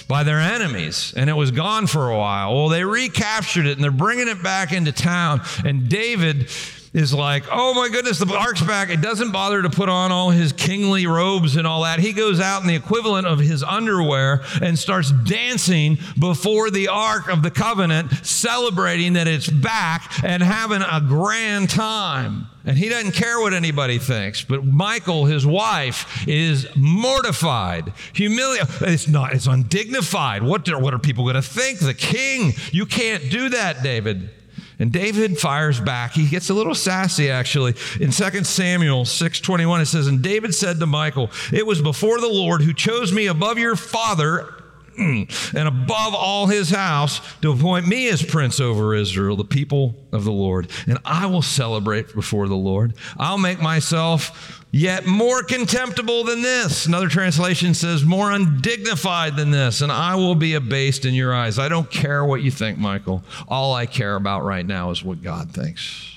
by 0.07 0.23
their 0.23 0.39
enemies 0.39 1.13
and 1.15 1.29
it 1.29 1.33
was 1.33 1.51
gone 1.51 1.87
for 1.87 2.09
a 2.09 2.17
while. 2.17 2.55
Well, 2.55 2.69
they 2.69 2.83
recaptured 2.83 3.65
it 3.65 3.73
and 3.73 3.83
they're 3.83 3.91
bringing 3.91 4.27
it 4.27 4.41
back 4.41 4.71
into 4.73 4.91
town. 4.91 5.41
And 5.65 5.89
David 5.89 6.49
is 6.93 7.13
like, 7.13 7.43
oh 7.51 7.73
my 7.73 7.89
goodness, 7.89 8.19
the 8.19 8.33
ark's 8.33 8.61
back. 8.61 8.89
It 8.89 9.01
doesn't 9.01 9.31
bother 9.31 9.61
to 9.61 9.69
put 9.69 9.89
on 9.89 10.11
all 10.11 10.31
his 10.31 10.53
kingly 10.53 11.05
robes 11.05 11.55
and 11.55 11.67
all 11.67 11.83
that. 11.83 11.99
He 11.99 12.13
goes 12.13 12.39
out 12.39 12.61
in 12.61 12.67
the 12.67 12.75
equivalent 12.75 13.27
of 13.27 13.39
his 13.39 13.63
underwear 13.63 14.43
and 14.61 14.77
starts 14.77 15.11
dancing 15.11 15.97
before 16.17 16.71
the 16.71 16.87
ark 16.87 17.27
of 17.27 17.43
the 17.43 17.51
covenant, 17.51 18.11
celebrating 18.25 19.13
that 19.13 19.27
it's 19.27 19.49
back 19.49 20.23
and 20.23 20.41
having 20.41 20.81
a 20.81 21.01
grand 21.01 21.69
time. 21.69 22.47
And 22.69 22.77
he 22.77 22.87
doesn't 22.87 23.13
care 23.13 23.39
what 23.39 23.55
anybody 23.55 23.97
thinks. 23.97 24.43
But 24.43 24.63
Michael, 24.63 25.25
his 25.25 25.43
wife, 25.43 26.23
is 26.27 26.67
mortified, 26.75 27.91
humiliated. 28.13 28.67
It's 28.81 29.07
not, 29.07 29.33
it's 29.33 29.47
undignified. 29.47 30.43
What, 30.43 30.65
do, 30.65 30.77
what 30.77 30.93
are 30.93 30.99
people 30.99 31.23
going 31.23 31.33
to 31.33 31.41
think? 31.41 31.79
The 31.79 31.95
king, 31.95 32.53
you 32.71 32.85
can't 32.85 33.31
do 33.31 33.49
that, 33.49 33.81
David. 33.81 34.29
And 34.77 34.91
David 34.91 35.39
fires 35.39 35.79
back. 35.79 36.11
He 36.11 36.27
gets 36.27 36.51
a 36.51 36.53
little 36.53 36.75
sassy 36.75 37.31
actually. 37.31 37.73
In 37.99 38.11
2 38.11 38.43
Samuel 38.43 39.03
6:21 39.03 39.81
it 39.81 39.87
says, 39.87 40.05
"And 40.05 40.21
David 40.21 40.53
said 40.53 40.79
to 40.79 40.85
Michal, 40.85 41.31
it 41.51 41.65
was 41.65 41.81
before 41.81 42.21
the 42.21 42.29
Lord 42.29 42.61
who 42.61 42.73
chose 42.73 43.11
me 43.11 43.25
above 43.25 43.57
your 43.57 43.75
father 43.75 44.58
and 45.55 45.67
above 45.67 46.13
all 46.13 46.47
his 46.47 46.69
house 46.69 47.21
to 47.41 47.51
appoint 47.51 47.87
me 47.87 48.09
as 48.09 48.21
prince 48.21 48.59
over 48.59 48.93
Israel, 48.93 49.37
the 49.37 49.45
people 49.45 49.95
of 50.11 50.25
the 50.25 50.31
Lord. 50.31 50.69
And 50.87 50.97
I 51.05 51.25
will 51.27 51.41
celebrate 51.41 52.13
before 52.13 52.47
the 52.47 52.55
Lord. 52.55 52.93
I'll 53.17 53.37
make 53.37 53.61
myself 53.61 54.61
yet 54.71 55.05
more 55.05 55.41
contemptible 55.41 56.25
than 56.25 56.41
this. 56.41 56.85
Another 56.85 57.07
translation 57.07 57.73
says, 57.73 58.03
more 58.03 58.31
undignified 58.31 59.37
than 59.37 59.51
this, 59.51 59.81
and 59.81 59.91
I 59.91 60.15
will 60.15 60.35
be 60.35 60.55
abased 60.55 61.05
in 61.05 61.13
your 61.13 61.33
eyes. 61.33 61.57
I 61.57 61.69
don't 61.69 61.89
care 61.89 62.25
what 62.25 62.41
you 62.41 62.51
think, 62.51 62.77
Michael. 62.77 63.23
All 63.47 63.73
I 63.73 63.85
care 63.85 64.15
about 64.15 64.43
right 64.43 64.65
now 64.65 64.91
is 64.91 65.03
what 65.03 65.21
God 65.21 65.51
thinks. 65.51 66.15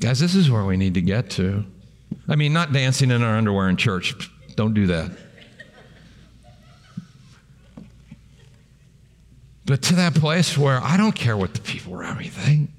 Guys, 0.00 0.18
this 0.18 0.34
is 0.34 0.50
where 0.50 0.64
we 0.64 0.76
need 0.76 0.94
to 0.94 1.00
get 1.00 1.30
to. 1.30 1.64
I 2.28 2.36
mean, 2.36 2.52
not 2.52 2.72
dancing 2.72 3.10
in 3.10 3.22
our 3.22 3.36
underwear 3.36 3.68
in 3.68 3.76
church. 3.76 4.30
Don't 4.56 4.74
do 4.74 4.88
that. 4.88 5.10
But 9.66 9.82
to 9.82 9.94
that 9.96 10.14
place 10.14 10.58
where 10.58 10.80
I 10.82 10.96
don't 10.96 11.14
care 11.14 11.36
what 11.36 11.54
the 11.54 11.60
people 11.60 11.94
around 11.94 12.18
me 12.18 12.28
think. 12.28 12.70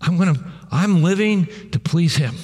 I'm 0.00 0.16
going 0.16 0.34
to 0.34 0.44
I'm 0.70 1.02
living 1.02 1.48
to 1.72 1.78
please 1.78 2.16
him. 2.16 2.34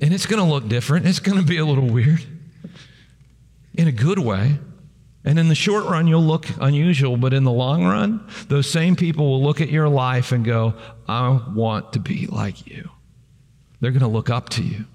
And 0.00 0.14
it's 0.14 0.26
going 0.26 0.42
to 0.42 0.48
look 0.48 0.68
different. 0.68 1.06
It's 1.06 1.18
going 1.18 1.38
to 1.38 1.44
be 1.44 1.58
a 1.58 1.64
little 1.64 1.86
weird 1.86 2.24
in 3.74 3.86
a 3.86 3.92
good 3.92 4.18
way. 4.18 4.58
And 5.24 5.38
in 5.38 5.48
the 5.48 5.54
short 5.54 5.84
run, 5.84 6.06
you'll 6.06 6.22
look 6.22 6.46
unusual, 6.60 7.18
but 7.18 7.34
in 7.34 7.44
the 7.44 7.52
long 7.52 7.84
run, 7.84 8.26
those 8.48 8.70
same 8.70 8.96
people 8.96 9.28
will 9.28 9.42
look 9.42 9.60
at 9.60 9.68
your 9.68 9.88
life 9.88 10.32
and 10.32 10.44
go, 10.44 10.74
I 11.06 11.40
want 11.54 11.92
to 11.92 11.98
be 11.98 12.26
like 12.26 12.66
you. 12.66 12.88
They're 13.80 13.90
going 13.90 14.00
to 14.00 14.08
look 14.08 14.30
up 14.30 14.48
to 14.50 14.62
you 14.62 14.86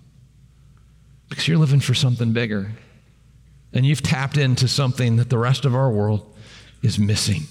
because 1.30 1.48
you're 1.48 1.60
living 1.60 1.80
for 1.80 1.94
something 1.94 2.34
bigger. 2.34 2.72
And 3.76 3.86
you've 3.86 4.02
tapped 4.02 4.38
into 4.38 4.70
something 4.70 5.18
that 5.18 5.30
the 5.30 5.38
rest 5.38 5.66
of 5.66 5.76
our 5.76 5.92
world 5.92 6.34
is 6.82 6.98
missing. 6.98 7.44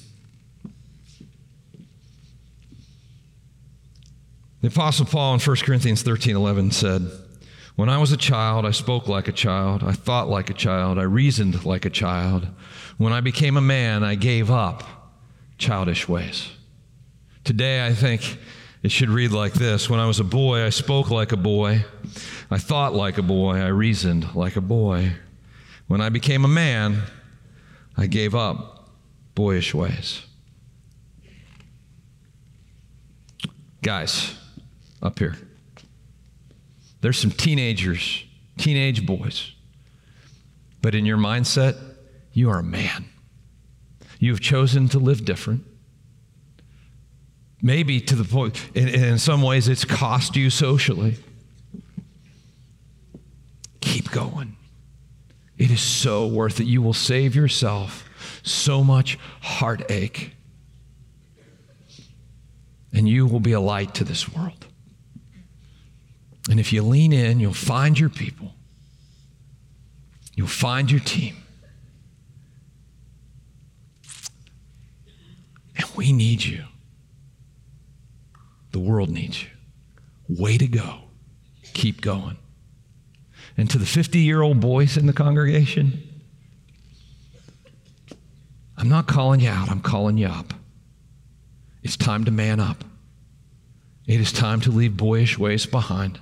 The 4.63 4.69
Apostle 4.69 5.05
Paul 5.05 5.35
in 5.35 5.41
1 5.41 5.57
Corinthians 5.59 6.03
13 6.03 6.35
11 6.35 6.71
said, 6.71 7.07
When 7.77 7.91
I 7.91 7.99
was 7.99 8.13
a 8.13 8.17
child, 8.17 8.65
I 8.65 8.71
spoke 8.71 9.07
like 9.07 9.29
a 9.29 9.33
child, 9.33 9.85
I 9.85 9.93
thought 9.93 10.31
like 10.31 10.49
a 10.49 10.55
child, 10.55 10.99
I 10.99 11.03
reasoned 11.03 11.67
like 11.67 11.85
a 11.85 11.91
child. 11.91 12.49
When 12.97 13.13
I 13.13 13.21
became 13.21 13.59
a 13.59 13.61
man, 13.61 14.03
I 14.03 14.15
gave 14.15 14.51
up 14.51 14.83
childish 15.59 16.09
ways. 16.09 16.49
Today, 17.45 17.85
I 17.85 17.93
think 17.93 18.39
it 18.83 18.91
should 18.91 19.11
read 19.11 19.33
like 19.33 19.53
this 19.53 19.91
When 19.91 20.01
I 20.01 20.07
was 20.07 20.21
a 20.21 20.25
boy, 20.25 20.65
I 20.65 20.71
spoke 20.71 21.11
like 21.11 21.33
a 21.33 21.37
boy, 21.37 21.85
I 22.51 22.57
thought 22.57 22.95
like 22.95 23.19
a 23.19 23.23
boy, 23.23 23.57
I 23.59 23.67
reasoned 23.67 24.35
like 24.35 24.57
a 24.57 24.63
boy. 24.63 25.13
When 25.87 26.01
I 26.01 26.09
became 26.09 26.45
a 26.45 26.49
man, 26.49 27.03
I 27.97 28.07
gave 28.07 28.35
up 28.35 28.91
boyish 29.35 29.75
ways. 29.75 30.23
Guys, 33.83 34.35
up 35.03 35.19
here, 35.19 35.37
there's 37.01 37.19
some 37.19 37.31
teenagers, 37.31 38.25
teenage 38.57 39.05
boys, 39.05 39.53
but 40.81 40.95
in 40.95 41.05
your 41.05 41.19
mindset, 41.19 41.77
you 42.33 42.49
are 42.49 42.61
a 42.61 42.65
man. 42.65 43.05
You 44.19 44.31
have 44.31 44.41
chosen 44.41 44.89
to 44.89 44.99
live 44.99 45.25
different. 45.25 45.65
Maybe 47.61 48.01
to 48.01 48.15
the 48.17 48.25
point, 48.25 48.63
in, 48.75 48.89
in 48.89 49.19
some 49.19 49.43
ways, 49.43 49.69
it's 49.69 49.85
cost 49.85 50.35
you 50.35 50.49
socially. 50.49 51.17
Keep 53.81 54.11
going. 54.11 54.57
It 55.57 55.71
is 55.71 55.81
so 55.81 56.27
worth 56.27 56.61
it. 56.61 56.65
You 56.65 56.83
will 56.83 56.95
save 56.95 57.37
yourself 57.37 58.09
so 58.43 58.83
much 58.83 59.19
heartache. 59.41 60.35
And 62.93 63.09
you 63.09 63.27
will 63.27 63.41
be 63.41 63.53
a 63.53 63.61
light 63.61 63.95
to 63.95 64.05
this 64.05 64.33
world. 64.33 64.67
And 66.51 66.61
if 66.61 66.73
you 66.73 66.83
lean 66.83 67.13
in, 67.13 67.41
you'll 67.41 67.55
find 67.55 67.99
your 67.99 68.11
people, 68.11 68.53
you'll 70.35 70.47
find 70.47 70.91
your 70.91 71.01
team. 71.01 71.37
And 75.77 75.87
we 75.97 76.13
need 76.13 76.45
you. 76.45 76.65
The 78.73 78.79
world 78.79 79.09
needs 79.09 79.43
you. 79.43 79.49
Way 80.29 80.59
to 80.59 80.67
go. 80.67 81.01
Keep 81.75 82.01
going. 82.01 82.39
And 83.57 83.71
to 83.71 83.79
the 83.79 83.87
50 83.87 84.19
year 84.19 84.43
old 84.43 84.61
boys 84.61 84.97
in 84.97 85.07
the 85.07 85.13
congregation, 85.13 86.03
I'm 88.77 88.89
not 88.89 89.07
calling 89.07 89.41
you 89.41 89.51
out, 89.51 89.71
I'm 89.71 89.81
calling 89.81 90.19
you 90.19 90.27
up. 90.27 90.53
It's 91.83 91.97
time 91.97 92.25
to 92.25 92.31
man 92.31 92.61
up. 92.61 92.83
It 94.07 94.21
is 94.21 94.33
time 94.33 94.61
to 94.63 94.71
leave 94.71 94.97
boyish 94.97 95.39
ways 95.39 95.67
behind. 95.67 96.21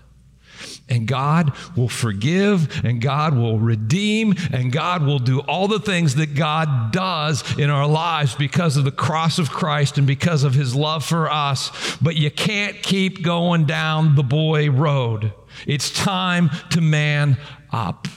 And 0.88 1.08
God 1.08 1.52
will 1.76 1.88
forgive, 1.88 2.84
and 2.84 3.00
God 3.00 3.36
will 3.36 3.58
redeem, 3.58 4.34
and 4.52 4.70
God 4.70 5.04
will 5.04 5.18
do 5.18 5.40
all 5.40 5.66
the 5.66 5.80
things 5.80 6.16
that 6.16 6.34
God 6.34 6.92
does 6.92 7.58
in 7.58 7.70
our 7.70 7.86
lives 7.86 8.34
because 8.34 8.76
of 8.76 8.84
the 8.84 8.92
cross 8.92 9.38
of 9.38 9.50
Christ 9.50 9.98
and 9.98 10.06
because 10.06 10.44
of 10.44 10.54
his 10.54 10.74
love 10.74 11.04
for 11.04 11.30
us. 11.30 11.96
But 12.02 12.16
you 12.16 12.30
can't 12.30 12.82
keep 12.82 13.22
going 13.22 13.64
down 13.64 14.14
the 14.14 14.22
boy 14.22 14.70
road. 14.70 15.32
It's 15.66 15.90
time 15.90 16.50
to 16.70 16.80
man 16.80 17.36
up 17.70 18.08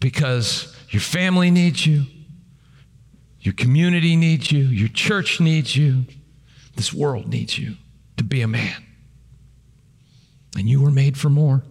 because 0.00 0.76
your 0.90 1.00
family 1.00 1.50
needs 1.50 1.86
you, 1.86 2.04
your 3.40 3.54
community 3.54 4.16
needs 4.16 4.50
you, 4.50 4.64
your 4.64 4.88
church 4.88 5.40
needs 5.40 5.76
you, 5.76 6.04
this 6.76 6.92
world 6.92 7.28
needs 7.28 7.58
you 7.58 7.76
to 8.16 8.24
be 8.24 8.40
a 8.42 8.48
man. 8.48 8.84
And 10.56 10.68
you 10.68 10.82
were 10.82 10.90
made 10.90 11.16
for 11.16 11.30
more. 11.30 11.62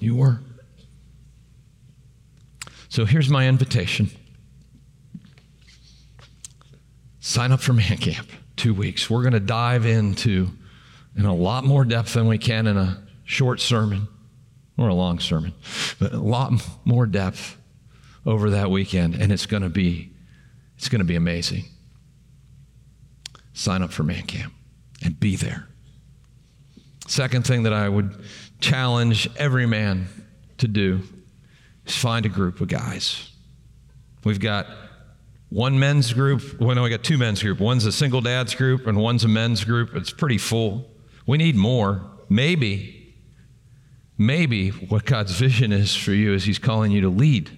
You 0.00 0.16
were. 0.16 0.40
So 2.88 3.04
here's 3.04 3.28
my 3.28 3.48
invitation 3.48 4.10
sign 7.20 7.52
up 7.52 7.60
for 7.60 7.74
Man 7.74 7.98
Camp, 7.98 8.26
two 8.56 8.72
weeks. 8.72 9.10
We're 9.10 9.22
going 9.22 9.34
to 9.34 9.40
dive 9.40 9.84
into 9.84 10.50
in 11.18 11.26
a 11.26 11.34
lot 11.34 11.64
more 11.64 11.84
depth 11.84 12.14
than 12.14 12.28
we 12.28 12.38
can 12.38 12.68
in 12.68 12.76
a 12.78 13.02
short 13.24 13.60
sermon 13.60 14.06
or 14.78 14.88
a 14.88 14.94
long 14.94 15.18
sermon, 15.18 15.52
but 15.98 16.12
a 16.12 16.20
lot 16.20 16.52
more 16.84 17.04
depth 17.04 17.56
over 18.24 18.50
that 18.50 18.70
weekend, 18.70 19.16
and 19.16 19.32
it's 19.32 19.44
going 19.44 19.64
to 19.64 19.68
be 19.68 20.12
it's 20.76 20.88
going 20.88 21.00
to 21.00 21.04
be 21.04 21.16
amazing. 21.16 21.64
Sign 23.52 23.82
up 23.82 23.92
for 23.92 24.04
Man 24.04 24.22
Camp 24.22 24.52
and 25.04 25.18
be 25.18 25.34
there. 25.34 25.66
Second 27.08 27.44
thing 27.44 27.64
that 27.64 27.72
I 27.72 27.88
would 27.88 28.14
challenge 28.60 29.28
every 29.36 29.66
man 29.66 30.06
to 30.58 30.68
do 30.68 31.00
is 31.84 31.96
find 31.96 32.24
a 32.26 32.28
group 32.28 32.60
of 32.60 32.68
guys. 32.68 33.28
We've 34.22 34.38
got 34.38 34.66
one 35.48 35.80
men's 35.80 36.12
group. 36.12 36.60
Well, 36.60 36.76
no, 36.76 36.84
we 36.84 36.90
got 36.90 37.02
two 37.02 37.18
men's 37.18 37.42
group. 37.42 37.58
One's 37.58 37.86
a 37.86 37.92
single 37.92 38.20
dad's 38.20 38.54
group, 38.54 38.86
and 38.86 38.98
one's 38.98 39.24
a 39.24 39.28
men's 39.28 39.64
group. 39.64 39.96
It's 39.96 40.12
pretty 40.12 40.38
full. 40.38 40.88
We 41.28 41.36
need 41.36 41.56
more. 41.56 42.00
Maybe, 42.30 43.14
maybe 44.16 44.70
what 44.70 45.04
God's 45.04 45.32
vision 45.32 45.72
is 45.72 45.94
for 45.94 46.12
you 46.12 46.32
is 46.32 46.44
He's 46.44 46.58
calling 46.58 46.90
you 46.90 47.02
to 47.02 47.10
lead 47.10 47.50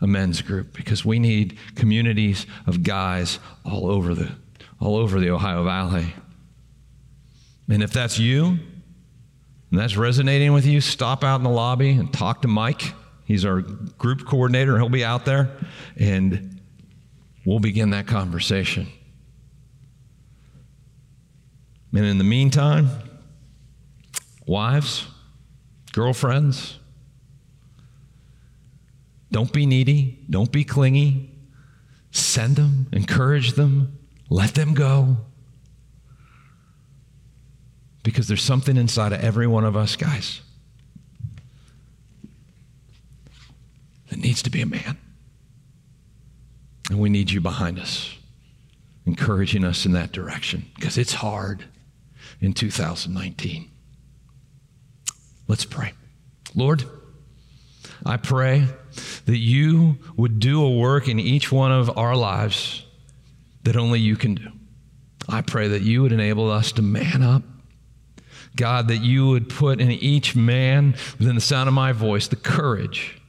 a 0.00 0.06
men's 0.08 0.42
group 0.42 0.72
because 0.72 1.04
we 1.04 1.20
need 1.20 1.56
communities 1.76 2.44
of 2.66 2.82
guys 2.82 3.38
all 3.64 3.86
over 3.88 4.14
the 4.14 4.32
all 4.80 4.96
over 4.96 5.20
the 5.20 5.30
Ohio 5.30 5.62
Valley. 5.62 6.12
And 7.68 7.84
if 7.84 7.92
that's 7.92 8.18
you, 8.18 8.46
and 9.70 9.78
that's 9.78 9.96
resonating 9.96 10.52
with 10.52 10.66
you, 10.66 10.80
stop 10.80 11.22
out 11.22 11.36
in 11.36 11.44
the 11.44 11.50
lobby 11.50 11.90
and 11.90 12.12
talk 12.12 12.42
to 12.42 12.48
Mike. 12.48 12.82
He's 13.24 13.44
our 13.44 13.60
group 13.60 14.26
coordinator. 14.26 14.76
He'll 14.76 14.88
be 14.88 15.04
out 15.04 15.24
there 15.24 15.50
and 15.96 16.60
we'll 17.44 17.60
begin 17.60 17.90
that 17.90 18.08
conversation. 18.08 18.88
And 21.92 22.04
in 22.04 22.18
the 22.18 22.24
meantime, 22.24 22.90
wives, 24.46 25.06
girlfriends, 25.92 26.78
don't 29.30 29.52
be 29.52 29.66
needy, 29.66 30.24
don't 30.28 30.50
be 30.50 30.64
clingy. 30.64 31.34
Send 32.10 32.56
them, 32.56 32.88
encourage 32.92 33.52
them, 33.52 33.98
let 34.30 34.54
them 34.54 34.74
go. 34.74 35.18
Because 38.02 38.28
there's 38.28 38.42
something 38.42 38.76
inside 38.76 39.12
of 39.12 39.20
every 39.20 39.46
one 39.46 39.64
of 39.64 39.76
us, 39.76 39.96
guys, 39.96 40.40
that 44.08 44.18
needs 44.18 44.42
to 44.42 44.50
be 44.50 44.62
a 44.62 44.66
man. 44.66 44.96
And 46.88 46.98
we 46.98 47.10
need 47.10 47.30
you 47.30 47.42
behind 47.42 47.78
us, 47.78 48.14
encouraging 49.04 49.64
us 49.64 49.84
in 49.84 49.92
that 49.92 50.12
direction, 50.12 50.64
because 50.76 50.96
it's 50.96 51.12
hard 51.12 51.64
in 52.40 52.52
2019. 52.52 53.70
Let's 55.46 55.64
pray. 55.64 55.92
Lord, 56.54 56.84
I 58.04 58.16
pray 58.16 58.66
that 59.26 59.38
you 59.38 59.98
would 60.16 60.40
do 60.40 60.62
a 60.62 60.70
work 60.70 61.08
in 61.08 61.18
each 61.18 61.50
one 61.50 61.72
of 61.72 61.96
our 61.96 62.16
lives 62.16 62.84
that 63.64 63.76
only 63.76 64.00
you 64.00 64.16
can 64.16 64.34
do. 64.34 64.48
I 65.28 65.42
pray 65.42 65.68
that 65.68 65.82
you 65.82 66.02
would 66.02 66.12
enable 66.12 66.50
us 66.50 66.72
to 66.72 66.82
man 66.82 67.22
up. 67.22 67.42
God, 68.56 68.88
that 68.88 68.98
you 68.98 69.28
would 69.28 69.48
put 69.48 69.80
in 69.80 69.90
each 69.90 70.34
man 70.34 70.94
within 71.18 71.34
the 71.34 71.40
sound 71.40 71.68
of 71.68 71.74
my 71.74 71.92
voice 71.92 72.28
the 72.28 72.36
courage 72.36 73.20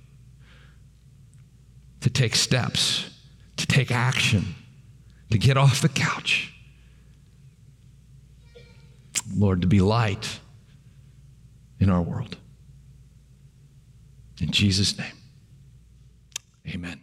to 2.01 2.09
take 2.09 2.35
steps, 2.35 3.09
to 3.57 3.67
take 3.67 3.91
action, 3.91 4.55
to 5.29 5.37
get 5.37 5.57
off 5.57 5.81
the 5.81 5.89
couch. 5.89 6.53
Lord, 9.35 9.61
to 9.61 9.67
be 9.67 9.79
light 9.79 10.39
in 11.79 11.89
our 11.89 12.01
world. 12.01 12.37
In 14.41 14.51
Jesus' 14.51 14.97
name, 14.97 15.13
amen. 16.67 17.01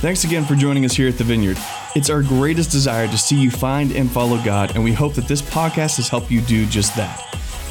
Thanks 0.00 0.24
again 0.24 0.44
for 0.44 0.54
joining 0.54 0.84
us 0.84 0.94
here 0.94 1.08
at 1.08 1.18
the 1.18 1.24
Vineyard. 1.24 1.56
It's 1.94 2.10
our 2.10 2.22
greatest 2.22 2.70
desire 2.70 3.08
to 3.08 3.16
see 3.16 3.36
you 3.36 3.50
find 3.50 3.92
and 3.92 4.10
follow 4.10 4.42
God, 4.44 4.74
and 4.74 4.84
we 4.84 4.92
hope 4.92 5.14
that 5.14 5.26
this 5.26 5.40
podcast 5.40 5.96
has 5.96 6.08
helped 6.08 6.30
you 6.30 6.42
do 6.42 6.66
just 6.66 6.94
that. 6.96 7.22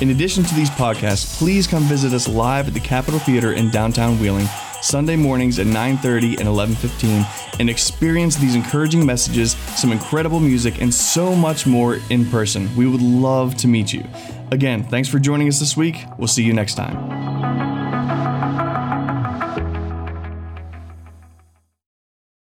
In 0.02 0.10
addition 0.10 0.44
to 0.44 0.56
these 0.56 0.70
podcasts, 0.72 1.38
please 1.38 1.68
come 1.68 1.84
visit 1.84 2.14
us 2.14 2.28
live 2.28 2.68
at 2.68 2.74
the 2.74 2.80
Capitol 2.80 3.20
Theater 3.20 3.54
in 3.54 3.70
downtown 3.70 4.20
Wheeling 4.20 4.48
Sunday 4.86 5.16
mornings 5.16 5.58
at 5.58 5.66
9:30 5.66 6.38
and 6.38 6.48
11:15 6.48 7.26
and 7.60 7.72
experience 7.72 8.36
these 8.36 8.54
encouraging 8.54 9.04
messages, 9.04 9.56
some 9.76 9.92
incredible 9.92 10.40
music 10.40 10.80
and 10.80 10.94
so 10.94 11.36
much 11.36 11.66
more 11.66 11.98
in 12.12 12.24
person. 12.26 12.70
We 12.78 12.86
would 12.86 13.02
love 13.02 13.56
to 13.58 13.68
meet 13.68 13.92
you. 13.92 14.04
Again, 14.52 14.84
thanks 14.84 15.10
for 15.10 15.18
joining 15.18 15.48
us 15.48 15.60
this 15.60 15.76
week. 15.76 16.06
We'll 16.20 16.28
see 16.28 16.44
you 16.44 16.54
next 16.54 16.76
time. 16.76 17.65